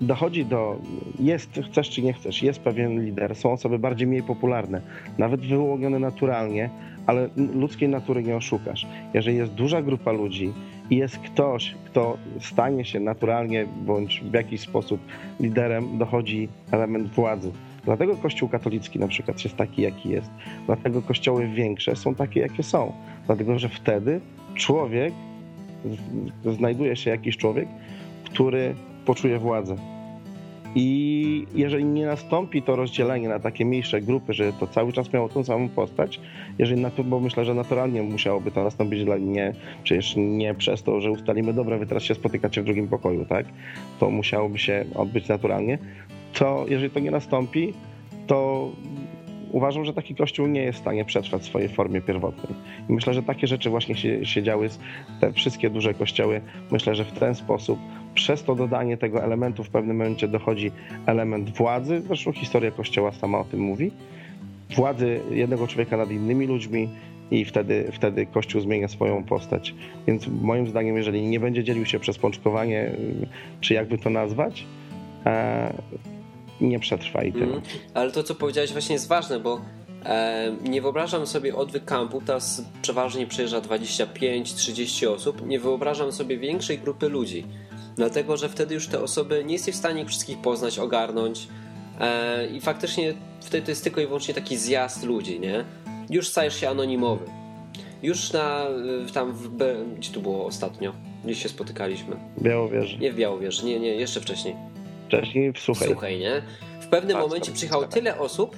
dochodzi 0.00 0.44
do, 0.44 0.76
jest, 1.20 1.60
chcesz 1.70 1.90
czy 1.90 2.02
nie 2.02 2.12
chcesz, 2.12 2.42
jest 2.42 2.60
pewien 2.60 3.04
lider, 3.04 3.36
są 3.36 3.52
osoby 3.52 3.78
bardziej 3.78 4.08
mniej 4.08 4.22
popularne, 4.22 4.80
nawet 5.18 5.40
wyłonione 5.40 5.98
naturalnie, 5.98 6.70
ale 7.06 7.28
ludzkiej 7.54 7.88
natury 7.88 8.22
nie 8.22 8.36
oszukasz. 8.36 8.86
Jeżeli 9.14 9.36
jest 9.36 9.52
duża 9.52 9.82
grupa 9.82 10.12
ludzi 10.12 10.52
i 10.90 10.96
jest 10.96 11.18
ktoś, 11.18 11.74
kto 11.84 12.16
stanie 12.40 12.84
się 12.84 13.00
naturalnie 13.00 13.66
bądź 13.86 14.22
w 14.30 14.34
jakiś 14.34 14.60
sposób 14.60 15.00
liderem, 15.40 15.98
dochodzi 15.98 16.48
element 16.70 17.08
władzy. 17.08 17.50
Dlatego 17.86 18.16
Kościół 18.16 18.48
katolicki 18.48 18.98
na 18.98 19.08
przykład 19.08 19.44
jest 19.44 19.56
taki, 19.56 19.82
jaki 19.82 20.08
jest. 20.08 20.30
Dlatego 20.66 21.02
kościoły 21.02 21.48
większe 21.48 21.96
są 21.96 22.14
takie, 22.14 22.40
jakie 22.40 22.62
są. 22.62 22.92
Dlatego, 23.26 23.58
że 23.58 23.68
wtedy 23.68 24.20
człowiek, 24.54 25.14
znajduje 26.44 26.96
się 26.96 27.10
jakiś 27.10 27.36
człowiek, 27.36 27.68
który 28.24 28.74
poczuje 29.04 29.38
władzę 29.38 29.76
i 30.78 31.46
jeżeli 31.54 31.84
nie 31.84 32.06
nastąpi 32.06 32.62
to 32.62 32.76
rozdzielenie 32.76 33.28
na 33.28 33.38
takie 33.38 33.64
mniejsze 33.64 34.00
grupy, 34.00 34.32
że 34.32 34.52
to 34.52 34.66
cały 34.66 34.92
czas 34.92 35.12
miało 35.12 35.28
tą 35.28 35.44
samą 35.44 35.68
postać, 35.68 36.20
jeżeli 36.58 36.80
na 36.80 36.90
to, 36.90 37.04
bo 37.04 37.20
myślę, 37.20 37.44
że 37.44 37.54
naturalnie 37.54 38.02
musiałoby 38.02 38.50
to 38.50 38.64
nastąpić 38.64 39.04
dla 39.04 39.18
nie, 39.18 39.52
przecież 39.84 40.14
nie 40.16 40.54
przez 40.54 40.82
to, 40.82 41.00
że 41.00 41.10
ustalimy, 41.10 41.52
dobra, 41.52 41.78
wy 41.78 41.86
teraz 41.86 42.02
się 42.02 42.14
spotykacie 42.14 42.62
w 42.62 42.64
drugim 42.64 42.88
pokoju, 42.88 43.24
tak? 43.24 43.46
To 44.00 44.10
musiałoby 44.10 44.58
się 44.58 44.84
odbyć 44.94 45.28
naturalnie. 45.28 45.78
To 46.38 46.64
jeżeli 46.68 46.90
to 46.90 47.00
nie 47.00 47.10
nastąpi, 47.10 47.72
to 48.26 48.70
uważam, 49.52 49.84
że 49.84 49.92
taki 49.92 50.14
kościół 50.14 50.46
nie 50.46 50.62
jest 50.62 50.78
w 50.78 50.80
stanie 50.80 51.04
przetrwać 51.04 51.44
swojej 51.44 51.68
formie 51.68 52.00
pierwotnej. 52.00 52.54
I 52.88 52.92
myślę, 52.92 53.14
że 53.14 53.22
takie 53.22 53.46
rzeczy 53.46 53.70
właśnie 53.70 53.94
się, 53.94 54.26
się 54.26 54.42
działy, 54.42 54.68
te 55.20 55.32
wszystkie 55.32 55.70
duże 55.70 55.94
kościoły, 55.94 56.40
myślę, 56.70 56.94
że 56.94 57.04
w 57.04 57.12
ten 57.12 57.34
sposób 57.34 57.78
przez 58.14 58.42
to 58.42 58.54
dodanie 58.54 58.96
tego 58.96 59.24
elementu 59.24 59.64
w 59.64 59.68
pewnym 59.68 59.96
momencie 59.96 60.28
dochodzi 60.28 60.70
element 61.06 61.50
władzy, 61.50 62.00
zresztą 62.00 62.32
historia 62.32 62.70
Kościoła 62.70 63.12
sama 63.12 63.38
o 63.38 63.44
tym 63.44 63.60
mówi, 63.60 63.90
władzy 64.76 65.20
jednego 65.30 65.66
człowieka 65.66 65.96
nad 65.96 66.10
innymi 66.10 66.46
ludźmi 66.46 66.88
i 67.30 67.44
wtedy, 67.44 67.88
wtedy 67.92 68.26
Kościół 68.26 68.60
zmienia 68.60 68.88
swoją 68.88 69.24
postać. 69.24 69.74
Więc 70.06 70.28
moim 70.42 70.66
zdaniem, 70.66 70.96
jeżeli 70.96 71.22
nie 71.22 71.40
będzie 71.40 71.64
dzielił 71.64 71.86
się 71.86 71.98
przez 71.98 72.18
pączkowanie, 72.18 72.90
czy 73.60 73.74
jakby 73.74 73.98
to 73.98 74.10
nazwać, 74.10 74.66
e, 75.26 75.72
nie 76.60 76.78
przetrwa 76.80 77.22
i 77.22 77.32
tyle. 77.32 77.46
Mm, 77.46 77.62
ale 77.94 78.12
to, 78.12 78.22
co 78.22 78.34
powiedziałeś 78.34 78.72
właśnie 78.72 78.92
jest 78.92 79.08
ważne, 79.08 79.40
bo 79.40 79.60
e, 80.04 80.52
nie 80.62 80.82
wyobrażam 80.82 81.26
sobie 81.26 81.56
odwyk 81.56 81.84
kampu, 81.84 82.22
teraz 82.26 82.62
przeważnie 82.82 83.26
przyjeżdża 83.26 83.60
25-30 83.60 85.06
osób, 85.06 85.46
nie 85.46 85.60
wyobrażam 85.60 86.12
sobie 86.12 86.38
większej 86.38 86.78
grupy 86.78 87.08
ludzi 87.08 87.44
dlatego 87.96 88.36
że 88.36 88.48
wtedy 88.48 88.74
już 88.74 88.88
te 88.88 89.02
osoby 89.02 89.44
nie 89.44 89.52
jesteś 89.52 89.74
w 89.74 89.78
stanie 89.78 90.02
ich 90.02 90.08
wszystkich 90.08 90.38
poznać, 90.38 90.78
ogarnąć 90.78 91.48
e, 92.00 92.46
i 92.46 92.60
faktycznie 92.60 93.14
wtedy 93.40 93.64
to 93.64 93.70
jest 93.70 93.84
tylko 93.84 94.00
i 94.00 94.06
wyłącznie 94.06 94.34
taki 94.34 94.56
zjazd 94.56 95.04
ludzi, 95.04 95.40
nie? 95.40 95.64
Już 96.10 96.28
stajesz 96.28 96.60
się 96.60 96.68
anonimowy. 96.68 97.24
Już 98.02 98.32
na, 98.32 98.66
tam, 99.14 99.32
w, 99.32 99.50
gdzie 99.96 100.12
tu 100.12 100.20
było 100.20 100.46
ostatnio? 100.46 100.92
Gdzieś 101.24 101.42
się 101.42 101.48
spotykaliśmy. 101.48 102.16
Białowieży. 102.42 102.98
Nie 102.98 103.12
w 103.12 103.16
Białowieży, 103.16 103.66
nie, 103.66 103.80
nie, 103.80 103.94
jeszcze 103.94 104.20
wcześniej. 104.20 104.54
Wcześniej 105.06 105.52
w 105.52 105.58
Suchej. 105.58 105.88
W 105.88 105.90
Suchej, 105.90 106.18
nie? 106.18 106.42
W 106.80 106.86
pewnym 106.86 107.16
tak, 107.16 107.26
momencie 107.26 107.52
przyjechało 107.52 107.84
tyle 107.84 108.18
osób, 108.18 108.56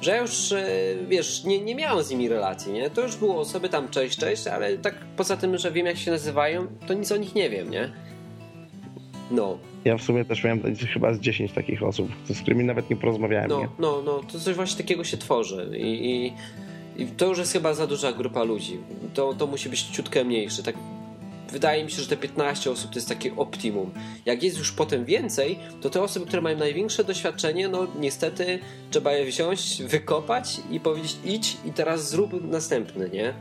że 0.00 0.10
ja 0.10 0.20
już, 0.20 0.52
e, 0.52 0.66
wiesz, 1.08 1.44
nie, 1.44 1.60
nie 1.60 1.74
miałem 1.74 2.04
z 2.04 2.10
nimi 2.10 2.28
relacji, 2.28 2.72
nie? 2.72 2.90
To 2.90 3.02
już 3.02 3.16
było 3.16 3.40
osoby 3.40 3.68
tam 3.68 3.88
cześć, 3.88 4.18
cześć, 4.18 4.46
ale 4.46 4.78
tak 4.78 4.94
poza 5.16 5.36
tym, 5.36 5.58
że 5.58 5.72
wiem 5.72 5.86
jak 5.86 5.96
się 5.96 6.10
nazywają, 6.10 6.66
to 6.86 6.94
nic 6.94 7.12
o 7.12 7.16
nich 7.16 7.34
nie 7.34 7.50
wiem, 7.50 7.70
nie? 7.70 7.90
No. 9.30 9.58
Ja 9.84 9.96
w 9.96 10.02
sumie 10.02 10.24
też 10.24 10.44
miałem 10.44 10.76
chyba 10.76 11.14
z 11.14 11.20
10 11.20 11.52
takich 11.52 11.82
osób, 11.82 12.08
z 12.30 12.40
którymi 12.40 12.64
nawet 12.64 12.90
nie 12.90 12.96
porozmawiałem. 12.96 13.50
No, 13.50 13.60
nie? 13.60 13.68
no, 13.78 14.02
no, 14.04 14.20
to 14.32 14.40
coś 14.40 14.54
właśnie 14.54 14.76
takiego 14.76 15.04
się 15.04 15.16
tworzy 15.16 15.70
i, 15.78 16.06
i, 16.10 16.32
i, 17.02 17.06
to 17.06 17.26
już 17.26 17.38
jest 17.38 17.52
chyba 17.52 17.74
za 17.74 17.86
duża 17.86 18.12
grupa 18.12 18.42
ludzi. 18.42 18.78
To, 19.14 19.34
to 19.34 19.46
musi 19.46 19.68
być 19.68 19.82
ciutkę 19.82 20.24
mniejsze, 20.24 20.62
tak 20.62 20.74
wydaje 21.52 21.84
mi 21.84 21.90
się, 21.90 22.02
że 22.02 22.08
te 22.08 22.16
15 22.16 22.70
osób 22.70 22.90
to 22.90 22.96
jest 22.96 23.08
takie 23.08 23.36
optimum. 23.36 23.90
Jak 24.26 24.42
jest 24.42 24.58
już 24.58 24.72
potem 24.72 25.04
więcej, 25.04 25.58
to 25.80 25.90
te 25.90 26.02
osoby, 26.02 26.26
które 26.26 26.42
mają 26.42 26.58
największe 26.58 27.04
doświadczenie, 27.04 27.68
no 27.68 27.86
niestety 28.00 28.58
trzeba 28.90 29.12
je 29.12 29.24
wziąć, 29.24 29.82
wykopać 29.82 30.60
i 30.70 30.80
powiedzieć 30.80 31.16
idź 31.24 31.56
i 31.64 31.72
teraz 31.72 32.10
zrób 32.10 32.50
następny, 32.50 33.10
nie? 33.10 33.34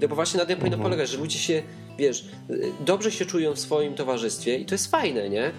No 0.00 0.08
bo 0.08 0.14
właśnie 0.14 0.40
na 0.40 0.46
tym 0.46 0.58
powinno 0.58 0.76
mhm. 0.76 0.90
polegać, 0.90 1.10
że 1.10 1.18
ludzie 1.18 1.38
się, 1.38 1.62
wiesz, 1.98 2.24
dobrze 2.80 3.10
się 3.10 3.26
czują 3.26 3.52
w 3.52 3.58
swoim 3.58 3.94
towarzystwie 3.94 4.58
i 4.58 4.64
to 4.66 4.74
jest 4.74 4.90
fajne, 4.90 5.30
nie? 5.30 5.52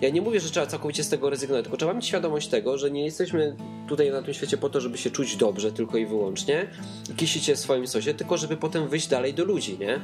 Ja 0.00 0.08
nie 0.08 0.22
mówię, 0.22 0.40
że 0.40 0.50
trzeba 0.50 0.66
całkowicie 0.66 1.04
z 1.04 1.08
tego 1.08 1.30
rezygnować, 1.30 1.64
tylko 1.64 1.76
trzeba 1.76 1.94
mieć 1.94 2.06
świadomość 2.06 2.48
tego, 2.48 2.78
że 2.78 2.90
nie 2.90 3.04
jesteśmy 3.04 3.56
tutaj 3.88 4.10
na 4.10 4.22
tym 4.22 4.34
świecie 4.34 4.56
po 4.56 4.68
to, 4.68 4.80
żeby 4.80 4.98
się 4.98 5.10
czuć 5.10 5.36
dobrze 5.36 5.72
tylko 5.72 5.98
i 5.98 6.06
wyłącznie 6.06 6.66
i 7.12 7.14
kisić 7.14 7.44
się 7.44 7.54
w 7.54 7.58
swoim 7.58 7.86
sosie, 7.86 8.14
tylko 8.14 8.36
żeby 8.36 8.56
potem 8.56 8.88
wyjść 8.88 9.08
dalej 9.08 9.34
do 9.34 9.44
ludzi, 9.44 9.78
nie? 9.78 10.00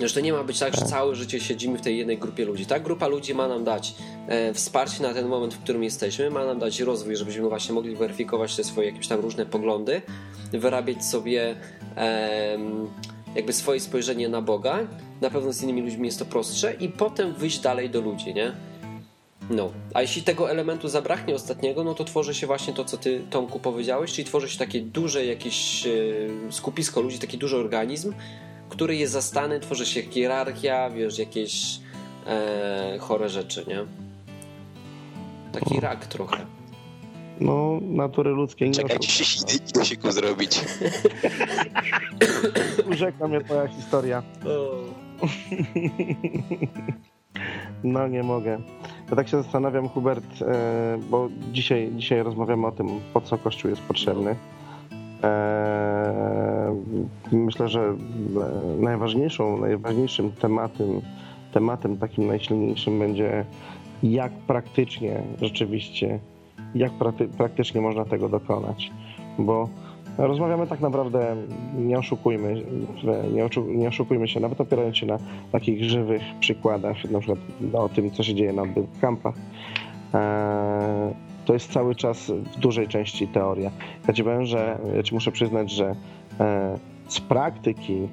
Że 0.00 0.14
to 0.14 0.20
nie 0.20 0.32
ma 0.32 0.44
być 0.44 0.58
tak, 0.58 0.76
że 0.76 0.82
całe 0.82 1.14
życie 1.14 1.40
siedzimy 1.40 1.78
w 1.78 1.80
tej 1.80 1.98
jednej 1.98 2.18
grupie 2.18 2.44
ludzi. 2.44 2.66
Ta 2.66 2.80
grupa 2.80 3.06
ludzi 3.06 3.34
ma 3.34 3.48
nam 3.48 3.64
dać 3.64 3.94
e, 4.28 4.54
wsparcie 4.54 5.02
na 5.02 5.14
ten 5.14 5.28
moment, 5.28 5.54
w 5.54 5.62
którym 5.62 5.84
jesteśmy, 5.84 6.30
ma 6.30 6.44
nam 6.44 6.58
dać 6.58 6.80
rozwój, 6.80 7.16
żebyśmy 7.16 7.48
właśnie 7.48 7.74
mogli 7.74 7.96
weryfikować 7.96 8.56
te 8.56 8.64
swoje 8.64 8.90
jakieś 8.90 9.08
tam 9.08 9.20
różne 9.20 9.46
poglądy, 9.46 10.02
wyrabiać 10.52 11.04
sobie 11.04 11.56
jakby 13.34 13.52
swoje 13.52 13.80
spojrzenie 13.80 14.28
na 14.28 14.42
Boga. 14.42 14.78
Na 15.20 15.30
pewno 15.30 15.52
z 15.52 15.62
innymi 15.62 15.82
ludźmi 15.82 16.06
jest 16.06 16.18
to 16.18 16.24
prostsze 16.24 16.74
i 16.74 16.88
potem 16.88 17.34
wyjść 17.34 17.58
dalej 17.58 17.90
do 17.90 18.00
ludzi, 18.00 18.34
nie? 18.34 18.52
No, 19.50 19.72
a 19.94 20.02
jeśli 20.02 20.22
tego 20.22 20.50
elementu 20.50 20.88
zabraknie 20.88 21.34
ostatniego, 21.34 21.84
no 21.84 21.94
to 21.94 22.04
tworzy 22.04 22.34
się 22.34 22.46
właśnie 22.46 22.72
to, 22.72 22.84
co 22.84 22.96
ty, 22.96 23.20
Tomku, 23.30 23.60
powiedziałeś, 23.60 24.12
czyli 24.12 24.24
tworzy 24.24 24.48
się 24.48 24.58
takie 24.58 24.80
duże 24.80 25.26
jakieś 25.26 25.86
e, 25.86 25.90
skupisko 26.50 27.00
ludzi, 27.00 27.18
taki 27.18 27.38
duży 27.38 27.56
organizm, 27.56 28.12
który 28.74 28.96
jest 28.96 29.12
zastany, 29.12 29.60
tworzy 29.60 29.86
się 29.86 30.02
hierarchia, 30.02 30.90
wiesz, 30.90 31.18
jakieś 31.18 31.80
e, 32.26 32.98
chore 33.00 33.28
rzeczy, 33.28 33.64
nie? 33.68 33.84
Taki 35.52 35.80
rak 35.80 36.06
trochę. 36.06 36.46
No, 37.40 37.78
natury 37.82 38.30
ludzkiej 38.30 38.68
nie 38.68 38.74
Czekaj, 38.74 38.98
idę 39.70 39.84
się 39.84 39.96
go 39.96 40.12
zrobić. 40.12 40.60
Urzeka 42.90 43.28
mnie 43.28 43.40
twoja 43.40 43.66
historia. 43.66 44.22
No, 47.84 48.08
nie 48.08 48.22
mogę. 48.22 48.58
Ja 49.10 49.16
tak 49.16 49.28
się 49.28 49.42
zastanawiam, 49.42 49.88
Hubert, 49.88 50.42
e, 50.42 50.98
bo 51.10 51.28
dzisiaj, 51.52 51.90
dzisiaj 51.96 52.22
rozmawiamy 52.22 52.66
o 52.66 52.72
tym, 52.72 53.00
po 53.12 53.20
co 53.20 53.38
Kościół 53.38 53.70
jest 53.70 53.82
potrzebny. 53.82 54.36
E, 55.24 56.74
myślę, 57.32 57.68
że 57.68 57.94
najważniejszą, 58.80 59.58
najważniejszym 59.58 60.32
tematem, 60.32 61.00
tematem 61.52 61.96
takim 61.96 62.26
najsilniejszym 62.26 62.98
będzie 62.98 63.44
jak 64.02 64.32
praktycznie 64.32 65.22
rzeczywiście, 65.42 66.18
jak 66.74 66.92
praktycznie 67.38 67.80
można 67.80 68.04
tego 68.04 68.28
dokonać. 68.28 68.90
Bo 69.38 69.68
rozmawiamy 70.18 70.66
tak 70.66 70.80
naprawdę, 70.80 71.36
nie 71.78 71.98
oszukujmy, 71.98 72.62
nie, 73.66 73.88
oszukujmy 73.88 74.28
się, 74.28 74.40
nawet 74.40 74.60
opierając 74.60 74.96
się 74.96 75.06
na 75.06 75.18
takich 75.52 75.84
żywych 75.84 76.22
przykładach, 76.40 77.10
na 77.10 77.18
przykład 77.18 77.38
o 77.72 77.88
tym, 77.88 78.10
co 78.10 78.22
się 78.22 78.34
dzieje 78.34 78.52
na 78.52 78.62
kampach. 79.00 79.34
E, 80.14 81.33
to 81.44 81.52
jest 81.52 81.72
cały 81.72 81.94
czas 81.94 82.30
w 82.30 82.56
dużej 82.56 82.88
części 82.88 83.28
teoria. 83.28 83.70
Ja 84.08 84.14
ci 84.14 84.24
powiem, 84.24 84.46
że 84.46 84.78
ja 84.96 85.02
ci 85.02 85.14
muszę 85.14 85.32
przyznać, 85.32 85.70
że 85.70 85.96
e, 86.40 86.78
z 87.08 87.20
praktyki, 87.20 88.08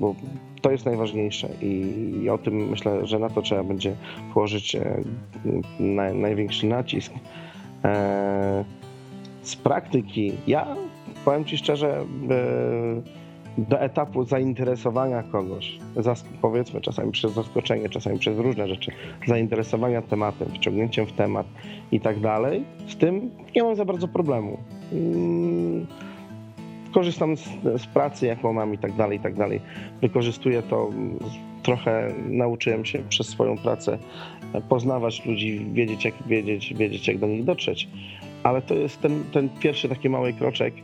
bo 0.00 0.14
to 0.62 0.70
jest 0.70 0.86
najważniejsze 0.86 1.48
i, 1.62 2.28
o 2.30 2.38
tym 2.38 2.68
myślę, 2.68 3.06
że 3.06 3.18
na 3.18 3.30
to 3.30 3.42
trzeba 3.42 3.64
będzie 3.64 3.96
położyć 4.34 4.74
e, 4.74 5.02
na, 5.80 6.14
największy 6.14 6.66
nacisk. 6.66 7.12
E, 7.84 8.64
z 9.42 9.56
praktyki, 9.56 10.32
ja 10.46 10.76
powiem 11.24 11.44
ci 11.44 11.58
szczerze, 11.58 12.04
do 13.58 13.80
etapu 13.80 14.24
zainteresowania 14.24 15.22
kogoś, 15.22 15.78
powiedzmy 16.42 16.80
czasami 16.80 17.12
przez 17.12 17.32
zaskoczenie, 17.32 17.88
czasami 17.88 18.18
przez 18.18 18.38
różne 18.38 18.68
rzeczy, 18.68 18.92
zainteresowania 19.26 20.02
tematem, 20.02 20.48
wciągnięciem 20.54 21.06
w 21.06 21.12
temat 21.12 21.46
i 21.92 22.00
tak 22.00 22.20
dalej, 22.20 22.64
z 22.88 22.96
tym 22.96 23.30
nie 23.56 23.62
mam 23.62 23.76
za 23.76 23.84
bardzo 23.84 24.08
problemu. 24.08 24.58
Mm, 24.92 25.86
korzystam 26.94 27.36
z, 27.36 27.48
z 27.76 27.86
pracy, 27.86 28.26
jaką 28.26 28.52
mam 28.52 28.74
i 28.74 28.78
tak 28.78 28.92
dalej, 28.92 29.18
i 29.18 29.20
tak 29.20 29.34
dalej. 29.34 29.60
Wykorzystuję 30.00 30.62
to, 30.62 30.90
trochę 31.62 32.14
nauczyłem 32.28 32.84
się 32.84 32.98
przez 33.08 33.28
swoją 33.28 33.58
pracę 33.58 33.98
poznawać 34.68 35.26
ludzi, 35.26 35.66
wiedzieć 35.72 36.04
jak 36.04 36.14
wiedzieć, 36.26 36.74
wiedzieć 36.74 37.08
jak 37.08 37.18
do 37.18 37.26
nich 37.26 37.44
dotrzeć. 37.44 37.88
Ale 38.42 38.62
to 38.62 38.74
jest 38.74 39.00
ten, 39.00 39.24
ten 39.32 39.48
pierwszy 39.48 39.88
taki 39.88 40.08
mały 40.08 40.32
kroczek, 40.32 40.74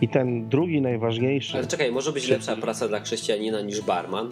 i 0.00 0.08
ten 0.08 0.48
drugi 0.48 0.80
najważniejszy. 0.80 1.58
Ale 1.58 1.66
czekaj, 1.66 1.92
może 1.92 2.12
być 2.12 2.28
lepsza 2.28 2.56
praca 2.56 2.88
dla 2.88 3.00
chrześcijanina 3.00 3.60
niż 3.60 3.80
barman? 3.80 4.30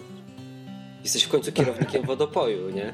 Jesteś 1.03 1.23
w 1.23 1.29
końcu 1.29 1.51
kierownikiem 1.51 2.05
wodopoju, 2.13 2.69
nie? 2.69 2.93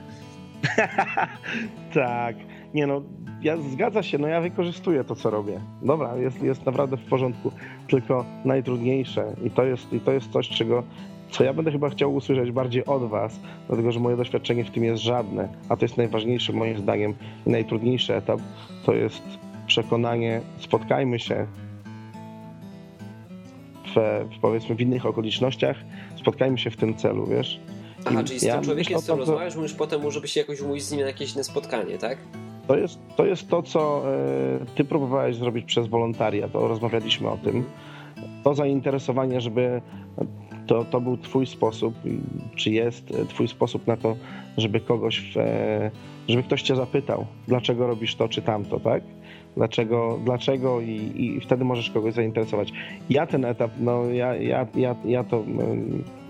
tak. 1.93 2.35
Nie 2.73 2.87
no, 2.87 3.01
ja 3.41 3.57
zgadza 3.57 4.03
się, 4.03 4.17
no 4.17 4.27
ja 4.27 4.41
wykorzystuję 4.41 5.03
to, 5.03 5.15
co 5.15 5.29
robię. 5.29 5.59
Dobra, 5.81 6.17
jest, 6.17 6.41
jest 6.41 6.65
naprawdę 6.65 6.97
w 6.97 7.05
porządku. 7.05 7.51
Tylko 7.87 8.25
najtrudniejsze 8.45 9.35
i 9.45 9.49
to 9.49 9.63
jest, 9.63 9.93
i 9.93 9.99
to 9.99 10.11
jest 10.11 10.31
coś, 10.31 10.49
czego 10.49 10.83
co 11.33 11.43
ja 11.43 11.53
będę 11.53 11.71
chyba 11.71 11.89
chciał 11.89 12.15
usłyszeć 12.15 12.51
bardziej 12.51 12.85
od 12.85 13.09
Was, 13.09 13.39
dlatego 13.67 13.91
że 13.91 13.99
moje 13.99 14.17
doświadczenie 14.17 14.65
w 14.65 14.71
tym 14.71 14.83
jest 14.83 15.03
żadne, 15.03 15.47
a 15.69 15.77
to 15.77 15.85
jest 15.85 15.97
najważniejszy 15.97 16.53
moim 16.53 16.77
zdaniem 16.77 17.13
i 17.45 17.49
najtrudniejszy 17.49 18.15
etap, 18.15 18.39
to 18.85 18.93
jest 18.93 19.23
przekonanie, 19.67 20.41
spotkajmy 20.57 21.19
się, 21.19 21.47
w, 23.95 24.39
powiedzmy 24.41 24.75
w 24.75 24.81
innych 24.81 25.05
okolicznościach, 25.05 25.77
spotkajmy 26.19 26.57
się 26.57 26.71
w 26.71 26.77
tym 26.77 26.95
celu, 26.95 27.27
wiesz? 27.27 27.59
Aha, 28.05 28.23
czyli 28.23 28.39
z 28.39 28.43
ja 28.43 28.53
tym 28.53 28.63
człowiekiem, 28.63 28.99
z 28.99 29.03
którym 29.03 29.19
to, 29.19 29.25
rozmawiasz, 29.25 29.55
mówisz 29.55 29.73
potem, 29.73 30.11
żeby 30.11 30.27
się 30.27 30.39
jakoś 30.39 30.61
umówić 30.61 30.83
z 30.83 30.91
nim 30.91 31.01
na 31.01 31.07
jakieś 31.07 31.31
spotkanie, 31.31 31.97
tak? 31.97 32.17
To 32.67 32.77
jest, 32.77 32.99
to 33.15 33.25
jest 33.25 33.49
to, 33.49 33.63
co 33.63 34.03
y, 34.61 34.65
ty 34.75 34.83
próbowałeś 34.83 35.35
zrobić 35.35 35.65
przez 35.65 35.87
wolontariat, 35.87 36.51
to 36.51 36.67
rozmawialiśmy 36.67 37.29
o 37.29 37.37
tym. 37.37 37.63
To 38.43 38.53
zainteresowanie, 38.53 39.41
żeby 39.41 39.81
to, 40.67 40.85
to 40.85 41.01
był 41.01 41.17
twój 41.17 41.45
sposób, 41.45 41.93
czy 42.55 42.71
jest 42.71 43.13
twój 43.29 43.47
sposób 43.47 43.87
na 43.87 43.97
to, 43.97 44.15
żeby 44.57 44.79
kogoś, 44.79 45.19
w, 45.19 45.39
żeby 46.27 46.43
ktoś 46.43 46.61
cię 46.61 46.75
zapytał, 46.75 47.25
dlaczego 47.47 47.87
robisz 47.87 48.15
to 48.15 48.27
czy 48.27 48.41
tamto, 48.41 48.79
tak? 48.79 49.03
Dlaczego, 49.57 50.19
dlaczego 50.25 50.81
i, 50.81 51.11
i 51.15 51.41
wtedy 51.41 51.65
możesz 51.65 51.91
kogoś 51.91 52.13
zainteresować. 52.13 52.73
Ja 53.09 53.27
ten 53.27 53.45
etap, 53.45 53.71
no 53.79 54.05
ja, 54.05 54.35
ja, 54.35 54.67
ja, 54.75 54.95
ja 55.05 55.23
to 55.23 55.43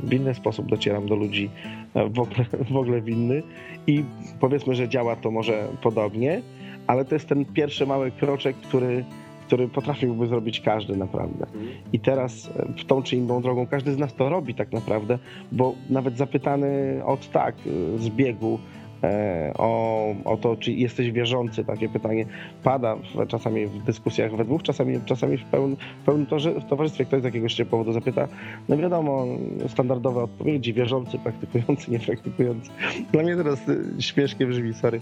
w 0.03 0.13
inny 0.13 0.33
sposób 0.33 0.69
docieram 0.69 1.07
do 1.07 1.15
ludzi, 1.15 1.49
e, 1.93 2.09
w 2.09 2.19
ogóle, 2.19 2.45
w 2.73 2.75
ogóle 2.75 3.01
w 3.01 3.09
inny 3.09 3.43
i 3.87 4.03
powiedzmy, 4.39 4.75
że 4.75 4.89
działa 4.89 5.15
to 5.15 5.31
może 5.31 5.67
podobnie, 5.81 6.41
ale 6.87 7.05
to 7.05 7.15
jest 7.15 7.27
ten 7.27 7.45
pierwszy 7.45 7.85
mały 7.85 8.11
kroczek, 8.11 8.55
który 8.55 9.03
który 9.47 9.67
potrafiłby 9.67 10.27
zrobić 10.27 10.61
każdy 10.61 10.97
naprawdę. 10.97 11.45
I 11.93 11.99
teraz 11.99 12.49
e, 12.55 12.65
w 12.77 12.85
tą 12.85 13.03
czy 13.03 13.15
inną 13.15 13.41
drogą 13.41 13.67
każdy 13.67 13.93
z 13.93 13.97
nas 13.97 14.13
to 14.13 14.29
robi 14.29 14.55
tak 14.55 14.71
naprawdę, 14.71 15.19
bo 15.51 15.75
nawet 15.89 16.17
zapytany 16.17 17.01
od 17.05 17.31
tak 17.31 17.55
e, 17.55 17.97
z 17.99 18.09
biegu 18.09 18.59
o, 19.57 20.15
o 20.25 20.37
to, 20.37 20.55
czy 20.55 20.71
jesteś 20.71 21.11
wierzący. 21.11 21.65
Takie 21.65 21.89
pytanie 21.89 22.25
pada 22.63 22.95
w, 22.95 23.27
czasami 23.27 23.67
w 23.67 23.83
dyskusjach 23.83 24.35
we 24.35 24.45
dwóch, 24.45 24.63
czasami, 24.63 24.99
czasami 25.05 25.37
w, 25.37 25.43
pełnym, 25.45 25.77
w 26.01 26.05
pełnym 26.05 26.27
towarzystwie. 26.69 27.05
Ktoś 27.05 27.21
z 27.21 27.25
jakiegoś 27.25 27.61
powodu 27.69 27.93
zapyta. 27.93 28.27
No 28.69 28.77
wiadomo, 28.77 29.25
standardowe 29.67 30.23
odpowiedzi, 30.23 30.73
wierzący, 30.73 31.19
praktykujący, 31.19 31.91
niepraktykujący. 31.91 32.71
Dla 33.11 33.23
mnie 33.23 33.35
teraz 33.35 33.69
y, 33.69 34.01
śmiesznie 34.01 34.45
brzmi, 34.45 34.73
sorry. 34.73 35.01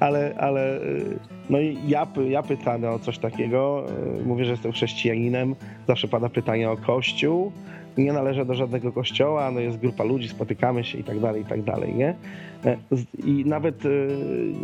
Ale, 0.00 0.34
ale 0.38 0.82
y, 0.82 1.18
no 1.50 1.60
i 1.60 1.78
ja, 1.88 2.06
ja 2.28 2.42
pytany 2.42 2.90
o 2.90 2.98
coś 2.98 3.18
takiego, 3.18 3.86
y, 4.20 4.24
mówię, 4.24 4.44
że 4.44 4.50
jestem 4.50 4.72
chrześcijaninem, 4.72 5.54
zawsze 5.88 6.08
pada 6.08 6.28
pytanie 6.28 6.70
o 6.70 6.76
Kościół, 6.76 7.52
nie 7.98 8.12
należę 8.12 8.44
do 8.44 8.54
żadnego 8.54 8.92
kościoła, 8.92 9.50
no 9.50 9.60
jest 9.60 9.78
grupa 9.78 10.04
ludzi, 10.04 10.28
spotykamy 10.28 10.84
się 10.84 10.98
i 10.98 11.04
tak 11.04 11.20
dalej, 11.20 11.42
i 11.42 11.44
tak 11.44 11.62
dalej, 11.62 11.94
nie? 11.94 12.14
E, 12.64 12.76
I 13.26 13.44
nawet 13.46 13.86
e, 13.86 13.88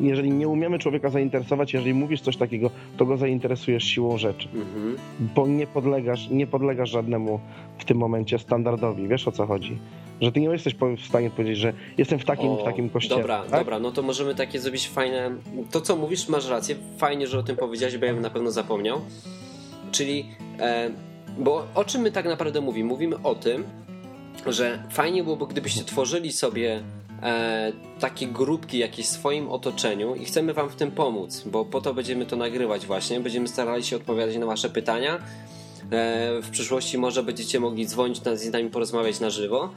jeżeli 0.01 0.31
nie 0.31 0.49
umiemy 0.49 0.79
człowieka 0.79 1.11
zainteresować, 1.11 1.75
jeżeli 1.75 1.95
mówisz 1.95 2.21
coś 2.21 2.37
takiego, 2.37 2.71
to 2.97 3.07
go 3.07 3.17
zainteresujesz 3.17 3.85
siłą 3.85 4.19
rzeczy, 4.19 4.49
mhm. 4.55 4.97
bo 5.35 5.47
nie 5.47 5.67
podlegasz, 5.67 6.31
nie 6.31 6.47
podlegasz 6.47 6.91
żadnemu 6.91 7.41
w 7.79 7.85
tym 7.85 7.99
momencie 7.99 8.39
standardowi, 8.39 9.09
wiesz 9.09 9.29
o 9.29 9.33
co 9.33 9.47
chodzi? 9.47 9.79
Że 10.21 10.33
ty 10.33 10.41
nie 10.41 10.49
jesteś 10.49 10.75
w 10.75 11.07
stanie 11.07 11.31
powiedzieć, 11.31 11.59
że 11.59 11.73
jestem 11.99 12.19
w 12.19 12.25
takim, 12.25 12.49
o, 12.51 12.57
w 12.57 12.65
takim 12.65 12.91
kościele. 12.91 13.21
Dobra, 13.21 13.43
tak? 13.51 13.61
dobra, 13.61 13.79
no 13.79 13.91
to 13.91 14.03
możemy 14.03 14.35
takie 14.35 14.61
zrobić 14.61 14.89
fajne. 14.89 15.31
To, 15.71 15.81
co 15.81 15.97
mówisz, 15.97 16.29
masz 16.29 16.49
rację. 16.49 16.77
Fajnie, 16.99 17.27
że 17.27 17.39
o 17.39 17.43
tym 17.43 17.57
powiedziałeś, 17.57 17.99
bo 17.99 18.07
ja 18.07 18.13
bym 18.13 18.23
na 18.23 18.31
pewno 18.31 18.51
zapomniał. 18.51 19.01
Czyli, 19.93 20.27
e, 20.59 20.91
bo 21.39 21.67
o 21.75 21.85
czym 21.85 22.03
my 22.03 22.13
tak 22.13 22.25
naprawdę 22.25 22.61
mówimy? 22.61 22.89
Mówimy 22.89 23.17
o 23.23 23.35
tym, 23.35 23.65
że 24.47 24.83
fajnie 24.91 25.25
byłoby, 25.25 25.47
gdybyście 25.47 25.85
tworzyli 25.85 26.33
sobie 26.33 26.83
e, 27.23 27.73
takie 28.01 28.27
grupki 28.27 28.79
jakieś 28.79 29.07
w 29.07 29.09
swoim 29.09 29.49
otoczeniu 29.49 30.15
i 30.15 30.25
chcemy 30.25 30.55
wam 30.55 30.69
w 30.69 30.77
tym 30.77 30.91
pomóc, 30.91 31.43
bo 31.47 31.65
po 31.65 31.81
to 31.81 31.95
będziemy 31.95 32.27
to 32.27 32.37
nagrywać 32.37 32.87
właśnie, 32.87 33.21
będziemy 33.21 33.49
starali 33.49 33.85
się 33.85 33.97
odpowiadać 33.97 34.37
na 34.37 34.47
wasze 34.47 34.71
pytania. 34.71 35.15
E, 35.15 35.21
w 36.43 36.51
przyszłości 36.51 36.99
może 36.99 37.23
będziecie 37.23 37.61
mogli 37.61 37.87
dzwonić 37.87 38.21
z 38.35 38.53
nami, 38.53 38.71
porozmawiać 38.71 39.21
na 39.21 39.31
żywo. 39.31 39.71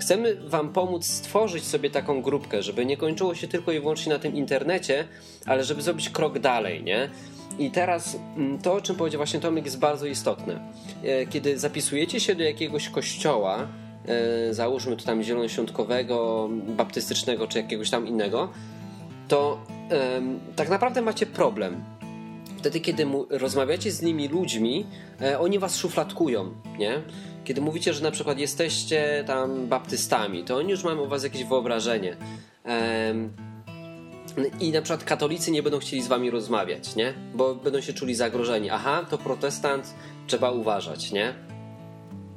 Chcemy 0.00 0.36
Wam 0.46 0.72
pomóc 0.72 1.06
stworzyć 1.06 1.64
sobie 1.64 1.90
taką 1.90 2.22
grupkę, 2.22 2.62
żeby 2.62 2.86
nie 2.86 2.96
kończyło 2.96 3.34
się 3.34 3.48
tylko 3.48 3.72
i 3.72 3.80
wyłącznie 3.80 4.12
na 4.12 4.18
tym 4.18 4.34
internecie, 4.34 5.04
ale 5.46 5.64
żeby 5.64 5.82
zrobić 5.82 6.10
krok 6.10 6.38
dalej, 6.38 6.82
nie? 6.82 7.10
I 7.58 7.70
teraz 7.70 8.18
mm, 8.36 8.58
to, 8.58 8.72
o 8.72 8.80
czym 8.80 8.96
powiedział 8.96 9.18
właśnie 9.18 9.40
Tomek, 9.40 9.64
jest 9.64 9.78
bardzo 9.78 10.06
istotne. 10.06 10.72
E, 11.04 11.26
kiedy 11.26 11.58
zapisujecie 11.58 12.20
się 12.20 12.34
do 12.34 12.42
jakiegoś 12.42 12.88
kościoła, 12.88 13.68
e, 14.06 14.54
załóżmy 14.54 14.96
to 14.96 15.04
tam 15.04 15.22
zielonoświątkowego, 15.22 16.48
baptystycznego 16.52 17.46
czy 17.46 17.58
jakiegoś 17.58 17.90
tam 17.90 18.06
innego, 18.06 18.48
to 19.28 19.60
tak 20.56 20.68
naprawdę 20.68 21.02
macie 21.02 21.26
problem. 21.26 21.84
Wtedy, 22.58 22.80
kiedy 22.80 23.06
rozmawiacie 23.30 23.92
z 23.92 24.02
nimi 24.02 24.28
ludźmi, 24.28 24.86
e, 25.20 25.38
oni 25.38 25.58
was 25.58 25.76
szufladkują, 25.76 26.50
nie? 26.78 27.02
Kiedy 27.44 27.60
mówicie, 27.60 27.94
że 27.94 28.02
na 28.02 28.10
przykład 28.10 28.38
jesteście 28.38 29.24
tam 29.26 29.66
baptystami, 29.66 30.44
to 30.44 30.56
oni 30.56 30.70
już 30.70 30.84
mają 30.84 31.02
o 31.02 31.06
was 31.06 31.24
jakieś 31.24 31.44
wyobrażenie. 31.44 32.16
I 34.60 34.72
na 34.72 34.82
przykład 34.82 35.04
katolicy 35.04 35.50
nie 35.50 35.62
będą 35.62 35.78
chcieli 35.78 36.02
z 36.02 36.08
wami 36.08 36.30
rozmawiać, 36.30 36.96
nie? 36.96 37.14
Bo 37.34 37.54
będą 37.54 37.80
się 37.80 37.92
czuli 37.92 38.14
zagrożeni. 38.14 38.70
Aha, 38.70 39.06
to 39.10 39.18
protestant, 39.18 39.94
trzeba 40.26 40.50
uważać, 40.50 41.12
nie? 41.12 41.34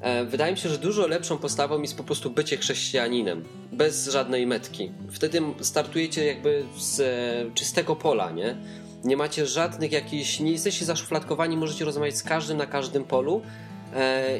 E, 0.01 0.25
wydaje 0.25 0.51
mi 0.51 0.57
się, 0.57 0.69
że 0.69 0.77
dużo 0.77 1.07
lepszą 1.07 1.37
postawą 1.37 1.81
jest 1.81 1.97
po 1.97 2.03
prostu 2.03 2.29
bycie 2.29 2.57
chrześcijaninem, 2.57 3.43
bez 3.71 4.07
żadnej 4.07 4.47
metki. 4.47 4.91
Wtedy 5.11 5.41
startujecie 5.61 6.25
jakby 6.25 6.63
z 6.77 6.99
e, 6.99 7.53
czystego 7.53 7.95
pola, 7.95 8.31
nie? 8.31 8.57
Nie 9.03 9.17
macie 9.17 9.45
żadnych 9.45 9.91
jakichś, 9.91 10.39
nie 10.39 10.51
jesteście 10.51 10.85
zaszufladkowani, 10.85 11.57
możecie 11.57 11.85
rozmawiać 11.85 12.17
z 12.17 12.23
każdym 12.23 12.57
na 12.57 12.65
każdym 12.65 13.03
polu, 13.03 13.41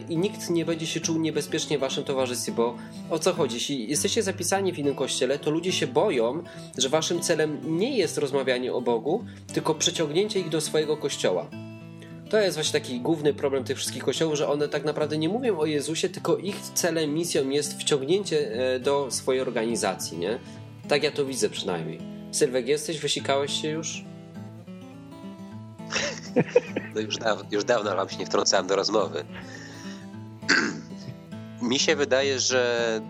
i 0.09 0.17
nikt 0.17 0.49
nie 0.49 0.65
będzie 0.65 0.87
się 0.87 0.99
czuł 0.99 1.19
niebezpiecznie 1.19 1.77
w 1.77 1.81
waszym 1.81 2.03
towarzystwie, 2.03 2.51
bo 2.51 2.77
o 3.09 3.19
co 3.19 3.33
chodzi? 3.33 3.55
Jeśli 3.55 3.89
jesteście 3.89 4.23
zapisani 4.23 4.73
w 4.73 4.79
innym 4.79 4.95
kościele, 4.95 5.39
to 5.39 5.51
ludzie 5.51 5.71
się 5.71 5.87
boją, 5.87 6.43
że 6.77 6.89
waszym 6.89 7.21
celem 7.21 7.77
nie 7.77 7.97
jest 7.97 8.17
rozmawianie 8.17 8.73
o 8.73 8.81
Bogu, 8.81 9.25
tylko 9.53 9.75
przeciągnięcie 9.75 10.39
ich 10.39 10.49
do 10.49 10.61
swojego 10.61 10.97
kościoła. 10.97 11.49
To 12.29 12.39
jest 12.39 12.57
właśnie 12.57 12.79
taki 12.79 12.99
główny 12.99 13.33
problem 13.33 13.63
tych 13.63 13.77
wszystkich 13.77 14.03
kościołów, 14.03 14.35
że 14.35 14.47
one 14.47 14.69
tak 14.69 14.85
naprawdę 14.85 15.17
nie 15.17 15.29
mówią 15.29 15.57
o 15.57 15.65
Jezusie, 15.65 16.09
tylko 16.09 16.37
ich 16.37 16.61
celem, 16.61 17.13
misją 17.13 17.49
jest 17.49 17.79
wciągnięcie 17.79 18.51
e, 18.75 18.79
do 18.79 19.11
swojej 19.11 19.41
organizacji, 19.41 20.17
nie? 20.17 20.39
Tak 20.87 21.03
ja 21.03 21.11
to 21.11 21.25
widzę 21.25 21.49
przynajmniej. 21.49 21.99
Sylwek, 22.31 22.67
jesteś? 22.67 22.99
Wysikałeś 22.99 23.61
się 23.61 23.67
już? 23.67 24.03
No 26.95 27.01
już, 27.01 27.17
dawno, 27.17 27.45
już 27.51 27.63
dawno 27.63 27.95
wam 27.95 28.09
się 28.09 28.17
nie 28.17 28.25
wtrącałem 28.25 28.67
do 28.67 28.75
rozmowy. 28.75 29.25
Mi 31.61 31.79
się 31.79 31.95
wydaje, 31.95 32.39
że 32.39 33.01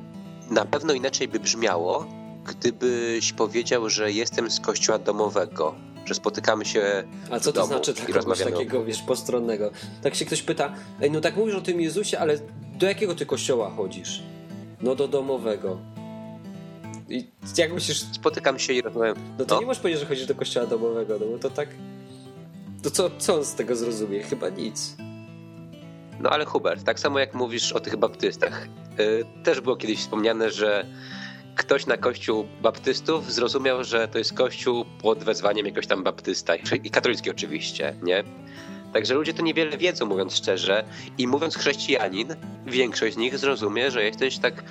na 0.49 0.65
pewno 0.65 0.93
inaczej 0.93 1.28
by 1.28 1.39
brzmiało, 1.39 2.07
gdybyś 2.45 3.34
powiedział, 3.34 3.89
że 3.89 4.11
jestem 4.11 4.51
z 4.51 4.59
kościoła 4.59 4.99
domowego, 4.99 5.76
że 6.05 6.13
spotykamy 6.13 6.65
się. 6.65 7.03
A 7.32 7.39
co 7.39 7.53
to 7.53 7.65
znaczy 7.65 7.93
tak, 7.93 8.38
takiego, 8.43 8.84
wiesz, 8.84 9.01
postronnego? 9.01 9.71
Tak 10.01 10.15
się 10.15 10.26
ktoś 10.26 10.41
pyta, 10.41 10.73
ej, 11.01 11.11
no 11.11 11.21
tak 11.21 11.36
mówisz 11.36 11.55
o 11.55 11.61
tym 11.61 11.82
Jezusie, 11.82 12.19
ale 12.19 12.38
do 12.76 12.86
jakiego 12.86 13.15
ty 13.15 13.26
kościoła 13.26 13.69
chodzisz? 13.69 14.23
No 14.82 14.95
do 14.95 15.07
domowego. 15.07 15.78
I 17.09 17.28
jak 17.57 17.73
myślisz. 17.73 17.99
Spotykam 18.11 18.59
się 18.59 18.73
i 18.73 18.82
rozmawiam. 18.82 19.15
No 19.39 19.45
to 19.45 19.55
no? 19.55 19.61
nie 19.61 19.67
możesz 19.67 19.82
powiedzieć, 19.82 20.01
że 20.01 20.07
chodzisz 20.07 20.26
do 20.26 20.36
kościoła 20.36 20.67
domowego, 20.67 21.17
no 21.19 21.26
bo 21.26 21.38
to 21.39 21.49
tak. 21.49 21.69
To 22.86 22.92
co, 22.92 23.10
co 23.18 23.36
on 23.36 23.46
z 23.46 23.56
tego 23.56 23.76
zrozumie? 23.76 24.24
Chyba 24.24 24.50
nic. 24.50 24.96
No 26.20 26.30
ale 26.30 26.46
Hubert, 26.46 26.84
tak 26.84 27.00
samo 27.00 27.20
jak 27.20 27.34
mówisz 27.34 27.72
o 27.72 27.80
tych 27.80 27.98
baptystach, 27.98 28.68
yy, 28.98 29.26
też 29.44 29.62
było 29.62 29.76
kiedyś 29.76 30.00
wspomniane, 30.00 30.52
że 30.52 30.86
ktoś 31.56 31.86
na 31.86 31.98
kościół 31.98 32.46
baptystów 32.62 33.34
zrozumiał, 33.34 33.84
że 33.84 34.08
to 34.08 34.18
jest 34.18 34.34
kościół 34.34 34.86
pod 35.02 35.24
wezwaniem 35.24 35.66
jakoś 35.66 35.88
tam 35.88 36.04
baptysta 36.04 36.56
i 36.84 36.90
katolicki 36.90 37.32
oczywiście, 37.32 37.96
nie? 38.04 38.24
Także 38.94 39.14
ludzie 39.14 39.34
to 39.34 39.44
niewiele 39.44 39.78
wiedzą, 39.78 40.06
mówiąc 40.06 40.36
szczerze. 40.36 40.84
I 41.18 41.28
mówiąc 41.28 41.58
chrześcijanin, 41.58 42.36
większość 42.66 43.14
z 43.14 43.18
nich 43.18 43.38
zrozumie, 43.38 43.92
że 43.92 44.04
jesteś 44.04 44.38
tak 44.38 44.64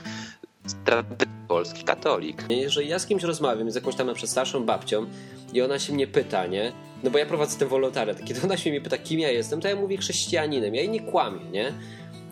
polski 1.48 1.84
katolik. 1.84 2.44
Jeżeli 2.50 2.88
ja 2.88 2.98
z 2.98 3.06
kimś 3.06 3.22
rozmawiam, 3.22 3.70
z 3.70 3.74
jakąś 3.74 3.94
tam 3.94 4.06
na 4.06 4.14
starszą 4.14 4.66
babcią 4.66 5.06
i 5.52 5.62
ona 5.62 5.78
się 5.78 5.92
mnie 5.92 6.06
pyta, 6.06 6.46
nie? 6.46 6.72
No 7.02 7.10
bo 7.10 7.18
ja 7.18 7.26
prowadzę 7.26 7.58
ten 7.58 7.68
wolontariat. 7.68 8.24
Kiedy 8.24 8.40
ona 8.44 8.56
się 8.56 8.70
mnie 8.70 8.80
pyta, 8.80 8.98
kim 8.98 9.20
ja 9.20 9.30
jestem, 9.30 9.60
to 9.60 9.68
ja 9.68 9.76
mówię 9.76 9.96
chrześcijaninem. 9.96 10.74
Ja 10.74 10.80
jej 10.80 10.90
nie 10.90 11.00
kłamię, 11.00 11.44
nie? 11.52 11.72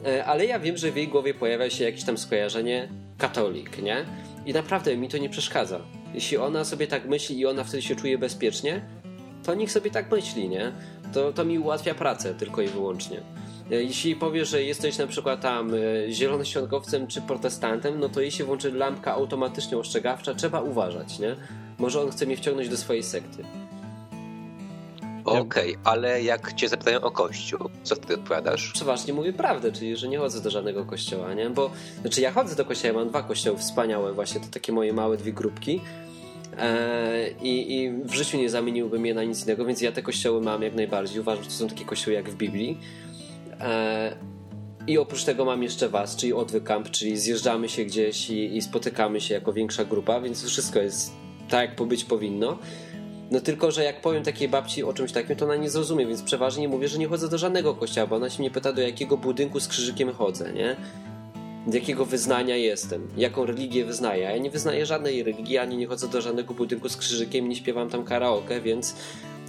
E, 0.06 0.24
ale 0.24 0.46
ja 0.46 0.58
wiem, 0.58 0.76
że 0.76 0.92
w 0.92 0.96
jej 0.96 1.08
głowie 1.08 1.34
pojawia 1.34 1.70
się 1.70 1.84
jakieś 1.84 2.04
tam 2.04 2.18
skojarzenie 2.18 2.88
katolik, 3.18 3.82
nie? 3.82 4.04
I 4.46 4.52
naprawdę 4.52 4.96
mi 4.96 5.08
to 5.08 5.18
nie 5.18 5.28
przeszkadza. 5.28 5.80
Jeśli 6.14 6.36
ona 6.36 6.64
sobie 6.64 6.86
tak 6.86 7.08
myśli 7.08 7.38
i 7.38 7.46
ona 7.46 7.64
wtedy 7.64 7.82
się 7.82 7.96
czuje 7.96 8.18
bezpiecznie, 8.18 8.84
to 9.42 9.54
niech 9.54 9.72
sobie 9.72 9.90
tak 9.90 10.10
myśli, 10.10 10.48
nie? 10.48 10.72
To, 11.12 11.32
to 11.32 11.44
mi 11.44 11.58
ułatwia 11.58 11.94
pracę 11.94 12.34
tylko 12.34 12.62
i 12.62 12.68
wyłącznie. 12.68 13.20
E, 13.72 13.82
jeśli 13.82 14.16
powiesz, 14.16 14.48
że 14.48 14.62
jesteś 14.62 14.98
na 14.98 15.06
przykład 15.06 15.40
tam 15.40 15.74
e, 15.74 15.78
zielonoświątkowcem 16.12 17.06
czy 17.06 17.20
protestantem, 17.20 18.00
no 18.00 18.08
to 18.08 18.20
jej 18.20 18.30
się 18.30 18.44
włączy 18.44 18.72
lampka 18.72 19.14
automatycznie 19.14 19.78
ostrzegawcza, 19.78 20.34
trzeba 20.34 20.60
uważać, 20.60 21.18
nie? 21.18 21.36
Może 21.78 22.00
on 22.00 22.10
chce 22.10 22.26
mnie 22.26 22.36
wciągnąć 22.36 22.68
do 22.68 22.76
swojej 22.76 23.02
sekty. 23.02 23.44
Okej, 25.24 25.40
okay, 25.76 25.84
ale 25.84 26.22
jak 26.22 26.52
cię 26.52 26.68
zapytają 26.68 27.00
o 27.00 27.10
kościół, 27.10 27.70
co 27.82 27.96
ty 27.96 28.14
odpowiadasz? 28.14 28.72
Przeważnie 28.72 29.12
mówię 29.12 29.32
prawdę, 29.32 29.72
czyli 29.72 29.96
że 29.96 30.08
nie 30.08 30.18
chodzę 30.18 30.40
do 30.40 30.50
żadnego 30.50 30.84
kościoła, 30.84 31.34
nie? 31.34 31.50
Bo, 31.50 31.70
znaczy 32.00 32.20
ja 32.20 32.32
chodzę 32.32 32.56
do 32.56 32.64
kościoła, 32.64 32.94
mam 32.94 33.08
dwa 33.08 33.22
kościoły 33.22 33.58
wspaniałe 33.58 34.12
właśnie, 34.12 34.40
to 34.40 34.46
takie 34.50 34.72
moje 34.72 34.92
małe 34.92 35.16
dwie 35.16 35.32
grupki 35.32 35.80
e, 36.58 37.30
i, 37.30 37.76
i 37.76 37.92
w 37.92 38.12
życiu 38.12 38.36
nie 38.36 38.50
zamieniłbym 38.50 39.06
je 39.06 39.14
na 39.14 39.24
nic 39.24 39.44
innego, 39.44 39.64
więc 39.64 39.80
ja 39.80 39.92
te 39.92 40.02
kościoły 40.02 40.40
mam 40.40 40.62
jak 40.62 40.74
najbardziej. 40.74 41.20
Uważam, 41.20 41.44
że 41.44 41.50
to 41.50 41.56
są 41.56 41.68
takie 41.68 41.84
kościoły 41.84 42.14
jak 42.14 42.30
w 42.30 42.34
Biblii. 42.36 42.78
E, 43.62 44.16
I 44.86 44.98
oprócz 44.98 45.24
tego 45.24 45.44
mam 45.44 45.62
jeszcze 45.62 45.88
was, 45.88 46.16
czyli 46.16 46.32
Odwykamp, 46.32 46.90
czyli 46.90 47.18
zjeżdżamy 47.18 47.68
się 47.68 47.84
gdzieś 47.84 48.30
i, 48.30 48.56
i 48.56 48.62
spotykamy 48.62 49.20
się 49.20 49.34
jako 49.34 49.52
większa 49.52 49.84
grupa, 49.84 50.20
więc 50.20 50.44
wszystko 50.44 50.78
jest 50.78 51.12
tak, 51.48 51.70
jak 51.70 51.88
być 51.88 52.04
powinno. 52.04 52.58
No 53.30 53.40
tylko, 53.40 53.70
że 53.70 53.84
jak 53.84 54.00
powiem 54.00 54.22
takiej 54.22 54.48
babci 54.48 54.82
o 54.84 54.92
czymś 54.92 55.12
takim, 55.12 55.36
to 55.36 55.44
ona 55.44 55.56
nie 55.56 55.70
zrozumie, 55.70 56.06
więc 56.06 56.22
przeważnie 56.22 56.68
mówię, 56.68 56.88
że 56.88 56.98
nie 56.98 57.08
chodzę 57.08 57.28
do 57.28 57.38
żadnego 57.38 57.74
kościoła, 57.74 58.06
bo 58.06 58.16
ona 58.16 58.30
się 58.30 58.38
mnie 58.38 58.50
pyta, 58.50 58.72
do 58.72 58.82
jakiego 58.82 59.16
budynku 59.16 59.60
z 59.60 59.68
krzyżykiem 59.68 60.12
chodzę, 60.12 60.52
nie? 60.52 60.76
Do 61.66 61.74
jakiego 61.74 62.04
wyznania 62.04 62.56
jestem, 62.56 63.08
jaką 63.16 63.46
religię 63.46 63.84
wyznaję. 63.84 64.22
Ja 64.22 64.38
nie 64.38 64.50
wyznaję 64.50 64.86
żadnej 64.86 65.22
religii, 65.22 65.58
ani 65.58 65.76
nie 65.76 65.86
chodzę 65.86 66.08
do 66.08 66.20
żadnego 66.20 66.54
budynku 66.54 66.88
z 66.88 66.96
krzyżykiem, 66.96 67.48
nie 67.48 67.56
śpiewam 67.56 67.90
tam 67.90 68.04
karaoke, 68.04 68.60
więc 68.60 68.96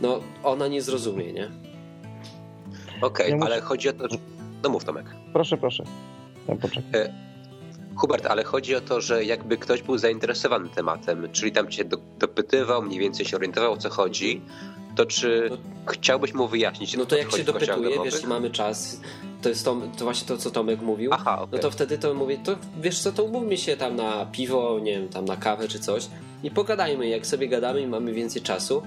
no 0.02 0.20
ona 0.44 0.68
nie 0.68 0.82
zrozumie, 0.82 1.34
nie? 1.34 1.73
Okej, 3.02 3.34
okay, 3.34 3.48
ale 3.48 3.56
muszę... 3.56 3.62
chodzi 3.62 3.90
o 3.90 3.94
to, 3.94 4.08
że... 4.10 4.18
No 4.64 4.70
mów 4.70 4.86
Tomek. 4.86 5.06
Proszę, 5.34 5.58
proszę. 5.58 5.84
Ja 6.48 6.56
e, 7.00 7.14
Hubert, 7.96 8.26
ale 8.26 8.44
chodzi 8.44 8.76
o 8.76 8.82
to, 8.82 9.02
że 9.02 9.26
jakby 9.26 9.58
ktoś 9.58 9.82
był 9.82 9.98
zainteresowany 9.98 10.70
tematem, 10.70 11.28
czyli 11.32 11.52
tam 11.52 11.68
cię 11.68 11.86
do, 11.86 11.98
dopytywał, 12.20 12.82
mniej 12.82 13.00
więcej 13.00 13.26
się 13.26 13.38
orientował 13.38 13.72
o 13.72 13.78
co 13.78 13.90
chodzi, 13.90 14.42
to 14.96 15.06
czy 15.06 15.48
no, 15.50 15.58
chciałbyś 15.92 16.34
mu 16.34 16.48
wyjaśnić? 16.48 16.98
No 16.98 17.06
to 17.06 17.18
jak 17.18 17.32
się 17.32 17.44
dopytuje, 17.44 18.04
wiesz, 18.04 18.24
mamy 18.24 18.50
czas, 18.50 19.02
to 19.42 19.50
jest 19.50 19.66
to, 19.66 19.82
to, 19.98 20.04
właśnie 20.04 20.28
to, 20.28 20.38
co 20.38 20.52
Tomek 20.52 20.82
mówił, 20.82 21.12
Aha, 21.14 21.42
okay. 21.42 21.48
no 21.52 21.60
to 21.60 21.72
wtedy 21.72 21.98
to 21.98 22.14
mówię, 22.14 22.38
to 22.44 22.56
wiesz 22.82 23.00
co, 23.00 23.12
to 23.12 23.24
umówmy 23.24 23.58
się 23.58 23.78
tam 23.78 23.96
na 23.96 24.26
piwo, 24.26 24.80
nie 24.80 24.92
wiem, 24.92 25.10
tam 25.10 25.26
na 25.26 25.38
kawę 25.38 25.68
czy 25.68 25.80
coś 25.80 26.08
i 26.44 26.52
pogadajmy, 26.52 27.08
jak 27.08 27.28
sobie 27.28 27.48
gadamy 27.48 27.82
i 27.82 27.88
mamy 27.88 28.14
więcej 28.14 28.42
czasu, 28.42 28.82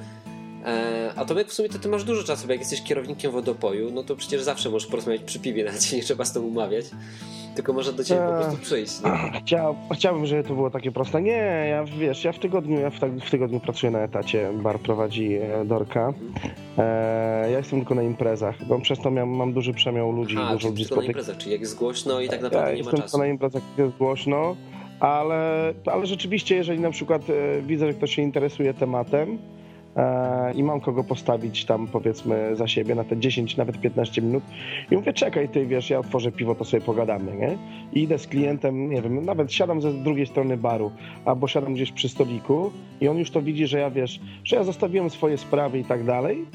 a 1.16 1.24
Tomek 1.24 1.48
w 1.48 1.52
sumie 1.52 1.68
to 1.68 1.78
ty 1.78 1.88
masz 1.88 2.04
dużo 2.04 2.22
czasu, 2.22 2.46
bo 2.46 2.52
jak 2.52 2.60
jesteś 2.60 2.82
kierownikiem 2.82 3.32
wodopoju, 3.32 3.90
no 3.90 4.02
to 4.02 4.16
przecież 4.16 4.42
zawsze 4.42 4.70
możesz 4.70 4.88
porozmawiać 4.88 5.22
przy 5.22 5.40
piwie, 5.40 5.64
nawet 5.64 5.92
nie 5.92 6.02
trzeba 6.02 6.24
z 6.24 6.32
tobą 6.32 6.46
umawiać. 6.46 6.84
Tylko 7.54 7.72
może 7.72 7.92
do 7.92 8.04
ciebie 8.04 8.20
po 8.20 8.38
e, 8.38 8.44
prostu 8.44 8.62
przyjść. 8.62 8.92
Nie? 9.02 9.10
Chciał, 9.40 9.76
chciałbym, 9.94 10.26
żeby 10.26 10.44
to 10.44 10.54
było 10.54 10.70
takie 10.70 10.92
proste. 10.92 11.22
Nie, 11.22 11.66
ja 11.70 11.84
wiesz, 11.84 12.24
ja 12.24 12.32
w 12.32 12.38
tygodniu, 12.38 12.80
ja 12.80 12.90
w, 12.90 13.00
w 13.26 13.30
tygodniu 13.30 13.60
pracuję 13.60 13.90
na 13.92 13.98
etacie, 13.98 14.50
bar 14.52 14.78
prowadzi 14.78 15.34
e, 15.34 15.64
Dorka. 15.64 16.12
E, 16.78 17.50
ja 17.50 17.58
jestem 17.58 17.78
tylko 17.78 17.94
na 17.94 18.02
imprezach, 18.02 18.64
bo 18.64 18.80
przez 18.80 18.98
to 18.98 19.10
miałem, 19.10 19.36
mam 19.36 19.52
duży 19.52 19.74
przemiał 19.74 20.12
ludzi, 20.12 20.36
A, 20.38 20.52
dużo 20.52 20.68
ludzi 20.68 20.84
spotykam. 20.84 21.04
na 21.04 21.08
imprezach, 21.08 21.36
czyli 21.36 21.52
jak 21.52 21.60
jest 21.60 21.78
głośno 21.78 22.20
i 22.20 22.28
tak 22.28 22.42
naprawdę 22.42 22.70
ja 22.70 22.76
nie 22.76 22.82
ma 22.82 22.90
czasu. 22.90 23.02
jestem 23.02 23.10
tylko 23.10 23.18
na 23.18 23.26
imprezach, 23.26 23.62
jak 23.68 23.86
jest 23.86 23.98
głośno, 23.98 24.56
ale, 25.00 25.74
ale 25.86 26.06
rzeczywiście, 26.06 26.56
jeżeli 26.56 26.80
na 26.80 26.90
przykład 26.90 27.22
widzę, 27.62 27.86
że 27.86 27.94
ktoś 27.94 28.14
się 28.14 28.22
interesuje 28.22 28.74
tematem, 28.74 29.30
e, 29.32 29.55
i 30.54 30.62
mam 30.62 30.80
kogo 30.80 31.04
postawić 31.04 31.64
tam 31.64 31.86
powiedzmy 31.86 32.56
za 32.56 32.68
siebie 32.68 32.94
na 32.94 33.04
te 33.04 33.16
10, 33.16 33.56
nawet 33.56 33.80
15 33.80 34.22
minut 34.22 34.44
i 34.90 34.96
mówię, 34.96 35.12
czekaj 35.12 35.48
ty, 35.48 35.66
wiesz, 35.66 35.90
ja 35.90 35.98
otworzę 35.98 36.32
piwo, 36.32 36.54
to 36.54 36.64
sobie 36.64 36.80
pogadamy, 36.80 37.36
nie? 37.36 37.58
I 37.92 38.02
idę 38.02 38.18
z 38.18 38.26
klientem, 38.26 38.90
nie 38.90 39.02
wiem, 39.02 39.24
nawet 39.24 39.52
siadam 39.52 39.80
ze 39.80 39.92
drugiej 39.92 40.26
strony 40.26 40.56
baru, 40.56 40.90
albo 41.24 41.48
siadam 41.48 41.74
gdzieś 41.74 41.92
przy 41.92 42.08
stoliku 42.08 42.70
i 43.00 43.08
on 43.08 43.18
już 43.18 43.30
to 43.30 43.42
widzi, 43.42 43.66
że 43.66 43.78
ja, 43.78 43.90
wiesz, 43.90 44.20
że 44.44 44.56
ja 44.56 44.64
zostawiłem 44.64 45.10
swoje 45.10 45.38
sprawy 45.38 45.78
i 45.78 45.84
tak 45.84 46.04
dalej 46.04 46.46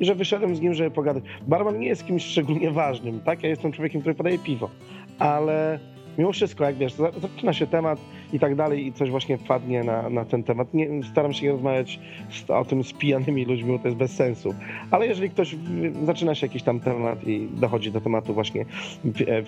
i 0.00 0.04
że 0.04 0.14
wyszedłem 0.14 0.56
z 0.56 0.60
nim, 0.60 0.74
żeby 0.74 0.90
pogadać. 0.90 1.24
Barman 1.46 1.78
nie 1.78 1.86
jest 1.86 2.06
kimś 2.06 2.24
szczególnie 2.24 2.70
ważnym, 2.70 3.20
tak? 3.20 3.42
Ja 3.42 3.48
jestem 3.48 3.72
człowiekiem, 3.72 4.00
który 4.00 4.14
podaje 4.14 4.38
piwo, 4.38 4.70
ale 5.18 5.78
mimo 6.18 6.32
wszystko, 6.32 6.64
jak 6.64 6.74
wiesz, 6.74 6.94
zaczyna 6.94 7.52
się 7.52 7.66
temat 7.66 7.98
i 8.32 8.38
tak 8.38 8.54
dalej 8.54 8.86
i 8.86 8.92
coś 8.92 9.10
właśnie 9.10 9.38
wpadnie 9.38 9.84
na, 9.84 10.10
na 10.10 10.24
ten 10.24 10.42
temat. 10.42 10.74
Nie, 10.74 10.88
staram 11.10 11.32
się 11.32 11.46
nie 11.46 11.52
rozmawiać 11.52 12.00
z, 12.30 12.50
o 12.50 12.64
tym 12.64 12.84
z 12.84 12.92
pijanymi 12.92 13.44
ludźmi, 13.44 13.72
bo 13.72 13.78
to 13.78 13.88
jest 13.88 13.98
bez 13.98 14.12
sensu. 14.12 14.54
Ale 14.90 15.06
jeżeli 15.06 15.30
ktoś 15.30 15.56
zaczyna 16.04 16.34
się 16.34 16.46
jakiś 16.46 16.62
tam 16.62 16.80
temat 16.80 17.26
i 17.26 17.48
dochodzi 17.52 17.92
do 17.92 18.00
tematu 18.00 18.34
właśnie 18.34 18.64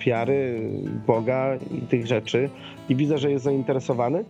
wiary, 0.05 0.69
Boga 1.07 1.57
i 1.71 1.81
tych 1.81 2.07
rzeczy 2.07 2.49
i 2.89 2.95
widzę, 2.95 3.17
że 3.17 3.31
jest 3.31 3.43
zainteresowany, 3.43 4.25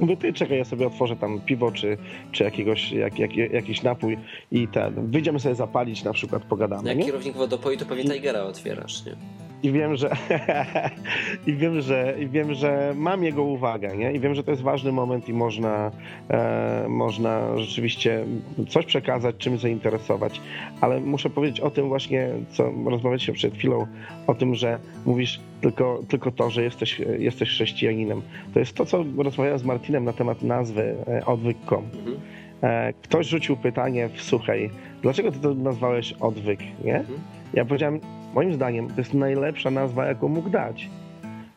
Mówię, 0.00 0.16
ty 0.16 0.32
czekaj, 0.32 0.58
ja 0.58 0.64
sobie 0.64 0.86
otworzę 0.86 1.16
tam 1.16 1.40
piwo, 1.40 1.72
czy, 1.72 1.98
czy 2.32 2.44
jakiegoś, 2.44 2.92
jak, 2.92 3.18
jak, 3.18 3.36
jakiś 3.36 3.82
napój 3.82 4.18
i 4.52 4.68
ten, 4.68 5.10
wyjdziemy 5.10 5.40
sobie 5.40 5.54
zapalić 5.54 6.04
na 6.04 6.12
przykład, 6.12 6.44
pogadamy. 6.44 6.88
Jak 6.88 6.98
nie? 6.98 7.04
kierownik 7.04 7.36
wodopoju, 7.36 7.78
to 7.78 7.86
pewnie 7.86 8.04
Tigera 8.04 8.42
otwierasz, 8.42 9.06
nie? 9.06 9.12
I 9.62 9.72
wiem, 9.72 9.96
że 9.96 10.10
i 11.46 11.54
wiem, 11.54 11.80
że 11.80 12.14
i 12.20 12.26
wiem, 12.26 12.54
że 12.54 12.94
mam 12.96 13.24
jego 13.24 13.42
uwagę, 13.42 13.96
nie? 13.96 14.12
I 14.12 14.20
wiem, 14.20 14.34
że 14.34 14.44
to 14.44 14.50
jest 14.50 14.62
ważny 14.62 14.92
moment 14.92 15.28
i 15.28 15.32
można 15.32 15.90
e, 16.30 16.86
można 16.88 17.58
rzeczywiście 17.58 18.24
coś 18.68 18.86
przekazać, 18.86 19.36
czym 19.38 19.58
zainteresować, 19.58 20.40
ale 20.80 21.00
muszę 21.00 21.30
powiedzieć 21.30 21.60
o 21.60 21.70
tym 21.70 21.88
właśnie, 21.88 22.28
co 22.50 22.72
rozmawialiśmy 22.84 23.34
przed 23.34 23.54
chwilą, 23.54 23.86
o 24.26 24.34
tym, 24.34 24.54
że 24.54 24.78
mówisz 25.06 25.40
tylko, 25.60 26.00
tylko 26.08 26.30
to, 26.30 26.50
że 26.50 26.62
jesteś, 26.62 27.00
jesteś 27.18 27.48
chrześcijaninem. 27.48 28.22
To 28.54 28.60
jest 28.60 28.76
to, 28.76 28.86
co 28.86 29.04
rozmawiałem 29.16 29.58
z 29.58 29.64
Martinem 29.64 30.04
na 30.04 30.12
temat 30.12 30.42
nazwy 30.42 30.94
e, 31.08 31.26
odwyk.com. 31.26 31.84
Mhm. 31.98 32.16
E, 32.62 32.92
ktoś 32.92 33.26
rzucił 33.26 33.56
pytanie 33.56 34.08
w 34.08 34.22
suchej, 34.22 34.70
dlaczego 35.02 35.32
ty 35.32 35.38
to 35.38 35.54
nazwałeś 35.54 36.12
odwyk, 36.12 36.60
nie? 36.84 36.96
Mhm. 36.96 37.18
Ja 37.54 37.64
powiedziałem, 37.64 38.00
moim 38.34 38.54
zdaniem 38.54 38.88
to 38.88 38.94
jest 38.98 39.14
najlepsza 39.14 39.70
nazwa, 39.70 40.06
jaką 40.06 40.28
mógł 40.28 40.50
dać. 40.50 40.90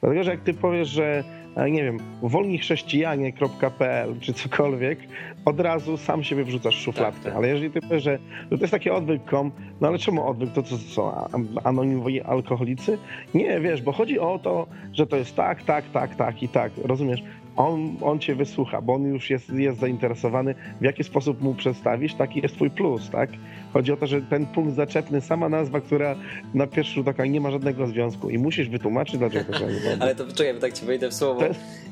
Dlatego, 0.02 0.24
że 0.24 0.32
jak 0.32 0.42
ty 0.42 0.54
powiesz, 0.54 0.90
że 0.90 1.24
e, 1.56 1.72
nie 1.72 1.84
wiem, 1.84 1.98
wolnichrześcijanie.pl 2.22 4.20
czy 4.20 4.34
cokolwiek, 4.34 5.00
od 5.46 5.60
razu 5.60 5.98
sam 5.98 6.24
siebie 6.24 6.44
wrzucasz 6.44 6.78
w 6.78 6.82
szufladkę. 6.82 7.16
Tak, 7.16 7.24
tak. 7.24 7.36
Ale 7.36 7.48
jeżeli 7.48 7.72
ty 7.72 7.82
powiesz, 7.82 8.04
że, 8.04 8.20
że 8.52 8.58
to 8.58 8.64
jest 8.64 8.72
takie 8.72 8.94
odwyk.com, 8.94 9.52
no 9.82 9.88
ale 9.88 9.98
czemu 9.98 10.28
odwyk? 10.28 10.52
To 10.52 10.64
co 10.64 10.78
są 10.78 11.12
anonimowi 11.64 12.22
alkoholicy? 12.22 12.98
Nie, 13.34 13.60
wiesz, 13.60 13.82
bo 13.82 13.92
chodzi 13.92 14.20
o 14.20 14.40
to, 14.40 14.68
że 14.94 15.08
to 15.08 15.18
jest 15.18 15.36
tak, 15.36 15.64
tak, 15.64 15.86
tak, 15.94 16.16
tak 16.16 16.44
i 16.44 16.48
tak. 16.48 16.72
Rozumiesz? 16.84 17.24
On, 17.58 17.98
on 18.02 18.20
cię 18.20 18.36
wysłucha, 18.36 18.82
bo 18.82 18.94
on 18.94 19.04
już 19.04 19.30
jest, 19.30 19.50
jest 19.50 19.80
zainteresowany, 19.80 20.56
w 20.82 20.84
jaki 20.84 21.04
sposób 21.04 21.42
mu 21.42 21.54
przedstawisz, 21.54 22.14
taki 22.14 22.42
jest 22.42 22.56
twój 22.56 22.70
plus, 22.70 23.10
tak? 23.10 23.30
Chodzi 23.74 23.92
o 23.92 23.98
to, 23.98 24.08
że 24.08 24.22
ten 24.22 24.46
punkt 24.46 24.76
zaczepny, 24.76 25.22
sama 25.22 25.50
nazwa, 25.50 25.82
która 25.82 26.16
na 26.54 26.68
pierwszy 26.68 26.94
rzut 26.94 27.08
oka 27.08 27.26
nie 27.26 27.42
ma 27.42 27.52
żadnego 27.52 27.88
związku 27.88 28.30
i 28.30 28.38
musisz 28.38 28.70
wytłumaczyć, 28.70 29.18
dlaczego 29.18 29.54
to 29.54 29.60
się 29.60 29.66
Ale 30.00 30.16
to 30.16 30.28
czekaj, 30.28 30.60
tak 30.62 30.74
ci 30.74 30.86
wejdę 30.86 31.10
w 31.10 31.14
słowo. 31.14 31.42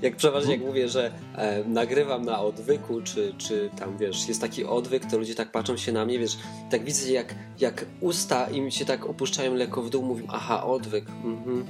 Jak 0.01 0.15
przeważnie 0.15 0.53
jak 0.55 0.65
mówię, 0.65 0.89
że 0.89 1.11
e, 1.35 1.63
nagrywam 1.67 2.25
na 2.25 2.39
odwyku, 2.39 3.01
czy, 3.01 3.33
czy 3.37 3.69
tam 3.79 3.97
wiesz, 3.97 4.27
jest 4.27 4.41
taki 4.41 4.65
odwyk, 4.65 5.05
to 5.05 5.17
ludzie 5.17 5.35
tak 5.35 5.51
patrzą 5.51 5.77
się 5.77 5.91
na 5.91 6.05
mnie, 6.05 6.19
wiesz, 6.19 6.37
tak 6.69 6.83
widzę 6.83 7.11
jak, 7.11 7.35
jak 7.59 7.85
usta 8.01 8.49
im 8.49 8.71
się 8.71 8.85
tak 8.85 9.05
opuszczają 9.05 9.53
lekko 9.53 9.81
w 9.81 9.89
dół, 9.89 10.03
mówią, 10.03 10.25
aha, 10.29 10.63
odwyk. 10.63 11.05
Mhm. 11.23 11.65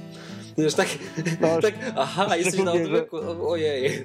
Wiesz, 0.58 0.74
tak, 0.74 0.88
no, 1.40 1.60
tak 1.62 1.74
aha, 1.96 2.36
jesteś 2.36 2.60
na 2.60 2.72
odwyku, 2.72 3.16
ojej. 3.48 4.04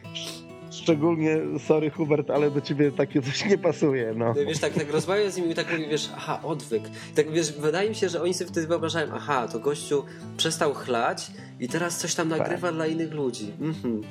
Szczególnie, 0.72 1.38
sorry 1.68 1.90
Hubert, 1.90 2.30
ale 2.30 2.52
do 2.52 2.62
ciebie 2.62 2.92
takie 2.92 3.22
coś 3.22 3.46
nie 3.46 3.58
pasuje, 3.58 4.14
no. 4.16 4.26
no 4.26 4.46
wiesz, 4.46 4.60
tak, 4.60 4.74
tak 4.74 4.92
rozmawiam 4.92 5.32
z 5.32 5.38
nimi 5.38 5.52
i 5.52 5.56
tak 5.56 5.72
mówię, 5.72 5.88
wiesz, 5.88 6.10
aha, 6.16 6.40
odwyk. 6.44 6.84
I 7.12 7.16
tak, 7.16 7.32
wiesz, 7.32 7.52
wydaje 7.52 7.90
mi 7.90 7.96
się, 7.96 8.10
że 8.10 8.22
oni 8.22 8.34
sobie 8.34 8.52
wtedy 8.52 8.68
wyobrażają, 8.68 9.08
aha, 9.14 9.48
to 9.48 9.60
gościu 9.60 10.04
przestał 10.38 10.74
chlać 10.74 11.32
i 11.60 11.68
teraz 11.68 11.98
coś 11.98 12.16
tam 12.16 12.30
nagrywa 12.30 12.68
tak. 12.68 12.76
dla 12.76 12.88
innych 12.88 13.14
ludzi. 13.14 13.52
Mhm. 13.62 14.02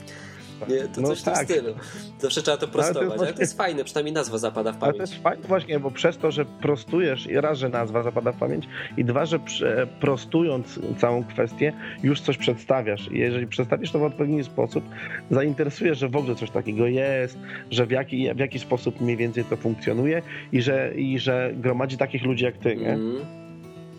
Nie, 0.69 0.89
to 0.89 1.01
no 1.01 1.09
coś 1.09 1.23
tak. 1.23 1.35
w 1.35 1.47
tym 1.47 1.57
stylu. 1.57 1.75
Zawsze 2.19 2.43
trzeba 2.43 2.57
to 2.57 2.69
prostować, 2.69 2.97
ale 2.97 3.07
to, 3.07 3.13
jest, 3.13 3.17
właśnie... 3.17 3.35
to 3.35 3.41
jest 3.41 3.57
fajne, 3.57 3.85
przynajmniej 3.85 4.15
nazwa 4.15 4.39
zapada 4.39 4.73
w 4.73 4.77
pamięć. 4.79 4.99
Ale 4.99 5.07
to 5.07 5.13
jest 5.13 5.23
fajne 5.23 5.49
właśnie, 5.49 5.81
bo 5.81 5.91
przez 5.91 6.19
to, 6.19 6.31
że 6.31 6.45
prostujesz, 6.45 7.27
i 7.27 7.41
raz, 7.41 7.59
że 7.59 7.69
nazwa 7.69 8.03
zapada 8.03 8.33
w 8.33 8.37
pamięć 8.37 8.69
i 8.97 9.05
dwa, 9.05 9.27
że 9.27 9.39
prostując 10.01 10.81
całą 10.99 11.25
kwestię 11.25 11.73
już 12.03 12.21
coś 12.21 12.37
przedstawiasz. 12.37 13.09
I 13.13 13.19
jeżeli 13.19 13.47
przedstawisz 13.47 13.91
to 13.91 13.99
w 13.99 14.03
odpowiedni 14.03 14.45
sposób, 14.45 14.85
zainteresujesz, 15.31 15.99
że 15.99 16.09
w 16.09 16.17
ogóle 16.17 16.35
coś 16.35 16.51
takiego 16.51 16.87
jest, 16.87 17.39
że 17.71 17.87
w 17.87 17.91
jaki, 17.91 18.35
w 18.35 18.39
jaki 18.39 18.59
sposób 18.59 19.01
mniej 19.01 19.17
więcej 19.17 19.45
to 19.45 19.57
funkcjonuje 19.57 20.23
i 20.53 20.63
że, 20.63 20.93
i 20.97 21.19
że 21.19 21.53
gromadzi 21.55 21.97
takich 21.97 22.25
ludzi 22.25 22.45
jak 22.45 22.57
ty, 22.57 22.77
nie? 22.77 22.93
Mm. 22.93 23.17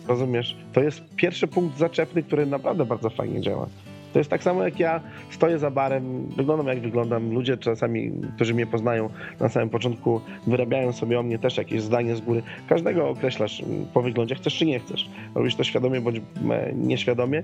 Rozumiesz? 0.07 0.57
To 0.73 0.81
jest 0.81 1.01
pierwszy 1.15 1.47
punkt 1.47 1.77
zaczepny, 1.77 2.23
który 2.23 2.45
naprawdę 2.45 2.85
bardzo 2.85 3.09
fajnie 3.09 3.41
działa. 3.41 3.67
To 4.13 4.19
jest 4.19 4.29
tak 4.29 4.43
samo 4.43 4.63
jak 4.63 4.79
ja 4.79 5.01
stoję 5.29 5.59
za 5.59 5.71
barem, 5.71 6.27
wyglądam 6.37 6.67
jak 6.67 6.79
wyglądam. 6.79 7.33
Ludzie 7.33 7.57
czasami, 7.57 8.11
którzy 8.35 8.53
mnie 8.53 8.65
poznają 8.65 9.09
na 9.39 9.49
samym 9.49 9.69
początku, 9.69 10.21
wyrabiają 10.47 10.91
sobie 10.91 11.19
o 11.19 11.23
mnie 11.23 11.39
też 11.39 11.57
jakieś 11.57 11.81
zdanie 11.81 12.15
z 12.15 12.21
góry. 12.21 12.41
Każdego 12.69 13.09
określasz 13.09 13.63
po 13.93 14.01
wyglądzie, 14.01 14.35
chcesz 14.35 14.57
czy 14.57 14.65
nie 14.65 14.79
chcesz. 14.79 15.09
Robisz 15.35 15.55
to 15.55 15.63
świadomie 15.63 16.01
bądź 16.01 16.17
e, 16.17 16.73
nieświadomie 16.73 17.43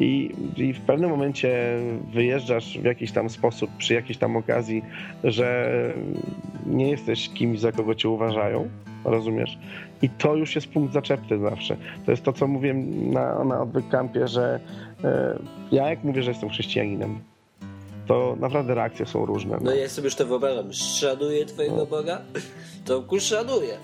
i, 0.00 0.34
i 0.56 0.72
w 0.72 0.80
pewnym 0.80 1.10
momencie 1.10 1.78
wyjeżdżasz 2.12 2.78
w 2.78 2.84
jakiś 2.84 3.12
tam 3.12 3.30
sposób, 3.30 3.70
przy 3.78 3.94
jakiejś 3.94 4.18
tam 4.18 4.36
okazji, 4.36 4.84
że 5.24 5.74
nie 6.66 6.90
jesteś 6.90 7.28
kimś, 7.28 7.60
za 7.60 7.72
kogo 7.72 7.94
cię 7.94 8.08
uważają, 8.08 8.68
rozumiesz? 9.04 9.58
I 10.02 10.08
to 10.08 10.36
już 10.36 10.54
jest 10.54 10.68
punkt 10.68 10.92
zaczepny 10.92 11.38
zawsze. 11.38 11.76
To 12.04 12.10
jest 12.10 12.22
to, 12.22 12.32
co 12.32 12.46
mówiłem 12.46 13.10
na, 13.12 13.44
na 13.44 13.66
Campie, 13.90 14.28
że 14.28 14.60
ja 15.72 15.90
jak 15.90 16.04
mówię, 16.04 16.22
że 16.22 16.30
jestem 16.30 16.48
chrześcijaninem, 16.48 17.18
to 18.06 18.36
naprawdę 18.40 18.74
reakcje 18.74 19.06
są 19.06 19.26
różne. 19.26 19.56
No, 19.56 19.64
no 19.64 19.74
ja 19.74 19.88
sobie 19.88 20.04
już 20.04 20.14
to 20.14 20.26
wyobrażam. 20.26 20.72
Szanuję 20.72 21.46
twojego 21.46 21.76
no. 21.76 21.86
Boga? 21.86 22.20
To 22.84 23.02
ku 23.02 23.20
szanuję. 23.20 23.76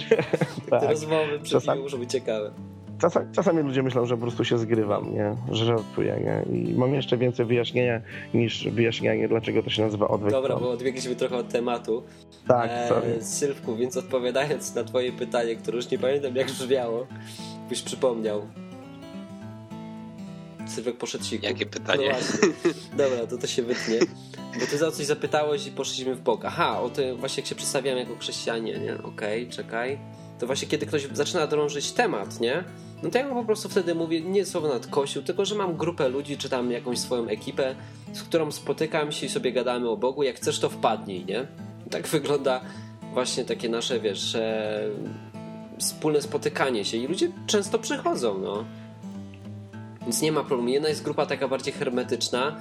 tak. 0.70 0.80
Te 0.80 0.88
rozmowy 0.88 1.38
przy 1.42 1.52
Czasami... 1.52 1.82
muszą 1.82 1.98
być 1.98 2.10
ciekawe. 2.10 2.50
Czasami, 2.98 3.26
czasami, 3.32 3.62
ludzie 3.62 3.82
myślą, 3.82 4.06
że 4.06 4.16
po 4.16 4.20
prostu 4.20 4.44
się 4.44 4.58
zgrywam, 4.58 5.14
nie? 5.14 5.36
że 5.50 5.64
żartuję. 5.64 6.20
Nie? 6.24 6.56
I 6.58 6.74
mam 6.74 6.94
jeszcze 6.94 7.16
więcej 7.16 7.46
wyjaśnienia 7.46 8.00
niż 8.34 8.68
wyjaśnianie, 8.68 9.28
dlaczego 9.28 9.62
to 9.62 9.70
się 9.70 9.82
nazywa 9.82 10.08
odwyk. 10.08 10.30
Dobra, 10.30 10.56
bo 10.56 10.70
odbiegliśmy 10.70 11.16
trochę 11.16 11.36
od 11.36 11.48
tematu. 11.48 12.02
Tak, 12.48 12.70
e, 12.72 12.88
sorry. 12.88 13.22
Sylwku, 13.22 13.76
więc 13.76 13.96
odpowiadając 13.96 14.74
na 14.74 14.84
twoje 14.84 15.12
pytanie, 15.12 15.56
które 15.56 15.76
już 15.76 15.90
nie 15.90 15.98
pamiętam 15.98 16.36
jak 16.36 16.46
brzmiało, 16.46 17.06
byś 17.68 17.82
przypomniał. 17.82 18.42
Sylwek 20.68 20.96
poszedł 20.96 21.24
siku. 21.24 21.46
Jakie 21.46 21.66
pytanie? 21.66 22.16
No 22.64 22.68
Dobra, 23.04 23.26
to 23.26 23.38
to 23.38 23.46
się 23.46 23.62
wytnie. 23.62 23.98
Bo 24.60 24.66
ty 24.66 24.78
za 24.78 24.90
coś 24.90 25.06
zapytałeś 25.06 25.66
i 25.66 25.70
poszliśmy 25.70 26.14
w 26.14 26.20
bok. 26.20 26.44
Aha, 26.44 26.80
o 26.80 26.90
to 26.90 27.16
właśnie 27.16 27.40
jak 27.40 27.48
się 27.48 27.54
przedstawiam 27.54 27.98
jako 27.98 28.16
chrześcijanie, 28.16 28.78
nie? 28.78 28.94
Okej, 28.94 29.42
okay, 29.42 29.52
czekaj. 29.52 29.98
To 30.38 30.46
właśnie 30.46 30.68
kiedy 30.68 30.86
ktoś 30.86 31.08
zaczyna 31.12 31.46
drążyć 31.46 31.92
temat, 31.92 32.40
nie? 32.40 32.64
No 33.02 33.10
to 33.10 33.18
ja 33.18 33.28
po 33.28 33.44
prostu 33.44 33.68
wtedy 33.68 33.94
mówię 33.94 34.20
nie 34.20 34.46
słowo 34.46 34.68
nad 34.68 34.86
kościół, 34.86 35.22
tylko 35.22 35.44
że 35.44 35.54
mam 35.54 35.76
grupę 35.76 36.08
ludzi, 36.08 36.36
czy 36.36 36.48
tam 36.48 36.70
jakąś 36.70 36.98
swoją 36.98 37.28
ekipę, 37.28 37.74
z 38.12 38.22
którą 38.22 38.52
spotykam 38.52 39.12
się 39.12 39.26
i 39.26 39.28
sobie 39.28 39.52
gadamy 39.52 39.88
o 39.88 39.96
Bogu, 39.96 40.22
jak 40.22 40.36
chcesz 40.36 40.60
to 40.60 40.70
wpadnij, 40.70 41.24
nie? 41.24 41.46
Tak 41.90 42.08
wygląda 42.08 42.60
właśnie 43.12 43.44
takie 43.44 43.68
nasze, 43.68 44.00
wiesz, 44.00 44.34
e, 44.34 44.90
wspólne 45.78 46.22
spotykanie 46.22 46.84
się 46.84 46.96
i 46.96 47.06
ludzie 47.06 47.30
często 47.46 47.78
przychodzą, 47.78 48.38
no. 48.38 48.64
Więc 50.08 50.22
nie 50.22 50.32
ma 50.32 50.44
problemu. 50.44 50.68
Jedna 50.68 50.88
jest 50.88 51.02
grupa 51.02 51.26
taka 51.26 51.48
bardziej 51.48 51.74
hermetyczna, 51.74 52.56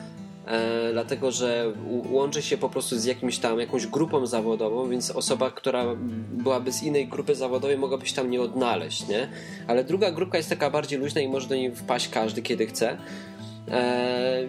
e, 0.47 0.93
dlatego 0.93 1.31
że 1.31 1.73
łączy 2.11 2.41
się 2.41 2.57
po 2.57 2.69
prostu 2.69 2.99
z 2.99 3.05
jakimś 3.05 3.37
tam, 3.37 3.59
jakąś 3.59 3.87
grupą 3.87 4.25
zawodową, 4.25 4.89
więc 4.89 5.11
osoba, 5.11 5.51
która 5.51 5.85
byłaby 6.31 6.71
z 6.71 6.83
innej 6.83 7.07
grupy 7.07 7.35
zawodowej 7.35 7.77
mogłaby 7.77 8.05
się 8.07 8.15
tam 8.15 8.31
nie 8.31 8.41
odnaleźć, 8.41 9.07
nie? 9.07 9.29
Ale 9.67 9.83
druga 9.83 10.11
grupka 10.11 10.37
jest 10.37 10.49
taka 10.49 10.69
bardziej 10.69 10.99
luźna 10.99 11.21
i 11.21 11.27
może 11.27 11.47
do 11.47 11.55
niej 11.55 11.75
wpaść 11.75 12.09
każdy, 12.09 12.41
kiedy 12.41 12.67
chce. 12.67 12.97
E, 13.71 14.43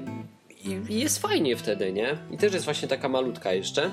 I 0.88 0.98
jest 1.00 1.18
fajnie 1.18 1.56
wtedy, 1.56 1.92
nie? 1.92 2.18
I 2.30 2.38
też 2.38 2.52
jest 2.52 2.64
właśnie 2.64 2.88
taka 2.88 3.08
malutka 3.08 3.52
jeszcze. 3.52 3.90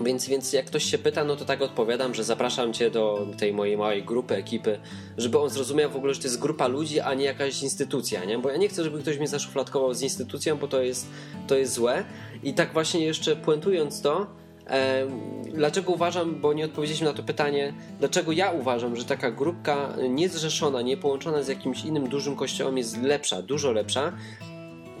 Więc, 0.00 0.28
więc 0.28 0.52
jak 0.52 0.66
ktoś 0.66 0.84
się 0.84 0.98
pyta, 0.98 1.24
no 1.24 1.36
to 1.36 1.44
tak 1.44 1.62
odpowiadam, 1.62 2.14
że 2.14 2.24
zapraszam 2.24 2.72
cię 2.72 2.90
do 2.90 3.26
tej 3.38 3.52
mojej 3.52 3.76
małej 3.76 4.02
grupy, 4.02 4.34
ekipy, 4.34 4.78
żeby 5.18 5.38
on 5.38 5.50
zrozumiał 5.50 5.90
w 5.90 5.96
ogóle, 5.96 6.14
że 6.14 6.20
to 6.20 6.26
jest 6.26 6.38
grupa 6.38 6.68
ludzi, 6.68 7.00
a 7.00 7.14
nie 7.14 7.24
jakaś 7.24 7.62
instytucja, 7.62 8.24
nie? 8.24 8.38
Bo 8.38 8.50
ja 8.50 8.56
nie 8.56 8.68
chcę, 8.68 8.84
żeby 8.84 8.98
ktoś 8.98 9.18
mnie 9.18 9.28
zaszufladkował 9.28 9.94
z 9.94 10.02
instytucją, 10.02 10.56
bo 10.56 10.68
to 10.68 10.82
jest, 10.82 11.06
to 11.46 11.56
jest 11.56 11.72
złe. 11.72 12.04
I 12.42 12.54
tak 12.54 12.72
właśnie 12.72 13.04
jeszcze 13.04 13.36
puentując 13.36 14.02
to, 14.02 14.26
Dlaczego 15.54 15.92
uważam, 15.92 16.40
bo 16.40 16.52
nie 16.52 16.64
odpowiedzieliśmy 16.64 17.06
na 17.06 17.12
to 17.12 17.22
pytanie, 17.22 17.74
dlaczego 17.98 18.32
ja 18.32 18.50
uważam, 18.50 18.96
że 18.96 19.04
taka 19.04 19.30
grupka 19.30 19.96
niezrzeszona, 20.10 20.82
nie 20.82 20.96
połączona 20.96 21.42
z 21.42 21.48
jakimś 21.48 21.84
innym 21.84 22.08
dużym 22.08 22.36
kościołem 22.36 22.78
jest 22.78 23.02
lepsza, 23.02 23.42
dużo 23.42 23.72
lepsza? 23.72 24.12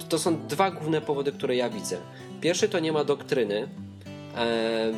To 0.08 0.18
są 0.18 0.46
dwa 0.46 0.70
główne 0.70 1.00
powody, 1.00 1.32
które 1.32 1.56
ja 1.56 1.70
widzę. 1.70 1.98
Pierwszy 2.40 2.68
to 2.68 2.78
nie 2.78 2.92
ma 2.92 3.04
doktryny, 3.04 3.68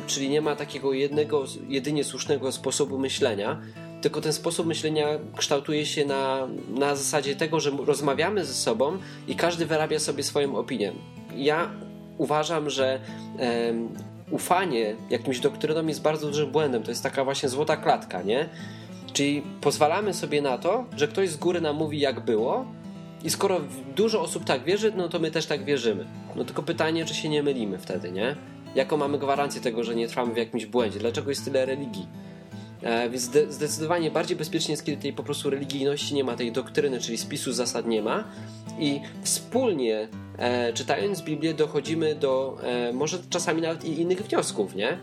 czyli 0.07 0.29
nie 0.29 0.41
ma 0.41 0.55
takiego 0.55 0.93
jednego, 0.93 1.45
jedynie 1.67 2.03
słusznego 2.03 2.51
sposobu 2.51 2.99
myślenia, 2.99 3.61
tylko 4.01 4.21
ten 4.21 4.33
sposób 4.33 4.67
myślenia 4.67 5.05
kształtuje 5.37 5.85
się 5.85 6.05
na, 6.05 6.47
na 6.69 6.95
zasadzie 6.95 7.35
tego, 7.35 7.59
że 7.59 7.71
rozmawiamy 7.85 8.45
ze 8.45 8.53
sobą 8.53 8.97
i 9.27 9.35
każdy 9.35 9.65
wyrabia 9.65 9.99
sobie 9.99 10.23
swoją 10.23 10.55
opinię. 10.55 10.93
Ja 11.35 11.71
uważam, 12.17 12.69
że 12.69 12.99
ufanie 14.31 14.95
jakimś 15.09 15.39
doktrynom 15.39 15.89
jest 15.89 16.01
bardzo 16.01 16.27
dużym 16.27 16.51
błędem. 16.51 16.83
To 16.83 16.91
jest 16.91 17.03
taka 17.03 17.23
właśnie 17.23 17.49
złota 17.49 17.77
klatka, 17.77 18.21
nie? 18.21 18.49
Czyli 19.13 19.43
pozwalamy 19.61 20.13
sobie 20.13 20.41
na 20.41 20.57
to, 20.57 20.85
że 20.97 21.07
ktoś 21.07 21.29
z 21.29 21.37
góry 21.37 21.61
nam 21.61 21.75
mówi, 21.75 21.99
jak 21.99 22.19
było, 22.19 22.65
i 23.23 23.29
skoro 23.29 23.61
dużo 23.95 24.21
osób 24.21 24.45
tak 24.45 24.63
wierzy, 24.63 24.93
no 24.95 25.09
to 25.09 25.19
my 25.19 25.31
też 25.31 25.45
tak 25.45 25.65
wierzymy. 25.65 26.05
No 26.35 26.45
tylko 26.45 26.63
pytanie, 26.63 27.05
czy 27.05 27.15
się 27.15 27.29
nie 27.29 27.43
mylimy 27.43 27.77
wtedy, 27.77 28.11
nie? 28.11 28.35
Jaką 28.75 28.97
mamy 28.97 29.19
gwarancję 29.19 29.61
tego, 29.61 29.83
że 29.83 29.95
nie 29.95 30.07
trwamy 30.07 30.33
w 30.33 30.37
jakimś 30.37 30.65
błędzie? 30.65 30.99
Dlaczego 30.99 31.29
jest 31.29 31.45
tyle 31.45 31.65
religii? 31.65 32.07
E, 32.81 33.09
więc 33.09 33.23
zdecydowanie 33.49 34.11
bardziej 34.11 34.37
bezpiecznie 34.37 34.71
jest, 34.71 34.85
kiedy 34.85 35.01
tej 35.01 35.13
po 35.13 35.23
prostu 35.23 35.49
religijności 35.49 36.15
nie 36.15 36.23
ma, 36.23 36.35
tej 36.35 36.51
doktryny, 36.51 36.99
czyli 36.99 37.17
spisu 37.17 37.53
zasad 37.53 37.87
nie 37.87 38.01
ma 38.01 38.23
i 38.79 39.01
wspólnie 39.21 40.07
e, 40.37 40.73
czytając 40.73 41.21
Biblię 41.21 41.53
dochodzimy 41.53 42.15
do 42.15 42.57
e, 42.63 42.93
może 42.93 43.17
czasami 43.29 43.61
nawet 43.61 43.85
i 43.85 44.01
innych 44.01 44.21
wniosków, 44.21 44.75
nie? 44.75 44.97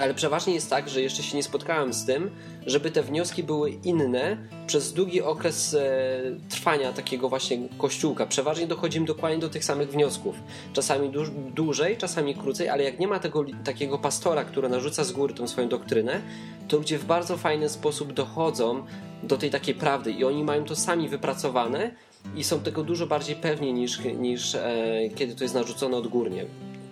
Ale 0.00 0.14
przeważnie 0.14 0.54
jest 0.54 0.70
tak, 0.70 0.88
że 0.88 1.02
jeszcze 1.02 1.22
się 1.22 1.36
nie 1.36 1.42
spotkałem 1.42 1.92
z 1.92 2.04
tym, 2.04 2.30
żeby 2.66 2.90
te 2.90 3.02
wnioski 3.02 3.42
były 3.42 3.70
inne 3.70 4.36
przez 4.66 4.92
długi 4.92 5.22
okres 5.22 5.74
e, 5.74 6.20
trwania 6.48 6.92
takiego 6.92 7.28
właśnie 7.28 7.58
kościółka. 7.78 8.26
Przeważnie 8.26 8.66
dochodzimy 8.66 9.06
dokładnie 9.06 9.38
do 9.38 9.48
tych 9.48 9.64
samych 9.64 9.90
wniosków. 9.90 10.36
Czasami 10.72 11.12
dłużej, 11.54 11.96
czasami 11.96 12.34
krócej, 12.34 12.68
ale 12.68 12.84
jak 12.84 12.98
nie 12.98 13.08
ma 13.08 13.18
tego 13.18 13.44
takiego 13.64 13.98
pastora, 13.98 14.44
który 14.44 14.68
narzuca 14.68 15.04
z 15.04 15.12
góry 15.12 15.34
tą 15.34 15.48
swoją 15.48 15.68
doktrynę, 15.68 16.20
to 16.68 16.76
ludzie 16.76 16.98
w 16.98 17.04
bardzo 17.04 17.36
fajny 17.36 17.68
sposób 17.68 18.12
dochodzą 18.12 18.84
do 19.22 19.38
tej 19.38 19.50
takiej 19.50 19.74
prawdy 19.74 20.12
i 20.12 20.24
oni 20.24 20.44
mają 20.44 20.64
to 20.64 20.76
sami 20.76 21.08
wypracowane 21.08 21.90
i 22.36 22.44
są 22.44 22.60
tego 22.60 22.82
dużo 22.82 23.06
bardziej 23.06 23.36
pewni 23.36 23.72
niż, 23.72 24.00
niż 24.04 24.54
e, 24.54 24.84
kiedy 25.14 25.34
to 25.34 25.44
jest 25.44 25.54
narzucone 25.54 25.96
odgórnie 25.96 26.46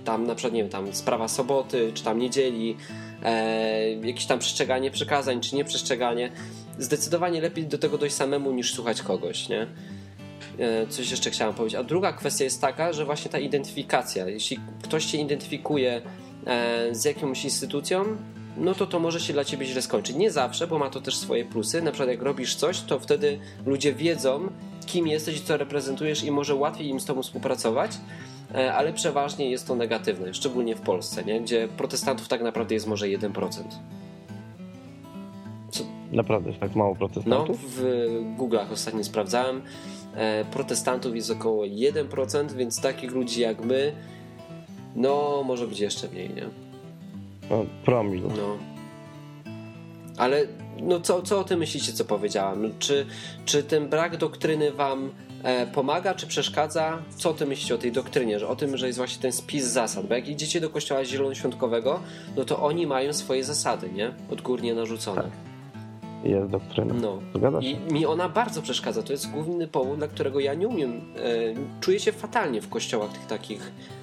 tam 0.05 0.27
na 0.27 0.35
przykład, 0.35 0.55
nie 0.55 0.63
wiem, 0.63 0.71
tam 0.71 0.95
sprawa 0.95 1.29
soboty, 1.29 1.93
czy 1.95 2.05
tam 2.05 2.19
niedzieli, 2.19 2.77
e, 3.23 3.91
jakieś 3.93 4.27
tam 4.27 4.39
przestrzeganie 4.39 4.91
przykazań, 4.91 5.41
czy 5.41 5.57
nie 5.57 5.65
przestrzeganie. 5.65 6.33
Zdecydowanie 6.79 7.41
lepiej 7.41 7.67
do 7.67 7.79
tego 7.79 7.99
dojść 7.99 8.17
samemu 8.17 8.53
niż 8.53 8.75
słuchać 8.75 9.03
kogoś, 9.03 9.49
nie? 9.49 9.67
E, 10.59 10.87
coś 10.87 11.11
jeszcze 11.11 11.31
chciałem 11.31 11.55
powiedzieć. 11.55 11.81
A 11.81 11.85
druga 11.85 12.13
kwestia 12.13 12.45
jest 12.45 12.61
taka, 12.61 12.93
że 12.93 13.05
właśnie 13.05 13.31
ta 13.31 13.39
identyfikacja. 13.39 14.29
Jeśli 14.29 14.59
ktoś 14.83 15.05
się 15.05 15.19
identyfikuje 15.19 16.03
e, 16.47 16.95
z 16.95 17.05
jakąś 17.05 17.45
instytucją, 17.45 18.05
no 18.57 18.75
to 18.75 18.87
to 18.87 18.99
może 18.99 19.21
się 19.21 19.33
dla 19.33 19.45
ciebie 19.45 19.67
źle 19.67 19.83
skończyć. 19.83 20.17
Nie 20.17 20.31
zawsze, 20.31 20.67
bo 20.67 20.79
ma 20.79 20.91
to 20.91 21.01
też 21.01 21.17
swoje 21.17 21.45
plusy. 21.45 21.83
Na 21.83 21.91
przykład 21.91 22.09
jak 22.09 22.23
robisz 22.23 22.55
coś, 22.55 22.81
to 22.81 22.99
wtedy 22.99 23.39
ludzie 23.67 23.93
wiedzą, 23.93 24.49
kim 24.87 25.07
jesteś 25.07 25.37
i 25.37 25.41
co 25.41 25.57
reprezentujesz 25.57 26.25
i 26.25 26.31
może 26.31 26.55
łatwiej 26.55 26.89
im 26.89 27.01
z 27.01 27.05
tobą 27.05 27.23
współpracować. 27.23 27.91
E, 28.55 28.75
ale 28.75 28.93
przeważnie 28.93 29.51
jest 29.51 29.67
to 29.67 29.77
negatywne, 29.77 30.35
szczególnie 30.35 30.77
w 30.77 30.81
Polsce, 30.81 31.25
nie? 31.25 31.41
gdzie 31.41 31.69
protestantów 31.69 32.29
tak 32.29 32.43
naprawdę 32.43 32.75
jest 32.75 32.87
może 32.87 33.07
1%. 33.07 33.49
Co? 35.71 35.85
Naprawdę 36.13 36.49
jest 36.49 36.61
tak 36.61 36.75
mało 36.75 36.97
protestantów? 36.97 37.61
No, 37.63 37.69
w 37.69 38.39
Google'ach 38.39 38.73
ostatnio 38.73 39.05
sprawdzałem. 39.05 39.63
E, 40.15 40.45
protestantów 40.45 41.17
jest 41.17 41.31
około 41.31 41.65
1%, 41.65 42.53
więc 42.53 42.81
takich 42.81 43.13
ludzi 43.13 43.41
jak 43.41 43.65
my, 43.65 43.93
no 44.97 45.43
może 45.47 45.67
być 45.67 45.81
jeszcze 45.81 46.09
mniej, 46.09 46.31
nie? 46.31 46.49
No, 47.51 47.65
promil. 47.85 48.23
No. 48.23 48.57
Ale 50.17 50.47
no 50.83 51.01
co, 51.01 51.23
co 51.23 51.41
o 51.41 51.45
tym 51.45 51.59
myślicie, 51.59 51.93
co 51.93 52.05
powiedziałem? 52.05 52.73
Czy, 52.79 53.07
czy 53.45 53.63
ten 53.63 53.89
brak 53.89 54.17
doktryny 54.17 54.73
wam 54.73 55.11
pomaga 55.75 56.15
czy 56.15 56.27
przeszkadza? 56.27 56.99
Co 57.17 57.35
ty 57.35 57.47
myślisz 57.47 57.71
o 57.71 57.79
tej 57.79 57.93
doktrynie, 57.93 58.39
że 58.39 58.49
o 58.49 58.57
tym, 58.57 58.77
że 58.77 58.87
jest 58.87 58.99
właśnie 58.99 59.23
ten 59.23 59.33
spis 59.33 59.65
zasad? 59.65 60.07
Bo 60.07 60.15
jak 60.15 60.29
idziecie 60.29 60.61
do 60.61 60.71
kościoła 60.71 61.05
zielonoświątkowego, 61.05 62.01
no 62.37 62.45
to 62.45 62.63
oni 62.63 62.87
mają 62.87 63.13
swoje 63.13 63.45
zasady, 63.45 63.91
nie? 63.93 64.15
Odgórnie 64.31 64.75
narzucone. 64.75 65.23
Tak. 65.23 65.31
Jest 66.25 66.51
doktryna. 66.51 66.95
No. 66.95 67.21
I 67.61 67.77
mi 67.93 68.07
ona 68.07 68.29
bardzo 68.29 68.63
przeszkadza. 68.63 69.03
To 69.03 69.13
jest 69.13 69.31
główny 69.31 69.69
powód, 69.69 69.99
dla 69.99 70.09
którego 70.09 70.41
ja 70.41 70.55
nie 70.55 70.69
umiem. 70.69 70.91
E, 70.91 71.21
czuję 71.81 72.01
się 72.01 72.13
fatalnie 72.13 72.63
w 72.63 72.69
kościołach 72.69 73.13
tych 73.13 73.27
takich 73.27 73.73
E, 73.73 74.02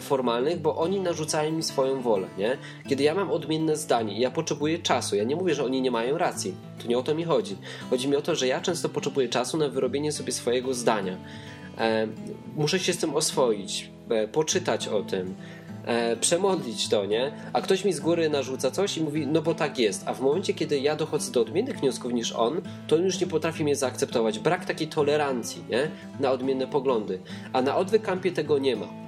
formalnych, 0.00 0.60
bo 0.60 0.76
oni 0.76 1.00
narzucają 1.00 1.52
mi 1.52 1.62
swoją 1.62 2.00
wolę, 2.00 2.28
nie? 2.38 2.56
Kiedy 2.88 3.02
ja 3.02 3.14
mam 3.14 3.30
odmienne 3.30 3.76
zdanie 3.76 4.20
ja 4.20 4.30
potrzebuję 4.30 4.78
czasu, 4.78 5.16
ja 5.16 5.24
nie 5.24 5.36
mówię, 5.36 5.54
że 5.54 5.64
oni 5.64 5.82
nie 5.82 5.90
mają 5.90 6.18
racji, 6.18 6.54
to 6.82 6.88
nie 6.88 6.98
o 6.98 7.02
to 7.02 7.14
mi 7.14 7.24
chodzi. 7.24 7.56
Chodzi 7.90 8.08
mi 8.08 8.16
o 8.16 8.22
to, 8.22 8.34
że 8.34 8.46
ja 8.46 8.60
często 8.60 8.88
potrzebuję 8.88 9.28
czasu 9.28 9.56
na 9.56 9.68
wyrobienie 9.68 10.12
sobie 10.12 10.32
swojego 10.32 10.74
zdania. 10.74 11.16
E, 11.78 12.06
muszę 12.56 12.78
się 12.78 12.92
z 12.92 12.98
tym 12.98 13.14
oswoić, 13.14 13.90
e, 14.10 14.28
poczytać 14.28 14.88
o 14.88 15.02
tym, 15.02 15.34
przemodlić 16.20 16.88
to, 16.88 17.06
nie? 17.06 17.32
A 17.52 17.60
ktoś 17.60 17.84
mi 17.84 17.92
z 17.92 18.00
góry 18.00 18.28
narzuca 18.28 18.70
coś 18.70 18.96
i 18.96 19.02
mówi, 19.02 19.26
no 19.26 19.42
bo 19.42 19.54
tak 19.54 19.78
jest. 19.78 20.08
A 20.08 20.14
w 20.14 20.20
momencie, 20.20 20.54
kiedy 20.54 20.78
ja 20.78 20.96
dochodzę 20.96 21.32
do 21.32 21.40
odmiennych 21.40 21.80
wniosków 21.80 22.12
niż 22.12 22.32
on, 22.32 22.62
to 22.86 22.96
on 22.96 23.02
już 23.02 23.20
nie 23.20 23.26
potrafi 23.26 23.64
mnie 23.64 23.76
zaakceptować. 23.76 24.38
Brak 24.38 24.64
takiej 24.64 24.88
tolerancji, 24.88 25.64
nie? 25.70 25.90
Na 26.20 26.30
odmienne 26.30 26.66
poglądy. 26.66 27.20
A 27.52 27.62
na 27.62 27.76
odwykampie 27.76 28.32
tego 28.32 28.58
nie 28.58 28.76
ma. 28.76 29.07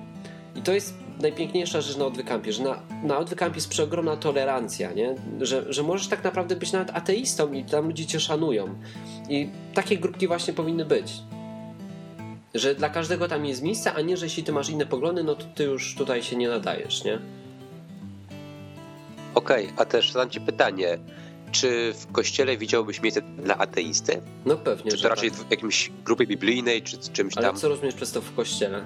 I 0.61 0.63
to 0.63 0.73
jest 0.73 0.95
najpiękniejsza 1.21 1.81
rzecz 1.81 1.97
na 1.97 2.05
odwykampie, 2.05 2.53
że 2.53 2.63
na, 2.63 2.83
na 3.03 3.19
odwykampie 3.19 3.57
jest 3.57 3.69
przeogromna 3.69 4.17
tolerancja, 4.17 4.93
nie? 4.93 5.15
Że, 5.41 5.73
że 5.73 5.83
możesz 5.83 6.09
tak 6.09 6.25
naprawdę 6.25 6.57
być 6.57 6.73
nawet 6.73 6.91
ateistą 6.91 7.53
i 7.53 7.65
tam 7.65 7.87
ludzie 7.87 8.07
cię 8.07 8.21
szanują. 8.21 8.75
I 9.29 9.49
takie 9.75 9.99
grupki 9.99 10.27
właśnie 10.27 10.55
powinny 10.55 10.85
być. 10.85 11.13
Że 12.55 12.75
dla 12.75 12.89
każdego 12.89 13.29
tam 13.29 13.47
jest 13.47 13.63
miejsce, 13.63 13.93
a 13.93 14.01
nie, 14.01 14.17
że 14.17 14.27
jeśli 14.27 14.43
ty 14.43 14.53
masz 14.53 14.71
inne 14.71 14.87
poglądy, 14.87 15.25
no 15.25 15.35
to 15.35 15.45
ty 15.55 15.65
już 15.65 15.95
tutaj 15.95 16.23
się 16.23 16.37
nie 16.37 16.49
nadajesz, 16.49 17.05
nie? 17.05 17.19
Okej, 19.35 19.65
okay, 19.65 19.77
a 19.79 19.85
też 19.85 20.13
zadam 20.13 20.31
ci 20.31 20.41
pytanie. 20.41 20.99
Czy 21.53 21.95
w 21.95 22.13
kościele 22.13 22.57
widziałbyś 22.57 23.03
miejsce 23.03 23.23
dla 23.23 23.59
ateisty? 23.59 24.21
No 24.47 24.57
pewnie. 24.57 24.91
Czy 24.91 25.03
to 25.03 25.09
raczej 25.09 25.31
tak. 25.31 25.41
w 25.41 25.51
jakimś 25.51 25.91
grupie 26.05 26.27
biblijnej, 26.27 26.83
czy 26.83 26.99
czymś 26.99 27.37
Ale 27.37 27.47
tam? 27.47 27.55
Ale 27.55 27.61
co 27.61 27.69
rozumiesz 27.69 27.95
przez 27.95 28.13
to 28.13 28.21
w 28.21 28.35
kościele? 28.35 28.85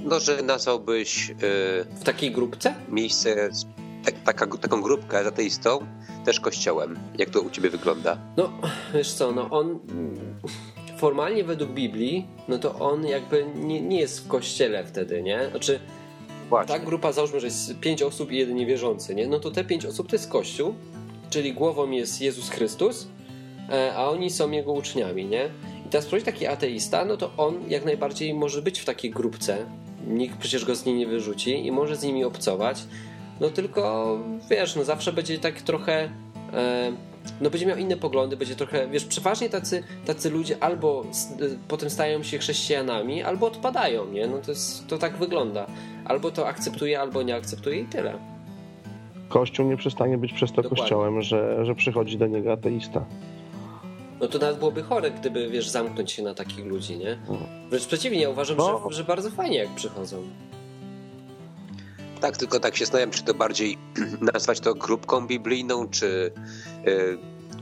No, 0.00 0.20
że 0.20 0.42
nazwałbyś... 0.42 1.28
Yy, 1.28 1.34
w 2.00 2.04
takiej 2.04 2.30
grupce? 2.30 2.74
Miejsce, 2.88 3.50
tak, 4.04 4.14
taka, 4.24 4.46
taką 4.46 4.82
grupkę 4.82 5.24
z 5.24 5.26
ateistą, 5.26 5.78
też 6.24 6.40
kościołem. 6.40 6.98
Jak 7.18 7.30
to 7.30 7.40
u 7.40 7.50
ciebie 7.50 7.70
wygląda? 7.70 8.18
No, 8.36 8.52
wiesz 8.94 9.12
co, 9.12 9.32
no 9.32 9.50
on 9.50 9.78
formalnie 10.98 11.44
według 11.44 11.70
Biblii, 11.70 12.26
no 12.48 12.58
to 12.58 12.74
on 12.74 13.06
jakby 13.06 13.46
nie, 13.54 13.80
nie 13.80 14.00
jest 14.00 14.24
w 14.24 14.28
kościele 14.28 14.84
wtedy, 14.84 15.22
nie? 15.22 15.48
Znaczy, 15.50 15.80
Właśnie. 16.48 16.74
ta 16.74 16.78
grupa, 16.78 17.12
załóżmy, 17.12 17.40
że 17.40 17.46
jest 17.46 17.78
pięć 17.80 18.02
osób 18.02 18.32
i 18.32 18.36
jeden 18.36 18.56
niewierzący, 18.56 19.14
nie? 19.14 19.26
No 19.26 19.40
to 19.40 19.50
te 19.50 19.64
pięć 19.64 19.86
osób 19.86 20.08
to 20.08 20.16
jest 20.16 20.28
Kościół, 20.28 20.74
czyli 21.30 21.52
głową 21.52 21.90
jest 21.90 22.20
Jezus 22.20 22.50
Chrystus, 22.50 23.08
e, 23.70 23.94
a 23.96 24.08
oni 24.08 24.30
są 24.30 24.50
jego 24.50 24.72
uczniami, 24.72 25.26
nie? 25.26 25.50
I 25.86 25.88
teraz 25.90 26.06
prowadzi 26.06 26.24
taki 26.24 26.46
ateista, 26.46 27.04
no 27.04 27.16
to 27.16 27.30
on 27.36 27.54
jak 27.68 27.84
najbardziej 27.84 28.34
może 28.34 28.62
być 28.62 28.80
w 28.80 28.84
takiej 28.84 29.10
grupce, 29.10 29.66
nikt 30.08 30.38
przecież 30.38 30.64
go 30.64 30.74
z 30.74 30.84
niej 30.84 30.96
nie 30.96 31.06
wyrzuci 31.06 31.66
i 31.66 31.72
może 31.72 31.96
z 31.96 32.02
nimi 32.02 32.24
obcować. 32.24 32.84
No 33.40 33.50
tylko 33.50 34.18
wiesz, 34.50 34.76
no 34.76 34.84
zawsze 34.84 35.12
będzie 35.12 35.38
tak 35.38 35.62
trochę. 35.62 36.08
E, 36.52 36.92
no 37.40 37.50
będzie 37.50 37.66
miał 37.66 37.76
inne 37.76 37.96
poglądy, 37.96 38.36
będzie 38.36 38.56
trochę, 38.56 38.88
wiesz, 38.88 39.04
przeważnie 39.04 39.48
tacy, 39.48 39.82
tacy 40.06 40.30
ludzie 40.30 40.56
albo 40.60 41.04
e, 41.40 41.44
potem 41.68 41.90
stają 41.90 42.22
się 42.22 42.38
chrześcijanami, 42.38 43.22
albo 43.22 43.46
odpadają, 43.46 44.06
nie? 44.12 44.26
No 44.26 44.38
to, 44.38 44.50
jest, 44.50 44.86
to 44.86 44.98
tak 44.98 45.16
wygląda. 45.16 45.66
Albo 46.04 46.30
to 46.30 46.48
akceptuje, 46.48 47.00
albo 47.00 47.22
nie 47.22 47.34
akceptuje 47.34 47.80
i 47.80 47.84
tyle. 47.84 48.18
Kościół 49.28 49.66
nie 49.66 49.76
przestanie 49.76 50.18
być 50.18 50.32
przez 50.32 50.50
to 50.52 50.62
Dokładnie. 50.62 50.78
kościołem, 50.82 51.22
że, 51.22 51.64
że 51.64 51.74
przychodzi 51.74 52.18
do 52.18 52.26
niego 52.26 52.52
ateista. 52.52 53.04
No 54.20 54.28
to 54.28 54.38
nawet 54.38 54.58
byłoby 54.58 54.82
chore, 54.82 55.10
gdyby, 55.10 55.50
wiesz, 55.50 55.68
zamknąć 55.68 56.12
się 56.12 56.22
na 56.22 56.34
takich 56.34 56.66
ludzi, 56.66 56.96
nie? 56.96 57.18
No. 57.28 57.38
Wręcz 57.70 57.86
przeciwnie, 57.86 58.20
ja 58.20 58.30
uważam, 58.30 58.56
no. 58.56 58.90
że, 58.90 58.96
że 58.96 59.04
bardzo 59.04 59.30
fajnie 59.30 59.58
jak 59.58 59.74
przychodzą. 59.74 60.22
Tak, 62.20 62.36
tylko 62.36 62.60
tak 62.60 62.76
się 62.76 62.84
zastanawiam, 62.84 63.10
czy 63.10 63.22
to 63.22 63.34
bardziej 63.34 63.78
nazwać 64.32 64.60
to 64.60 64.74
grupką 64.74 65.26
biblijną, 65.26 65.88
czy 65.88 66.32
yy, 66.86 67.18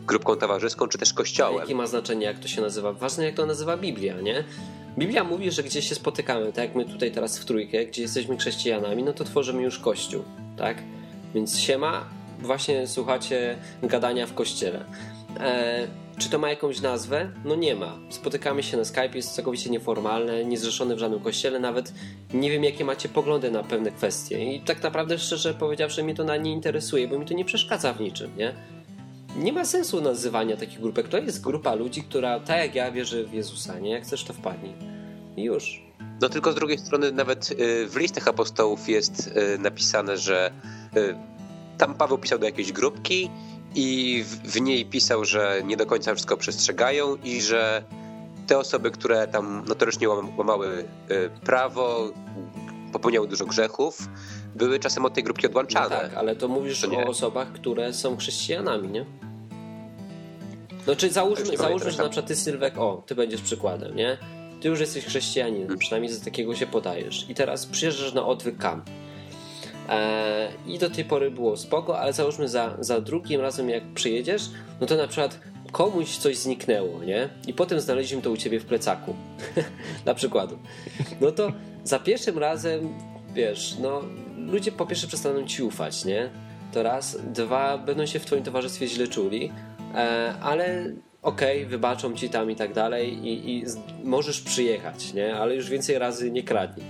grupką 0.07 0.37
towarzyską, 0.37 0.89
czy 0.89 0.99
też 0.99 1.13
kościołem. 1.13 1.61
Jakie 1.61 1.75
ma 1.75 1.87
znaczenie, 1.87 2.27
jak 2.27 2.39
to 2.39 2.49
się 2.49 2.61
nazywa? 2.63 2.93
Ważne, 2.93 3.25
jak 3.25 3.35
to 3.35 3.47
nazywa 3.47 3.77
Biblia, 3.77 4.21
nie? 4.21 4.45
Biblia 4.99 5.25
mówi, 5.25 5.51
że 5.51 5.63
gdzie 5.63 5.83
się 5.83 5.95
spotykamy, 5.95 6.53
tak 6.53 6.65
jak 6.65 6.75
my 6.75 6.85
tutaj 6.85 7.13
teraz 7.13 7.39
w 7.39 7.45
trójkę, 7.45 7.87
gdzie 7.87 8.03
jesteśmy 8.03 8.37
chrześcijanami, 8.37 9.03
no 9.03 9.13
to 9.13 9.25
tworzymy 9.25 9.63
już 9.63 9.79
kościół, 9.79 10.23
tak? 10.57 10.83
Więc 11.35 11.59
siema, 11.59 12.05
właśnie 12.39 12.87
słuchacie 12.87 13.59
gadania 13.83 14.27
w 14.27 14.35
kościele. 14.35 14.85
E, 15.41 15.87
czy 16.19 16.31
to 16.31 16.39
ma 16.39 16.51
jakąś 16.51 16.81
nazwę? 16.81 17.31
No 17.45 17.55
nie 17.55 17.77
ma. 17.77 17.99
Spotykamy 18.11 18.63
się 18.63 18.77
na 18.77 18.85
Skype, 18.85 19.11
jest 19.15 19.35
całkowicie 19.35 19.71
nieformalne, 19.71 20.45
niezrzeszone 20.45 20.97
w 20.97 20.99
żadnym 20.99 21.21
kościele, 21.21 21.61
nawet 21.61 21.93
nie 22.35 22.51
wiem 22.51 22.65
jakie 22.65 22.85
macie 22.85 23.09
poglądy 23.09 23.51
na 23.51 23.63
pewne 23.63 23.91
kwestie. 23.91 24.55
I 24.55 24.61
tak 24.61 24.83
naprawdę 24.83 25.19
szczerze 25.19 25.55
powiedziawszy 25.55 26.05
mnie 26.05 26.15
to 26.15 26.25
na 26.25 26.37
nie 26.37 26.53
interesuje, 26.53 27.09
bo 27.09 27.19
mi 27.19 27.27
to 27.27 27.35
nie 27.35 27.45
przeszkadza 27.45 27.93
w 27.93 28.01
niczym, 28.01 28.37
nie? 28.37 28.55
Nie 29.37 29.53
ma 29.53 29.65
sensu 29.65 30.01
nazywania 30.01 30.57
takich 30.57 30.81
grupek. 30.81 31.09
To 31.09 31.19
jest 31.19 31.41
grupa 31.41 31.75
ludzi, 31.75 32.03
która 32.03 32.41
tak 32.41 32.59
jak 32.59 32.75
ja 32.75 32.91
wierzy 32.91 33.27
w 33.27 33.33
Jezusa, 33.33 33.79
nie? 33.79 33.91
Jak 33.91 34.03
chcesz 34.03 34.25
to 34.25 34.33
wpadnij. 34.33 34.73
I 35.37 35.43
już. 35.43 35.83
No 36.21 36.29
tylko 36.29 36.53
z 36.53 36.55
drugiej 36.55 36.79
strony 36.79 37.13
nawet 37.13 37.51
y, 37.51 37.87
w 37.89 37.97
listach 37.97 38.29
apostołów 38.29 38.89
jest 38.89 39.27
y, 39.55 39.59
napisane, 39.59 40.19
że 40.19 40.51
y, 40.97 41.15
tam 41.79 41.95
Paweł 41.95 42.19
pisał 42.19 42.39
do 42.39 42.47
jakiejś 42.47 42.73
grupki 42.73 43.31
i 43.77 44.25
w, 44.45 44.61
niej 44.61 44.87
pisał, 44.87 45.25
że 45.25 45.63
nie 45.65 45.77
do 45.77 45.87
końca 45.87 46.15
wszystko 46.15 46.37
przestrzegają 46.37 47.17
i 47.25 47.43
że 47.43 47.85
te 48.47 48.59
osoby, 48.59 48.91
które 48.91 49.29
tam 49.29 49.65
notorycznie 49.69 50.09
łamały 50.37 50.85
y, 51.11 51.31
prawo, 51.45 52.11
popełniały 52.93 53.29
dużo 53.29 53.47
grzechów, 53.47 54.09
były 54.55 54.79
czasem 54.79 55.05
od 55.05 55.15
tej 55.15 55.25
grupki 55.25 55.47
odłączane. 55.47 55.97
No 55.97 56.03
tak, 56.03 56.15
ale 56.15 56.37
to 56.37 56.49
mówisz 56.49 56.81
to 56.81 56.91
o 56.91 57.05
osobach, 57.05 57.53
które 57.53 57.93
są 57.93 58.17
chrześcijanami, 58.17 58.89
nie? 58.89 59.05
No 60.87 60.97
czy 60.97 61.11
załóżmy, 61.11 61.57
załóżmy 61.57 61.91
że 61.91 62.03
na 62.03 62.09
przykład 62.09 62.27
ty 62.27 62.37
Sylwek, 62.37 62.79
o, 62.79 63.03
ty 63.07 63.15
będziesz 63.15 63.41
przykładem, 63.43 63.97
nie? 63.97 64.19
Ty 64.61 64.69
już 64.69 64.81
jesteś 64.81 65.05
chrześcijaninem, 65.05 65.67
hmm. 65.67 65.79
przynajmniej 65.79 66.13
za 66.13 66.25
takiego 66.25 66.55
się 66.55 66.67
podajesz. 66.67 67.27
I 67.29 67.35
teraz 67.35 67.67
przyjeżdżasz 67.67 68.13
na 68.13 68.27
odwyk 68.27 68.59
camp 68.59 68.91
I 70.67 70.79
do 70.79 70.91
tej 70.91 71.05
pory 71.05 71.31
było 71.31 71.57
spoko, 71.57 71.99
ale 71.99 72.13
załóżmy 72.13 72.49
za, 72.49 72.77
za 72.81 73.01
drugim 73.01 73.41
razem 73.41 73.71
jak 73.71 73.85
przyjedziesz, 73.95 74.43
no 74.81 74.87
to 74.87 74.97
na 74.97 75.07
przykład 75.07 75.41
komuś 75.73 76.17
coś 76.17 76.37
zniknęło, 76.37 77.05
nie? 77.05 77.29
I 77.47 77.55
potem 77.55 77.81
znaleźliśmy 77.81 78.23
to 78.23 78.31
u 78.31 78.37
ciebie 78.37 78.61
w 78.61 78.65
plecaku. 78.65 79.15
na 80.07 80.15
przykładu. 80.15 80.59
No 81.21 81.33
to 81.33 81.53
za 81.85 81.99
pierwszym 81.99 82.39
razem, 82.39 82.89
wiesz, 83.35 83.77
no 83.83 84.03
ludzie 84.37 84.73
po 84.73 84.87
pierwsze 84.87 85.07
przestaną 85.07 85.47
ci 85.47 85.63
ufać, 85.63 86.05
nie? 86.05 86.31
To 86.73 86.83
raz. 86.83 87.19
Dwa, 87.33 87.79
będą 87.79 88.07
się 88.07 88.19
w 88.19 88.25
twoim 88.25 88.43
towarzystwie 88.45 88.87
źle 88.87 89.09
czuli, 89.09 89.53
e, 89.95 90.35
ale 90.43 90.93
okej, 91.23 91.59
okay, 91.59 91.71
wybaczą 91.71 92.15
ci 92.15 92.29
tam 92.29 92.51
i 92.51 92.57
tak 92.57 92.73
dalej 92.73 93.27
i, 93.27 93.51
i 93.51 93.65
możesz 94.05 94.41
przyjechać, 94.41 95.15
nie? 95.15 95.37
Ale 95.37 95.55
już 95.55 95.71
więcej 95.71 95.99
razy 95.99 96.31
nie 96.31 96.43
kradnij. 96.43 96.87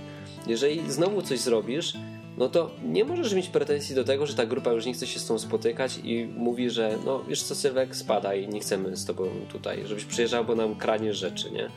Jeżeli 0.47 0.91
znowu 0.91 1.21
coś 1.21 1.39
zrobisz, 1.39 1.93
no 2.37 2.49
to 2.49 2.71
nie 2.85 3.05
możesz 3.05 3.33
mieć 3.33 3.47
pretensji 3.49 3.95
do 3.95 4.03
tego, 4.03 4.25
że 4.25 4.33
ta 4.33 4.45
grupa 4.45 4.71
już 4.71 4.85
nie 4.85 4.93
chce 4.93 5.07
się 5.07 5.19
z 5.19 5.25
tą 5.25 5.39
spotykać 5.39 5.99
i 6.03 6.25
mówi, 6.37 6.69
że 6.69 6.97
no 7.05 7.23
wiesz 7.27 7.43
co 7.43 7.55
Sylwek, 7.55 7.95
spadaj, 7.95 8.47
nie 8.47 8.59
chcemy 8.59 8.97
z 8.97 9.05
tobą 9.05 9.29
tutaj, 9.51 9.83
żebyś 9.85 10.05
przyjeżdżał, 10.05 10.45
bo 10.45 10.55
nam 10.55 10.75
kranie 10.75 11.13
rzeczy, 11.13 11.51
nie? 11.51 11.69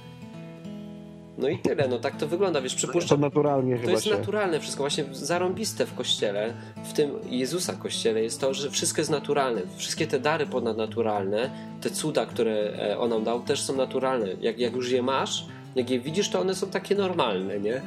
No 1.39 1.49
i 1.49 1.59
tyle, 1.59 1.89
no 1.89 1.99
tak 1.99 2.17
to 2.17 2.27
wygląda, 2.27 2.61
wiesz, 2.61 2.75
przypuszczam... 2.75 3.19
To 3.19 3.27
naturalnie 3.27 3.79
To 3.79 3.91
jest 3.91 4.05
się. 4.05 4.11
naturalne 4.11 4.61
wszystko, 4.61 4.83
właśnie 4.83 5.05
zarąbiste 5.13 5.87
w 5.87 5.95
Kościele, 5.95 6.55
w 6.85 6.93
tym 6.93 7.11
Jezusa 7.29 7.73
Kościele 7.73 8.23
jest 8.23 8.41
to, 8.41 8.55
że 8.55 8.71
wszystko 8.71 9.01
jest 9.01 9.11
naturalne. 9.11 9.63
Wszystkie 9.77 10.07
te 10.07 10.21
dary 10.21 10.47
ponadnaturalne, 10.47 11.51
te 11.81 11.91
cuda, 11.91 12.27
które 12.27 12.53
e, 12.53 12.99
On 12.99 13.11
nam 13.11 13.25
dał, 13.25 13.43
też 13.43 13.63
są 13.63 13.77
naturalne. 13.77 14.27
Jak, 14.41 14.59
jak 14.59 14.75
już 14.75 14.91
je 14.91 15.03
masz, 15.03 15.47
jak 15.75 15.91
je 15.91 16.01
widzisz, 16.01 16.29
to 16.29 16.41
one 16.41 16.55
są 16.55 16.67
takie 16.67 16.95
normalne, 16.95 17.61
nie? 17.61 17.83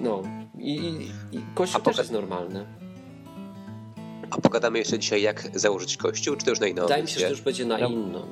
No, 0.00 0.22
i, 0.58 0.74
i, 1.32 1.40
kościół 1.54 1.80
też 1.80 1.98
jest 1.98 2.12
normalny. 2.12 2.66
A 4.30 4.40
pogadamy 4.40 4.78
jeszcze 4.78 4.98
dzisiaj, 4.98 5.22
jak 5.22 5.50
założyć 5.54 5.96
kościół, 5.96 6.36
czy 6.36 6.44
to 6.44 6.50
już 6.50 6.60
na 6.60 6.66
inną 6.66 6.82
Wydaje 6.82 7.02
mi 7.02 7.08
się, 7.08 7.20
że 7.20 7.26
to 7.26 7.30
już 7.30 7.40
będzie 7.40 7.64
na 7.64 7.78
ja, 7.78 7.86
inną. 7.86 8.26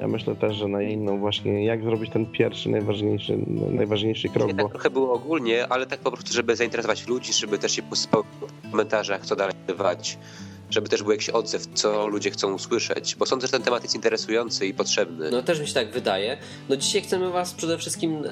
Ja 0.00 0.08
myślę 0.08 0.36
też, 0.36 0.56
że 0.56 0.68
na 0.68 0.82
inną 0.82 1.18
właśnie, 1.18 1.64
jak 1.64 1.84
zrobić 1.84 2.10
ten 2.12 2.26
pierwszy, 2.26 2.68
najważniejszy, 2.68 3.38
najważniejszy 3.70 4.28
krok. 4.28 4.48
Nie, 4.48 4.54
tak 4.54 4.62
bo... 4.62 4.68
tak 4.68 4.72
trochę 4.72 4.90
było 4.90 5.12
ogólnie, 5.12 5.68
ale 5.68 5.86
tak 5.86 6.00
po 6.00 6.10
prostu, 6.10 6.32
żeby 6.32 6.56
zainteresować 6.56 7.08
ludzi, 7.08 7.32
żeby 7.32 7.58
też 7.58 7.72
się 7.72 7.82
posypało 7.82 8.24
w 8.64 8.70
komentarzach, 8.70 9.26
co 9.26 9.36
dalej 9.36 9.54
bywać, 9.66 10.18
żeby 10.70 10.88
też 10.88 11.02
był 11.02 11.12
jakiś 11.12 11.30
odzew, 11.30 11.66
co 11.74 12.06
ludzie 12.06 12.30
chcą 12.30 12.52
usłyszeć, 12.52 13.16
bo 13.16 13.26
sądzę, 13.26 13.46
że 13.46 13.50
ten 13.50 13.62
temat 13.62 13.82
jest 13.82 13.94
interesujący 13.94 14.66
i 14.66 14.74
potrzebny. 14.74 15.30
No 15.30 15.42
też 15.42 15.60
mi 15.60 15.66
się 15.66 15.74
tak 15.74 15.90
wydaje. 15.90 16.36
No 16.68 16.76
dzisiaj 16.76 17.02
chcemy 17.02 17.30
was 17.30 17.54
przede 17.54 17.78
wszystkim 17.78 18.24
e, 18.24 18.30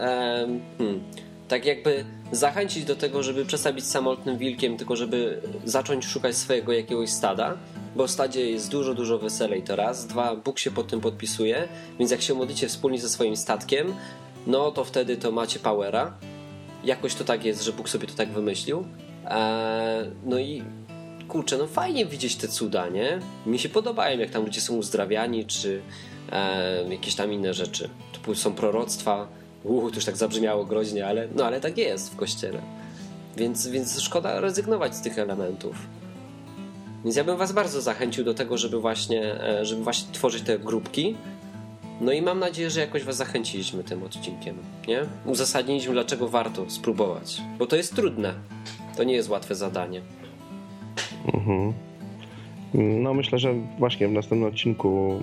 hmm, 0.79 1.01
tak 1.49 1.64
jakby 1.64 2.05
zachęcić 2.32 2.84
do 2.84 2.96
tego, 2.96 3.22
żeby 3.22 3.44
przestać 3.44 3.74
być 3.74 3.86
samotnym 3.86 4.38
wilkiem, 4.38 4.76
tylko 4.76 4.96
żeby 4.96 5.42
zacząć 5.64 6.07
szukać 6.07 6.36
swojego 6.36 6.72
jakiegoś 6.72 7.11
stada, 7.11 7.57
bo 7.96 8.07
w 8.07 8.11
stadzie 8.11 8.51
jest 8.51 8.70
dużo, 8.70 8.94
dużo 8.94 9.18
weselej 9.18 9.62
to 9.62 9.76
raz. 9.76 10.07
Dwa, 10.07 10.36
Bóg 10.36 10.59
się 10.59 10.70
pod 10.70 10.88
tym 10.88 11.01
podpisuje, 11.01 11.68
więc 11.99 12.11
jak 12.11 12.22
się 12.22 12.34
modlicie 12.34 12.68
wspólnie 12.68 13.01
ze 13.01 13.09
swoim 13.09 13.36
statkiem, 13.36 13.94
no 14.46 14.70
to 14.70 14.84
wtedy 14.84 15.16
to 15.16 15.32
macie 15.32 15.59
powera. 15.59 16.14
Jakoś 16.84 17.14
to 17.14 17.24
tak 17.24 17.44
jest, 17.44 17.62
że 17.64 17.72
Bóg 17.72 17.88
sobie 17.88 18.07
to 18.07 18.14
tak 18.14 18.32
wymyślił. 18.32 18.84
Eee, 19.26 20.11
no 20.24 20.38
i 20.38 20.62
kurczę, 21.28 21.59
no 21.59 21.66
fajnie 21.66 22.07
widzieć 22.07 22.36
te 22.36 22.49
cuda, 22.49 22.88
nie? 22.88 23.20
Mi 23.46 23.59
się 23.59 23.68
podobają, 23.68 24.18
jak 24.18 24.30
tam 24.30 24.44
ludzie 24.44 24.61
są 24.61 24.76
uzdrawiani, 24.76 25.44
czy 25.44 25.82
e, 26.32 26.84
jakieś 26.94 27.14
tam 27.14 27.32
inne 27.32 27.55
rzeczy. 27.55 27.90
Tu 28.22 28.34
są 28.34 28.53
proroctwa, 28.55 29.28
Uuu, 29.64 29.90
to 29.90 29.96
już 29.96 30.04
tak 30.04 30.16
zabrzmiało 30.16 30.64
groźnie, 30.64 31.06
ale, 31.06 31.28
no 31.36 31.44
ale 31.44 31.61
tak 31.61 31.78
jest 31.78 32.12
w 32.12 32.16
kościele. 32.16 32.62
Więc, 33.36 33.68
więc 33.68 34.00
szkoda 34.00 34.40
rezygnować 34.40 34.96
z 34.96 35.00
tych 35.00 35.18
elementów. 35.18 35.76
Więc 37.04 37.16
ja 37.16 37.24
bym 37.24 37.36
was 37.36 37.52
bardzo 37.52 37.80
zachęcił 37.80 38.24
do 38.24 38.34
tego, 38.34 38.59
żeby 38.59 38.80
właśnie, 38.80 39.42
e, 39.42 39.64
żeby 39.64 39.82
właśnie 39.82 40.12
tworzyć 40.12 40.42
te 40.42 40.59
grupki. 40.59 41.16
No 42.00 42.12
i 42.12 42.22
mam 42.22 42.38
nadzieję, 42.38 42.70
że 42.70 42.80
jakoś 42.80 43.04
was 43.04 43.16
zachęciliśmy 43.16 43.84
tym 43.84 44.02
odcinkiem, 44.02 44.56
nie? 44.88 45.00
Uzasadniliśmy, 45.26 45.92
dlaczego 45.92 46.28
warto 46.28 46.70
spróbować. 46.70 47.42
Bo 47.59 47.66
to 47.66 47.76
jest 47.76 47.94
trudne. 47.94 48.34
To 48.96 49.04
nie 49.04 49.14
jest 49.14 49.28
łatwe 49.28 49.54
zadanie. 49.54 50.00
Mhm. 51.34 51.72
No 52.74 53.14
myślę, 53.14 53.38
że 53.38 53.54
właśnie 53.78 54.09
w 54.09 54.12
następnym 54.12 54.48
odcinku 54.48 55.20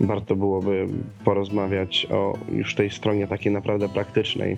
warto 0.00 0.36
byłoby 0.36 0.86
porozmawiać 1.24 2.06
o 2.10 2.38
już 2.52 2.74
tej 2.74 2.90
stronie 2.90 3.26
takiej 3.26 3.52
naprawdę 3.52 3.88
praktycznej. 3.88 4.56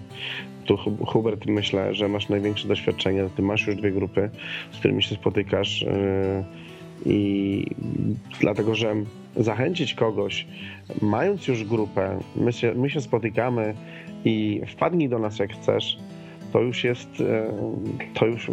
Tu 0.65 0.77
Hubert, 1.07 1.47
myślę, 1.47 1.95
że 1.95 2.09
masz 2.09 2.29
największe 2.29 2.69
doświadczenie, 2.69 3.29
ty 3.37 3.43
masz 3.43 3.67
już 3.67 3.77
dwie 3.77 3.91
grupy, 3.91 4.31
z 4.73 4.79
którymi 4.79 5.03
się 5.03 5.15
spotykasz 5.15 5.83
yy, 5.83 6.45
i 7.07 7.67
dlatego, 8.41 8.75
że 8.75 8.95
zachęcić 9.37 9.95
kogoś, 9.95 10.47
mając 11.03 11.49
już 11.49 11.65
grupę, 11.65 12.19
my 12.37 12.53
się, 12.53 12.75
my 12.75 12.91
się 12.91 13.01
spotykamy 13.01 13.75
i 14.25 14.61
wpadnij 14.67 15.09
do 15.09 15.19
nas 15.19 15.39
jak 15.39 15.53
chcesz, 15.53 15.99
to 16.53 16.61
już 16.61 16.85
jest, 16.85 17.21
yy, 17.21 17.27
to 18.15 18.27
już 18.27 18.51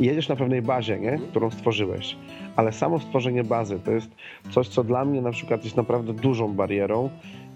jedziesz 0.00 0.28
na 0.28 0.36
pewnej 0.36 0.62
bazie, 0.62 0.98
nie? 0.98 1.18
którą 1.30 1.50
stworzyłeś 1.50 2.16
ale 2.56 2.72
samo 2.72 3.00
stworzenie 3.00 3.44
bazy 3.44 3.78
to 3.84 3.90
jest 3.90 4.10
coś, 4.50 4.68
co 4.68 4.84
dla 4.84 5.04
mnie 5.04 5.22
na 5.22 5.30
przykład 5.30 5.64
jest 5.64 5.76
naprawdę 5.76 6.12
dużą 6.12 6.52
barierą 6.52 7.10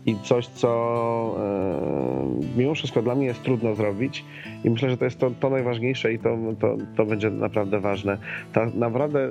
i 0.07 0.17
coś, 0.23 0.47
co 0.47 1.37
e, 1.39 2.59
mimo 2.59 2.75
wszystko 2.75 3.03
dla 3.03 3.15
mnie 3.15 3.27
jest 3.27 3.43
trudno 3.43 3.75
zrobić 3.75 4.25
i 4.65 4.71
myślę, 4.71 4.91
że 4.91 4.97
to 4.97 5.05
jest 5.05 5.19
to, 5.19 5.31
to 5.41 5.51
najważniejsze 5.51 6.13
i 6.13 6.19
to, 6.19 6.39
to, 6.61 6.77
to 6.97 7.07
będzie 7.07 7.31
naprawdę 7.31 7.81
ważne. 7.81 8.19
Ta 8.53 8.67
naprawdę 8.75 9.29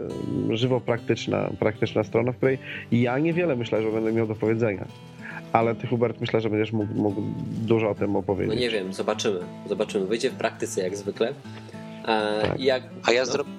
żywo 0.49 0.81
praktyczna, 0.81 1.49
praktyczna 1.59 2.03
strona, 2.03 2.31
w 2.31 2.37
której 2.37 2.57
ja 2.91 3.19
niewiele 3.19 3.55
myślę, 3.55 3.81
że 3.81 3.91
będę 3.91 4.13
miał 4.13 4.27
do 4.27 4.35
powiedzenia. 4.35 4.85
Ale 5.53 5.75
ty, 5.75 5.87
Hubert, 5.87 6.21
myślę, 6.21 6.41
że 6.41 6.49
będziesz 6.49 6.71
mógł, 6.71 6.93
mógł 6.93 7.21
dużo 7.65 7.89
o 7.89 7.95
tym 7.95 8.15
opowiedzieć. 8.15 8.55
No 8.55 8.61
nie 8.61 8.69
wiem, 8.69 8.93
zobaczymy. 8.93 9.39
Zobaczymy. 9.69 10.05
Wyjdzie 10.05 10.29
w 10.29 10.33
praktyce 10.33 10.81
jak 10.81 10.97
zwykle. 10.97 11.33
E, 12.07 12.41
tak. 12.41 12.59
jak, 12.59 12.83
A 13.03 13.11
ja 13.11 13.25
no? 13.25 13.31
zrobię 13.31 13.57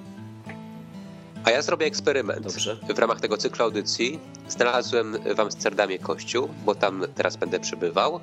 a 1.43 1.51
ja 1.51 1.61
zrobię 1.61 1.85
eksperyment. 1.85 2.41
Dobrze. 2.41 2.77
W 2.95 2.99
ramach 2.99 3.21
tego 3.21 3.37
cyklu 3.37 3.65
audycji 3.65 4.19
znalazłem 4.47 5.17
w 5.35 5.39
Amsterdamie 5.39 5.99
kościół, 5.99 6.49
bo 6.65 6.75
tam 6.75 7.05
teraz 7.15 7.35
będę 7.37 7.59
przebywał. 7.59 8.19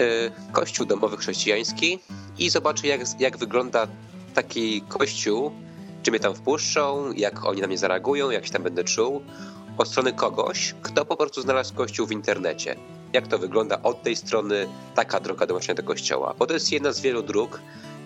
Y, 0.00 0.30
kościół 0.52 0.86
domowy 0.86 1.16
chrześcijański 1.16 1.98
i 2.38 2.50
zobaczę, 2.50 2.86
jak, 2.86 3.00
jak 3.20 3.38
wygląda 3.38 3.86
taki 4.34 4.82
kościół, 4.82 5.52
czy 6.02 6.10
mnie 6.10 6.20
tam 6.20 6.34
wpuszczą, 6.34 7.12
jak 7.12 7.44
oni 7.44 7.60
na 7.60 7.66
mnie 7.66 7.78
zareagują, 7.78 8.30
jak 8.30 8.46
się 8.46 8.52
tam 8.52 8.62
będę 8.62 8.84
czuł. 8.84 9.22
Od 9.78 9.88
strony 9.88 10.12
kogoś, 10.12 10.74
kto 10.82 11.04
po 11.04 11.16
prostu 11.16 11.42
znalazł 11.42 11.74
kościół 11.74 12.06
w 12.06 12.12
internecie. 12.12 12.76
Jak 13.12 13.28
to 13.28 13.38
wygląda 13.38 13.82
od 13.82 14.02
tej 14.02 14.16
strony, 14.16 14.66
taka 14.94 15.20
droga 15.20 15.46
dołączenia 15.46 15.74
do 15.74 15.82
kościoła. 15.82 16.34
Bo 16.38 16.46
to 16.46 16.54
jest 16.54 16.72
jedna 16.72 16.92
z 16.92 17.00
wielu 17.00 17.22
dróg, 17.22 17.60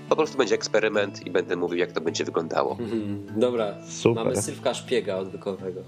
po 0.09 0.17
prostu 0.17 0.39
będzie 0.39 0.55
eksperyment 0.55 1.27
i 1.27 1.31
będę 1.31 1.57
mówił, 1.57 1.79
jak 1.79 1.93
to 1.93 2.01
będzie 2.01 2.25
wyglądało. 2.25 2.77
Mhm. 2.81 3.27
Dobra, 3.37 3.75
Super. 3.89 4.25
mamy 4.25 4.43
Sylwka 4.43 4.75
szpiega 4.75 5.17
odwykowego. 5.17 5.81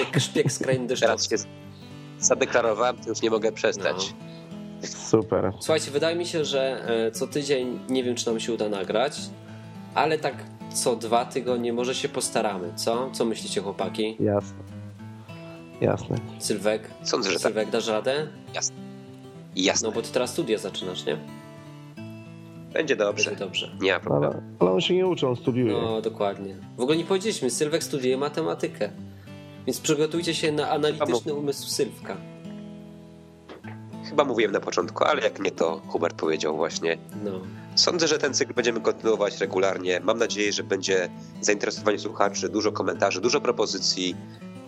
Jak 0.00 0.20
szpieg 0.20 0.52
z 0.52 0.58
krain. 0.58 0.88
Teraz 0.88 1.28
się 1.30 1.36
zadeklarowałem, 2.18 2.96
to 2.96 3.08
już 3.08 3.22
nie 3.22 3.30
mogę 3.30 3.52
przestać. 3.52 4.14
Super. 4.84 5.52
Słuchajcie, 5.60 5.90
wydaje 5.90 6.16
mi 6.16 6.26
się, 6.26 6.44
że 6.44 6.88
e, 7.06 7.10
co 7.10 7.26
tydzień 7.26 7.78
nie 7.88 8.04
wiem, 8.04 8.14
czy 8.14 8.26
nam 8.26 8.40
się 8.40 8.52
uda 8.52 8.68
nagrać, 8.68 9.20
ale 9.94 10.18
tak 10.18 10.34
co 10.74 10.96
dwa 10.96 11.24
tygodnie 11.24 11.72
może 11.72 11.94
się 11.94 12.08
postaramy, 12.08 12.72
co? 12.76 13.10
Co 13.10 13.24
myślicie, 13.24 13.60
chłopaki? 13.60 14.16
Jasne. 14.20 14.58
Jasne. 15.80 16.16
Sylwek? 16.38 16.90
Sądzę, 17.02 17.30
że 17.30 17.36
tak. 17.36 17.42
Sylwek, 17.42 17.70
dasz 17.70 17.88
radę? 17.88 18.26
Jasne. 18.54 18.76
Jasne. 19.56 19.88
No 19.88 19.94
bo 19.94 20.02
ty 20.02 20.12
teraz 20.12 20.30
studia 20.30 20.58
zaczynasz, 20.58 21.06
nie? 21.06 21.18
Będzie 22.72 22.96
dobrze. 22.96 23.30
Będzie 23.30 23.44
dobrze. 23.44 23.70
Nie 23.80 23.92
ma 23.92 24.00
problemu. 24.00 24.34
Ale, 24.34 24.42
ale 24.60 24.70
on 24.70 24.80
się 24.80 24.94
nie 24.94 25.06
uczy, 25.06 25.28
on 25.28 25.36
studiuje. 25.36 25.72
No, 25.72 26.00
dokładnie. 26.00 26.56
W 26.76 26.80
ogóle 26.80 26.96
nie 26.96 27.04
powiedzieliśmy, 27.04 27.50
Sylwek 27.50 27.84
studiuje 27.84 28.16
matematykę. 28.16 28.90
Więc 29.66 29.80
przygotujcie 29.80 30.34
się 30.34 30.52
na 30.52 30.70
analityczny 30.70 31.34
umysł 31.34 31.68
Sylwka. 31.68 32.16
Chyba 34.08 34.24
mówiłem 34.24 34.52
na 34.52 34.60
początku, 34.60 35.04
ale 35.04 35.22
jak 35.22 35.40
nie, 35.40 35.50
to 35.50 35.80
Hubert 35.88 36.16
powiedział 36.16 36.56
właśnie. 36.56 36.98
No. 37.24 37.30
Sądzę, 37.74 38.08
że 38.08 38.18
ten 38.18 38.34
cykl 38.34 38.54
będziemy 38.54 38.80
kontynuować 38.80 39.40
regularnie. 39.40 40.00
Mam 40.00 40.18
nadzieję, 40.18 40.52
że 40.52 40.62
będzie 40.62 41.08
zainteresowanie 41.40 41.98
słuchaczy, 41.98 42.48
dużo 42.48 42.72
komentarzy, 42.72 43.20
dużo 43.20 43.40
propozycji. 43.40 44.16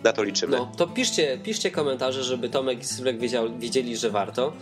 Na 0.03 0.13
to 0.13 0.23
liczymy. 0.23 0.57
No, 0.57 0.71
to 0.77 0.87
piszcie, 0.87 1.37
piszcie 1.43 1.71
komentarze, 1.71 2.23
żeby 2.23 2.49
Tomek 2.49 2.79
i 2.81 2.85
Sylwek 2.85 3.19
wiedział, 3.19 3.57
wiedzieli, 3.59 3.97
że 3.97 4.09
warto. 4.09 4.53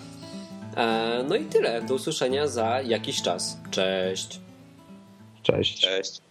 E, 0.77 1.23
no 1.29 1.35
i 1.35 1.45
tyle. 1.45 1.81
Do 1.81 1.95
usłyszenia 1.95 2.47
za 2.47 2.81
jakiś 2.81 3.21
czas. 3.21 3.57
Cześć. 3.71 4.39
Cześć. 5.43 5.79
Cześć. 5.81 6.21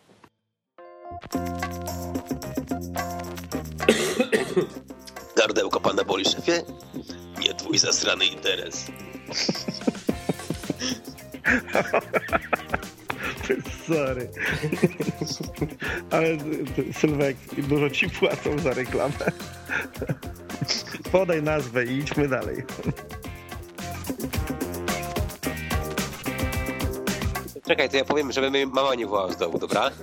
Gardełko 5.36 5.80
pana 5.80 6.04
boli, 6.04 6.24
szefie? 6.24 6.62
Nie 7.38 7.54
twój 7.54 7.78
zasrany 7.78 8.26
interes. 8.26 8.86
Sorry. 13.86 14.30
Ale 16.10 16.36
ty, 16.76 16.92
Sylwek, 16.92 17.36
dużo 17.68 17.90
ci 17.90 18.10
płacą 18.10 18.58
za 18.58 18.74
reklamę. 18.74 19.14
Podaj 21.12 21.42
nazwę 21.42 21.84
i 21.84 21.98
idźmy 21.98 22.28
dalej. 22.28 22.56
Czekaj, 27.66 27.88
to 27.90 27.96
ja 27.96 28.04
powiem, 28.04 28.32
żeby 28.32 28.50
mnie 28.50 28.66
mama 28.66 28.94
nie 28.94 29.06
wołała 29.06 29.32
z 29.32 29.36
domu, 29.36 29.58
dobra? 29.58 29.90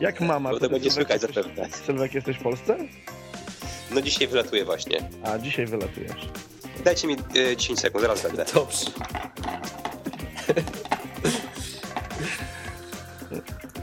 Jak 0.00 0.20
mama? 0.20 0.50
Bo 0.50 0.60
to 0.60 0.70
będzie 0.70 0.90
słychać 0.90 1.20
zapewne. 1.20 1.68
Sylwek, 1.70 2.14
jesteś 2.14 2.36
w 2.36 2.42
Polsce? 2.42 2.76
No 3.90 4.02
dzisiaj 4.02 4.28
wylatuję 4.28 4.64
właśnie. 4.64 5.08
A, 5.24 5.38
dzisiaj 5.38 5.66
wylatujesz. 5.66 6.28
Dajcie 6.84 7.08
mi 7.08 7.16
y, 7.36 7.56
10 7.56 7.80
sekund, 7.80 8.02
zaraz 8.02 8.22
będę. 8.22 8.44
Dobrze. 8.54 8.86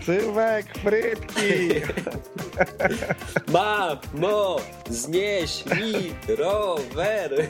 Sylwek, 0.05 0.65
frytki! 0.77 1.69
Mamo, 3.53 4.55
znieś 4.89 5.65
mi 5.65 6.13
rower. 6.37 7.31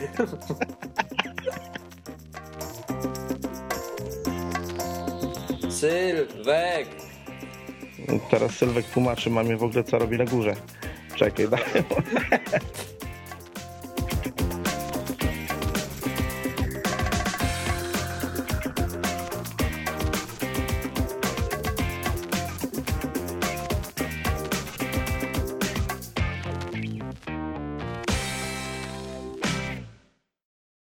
Sylwek. 5.80 6.88
Teraz 8.32 8.52
Sylwek 8.52 8.86
tłumaczy 8.86 9.30
mamie 9.30 9.58
w 9.58 9.64
ogóle, 9.64 9.84
co 9.84 10.00
robi 10.00 10.18
na 10.18 10.26
górze. 10.26 10.56
Czekaj, 11.16 11.50
daj. 11.50 11.62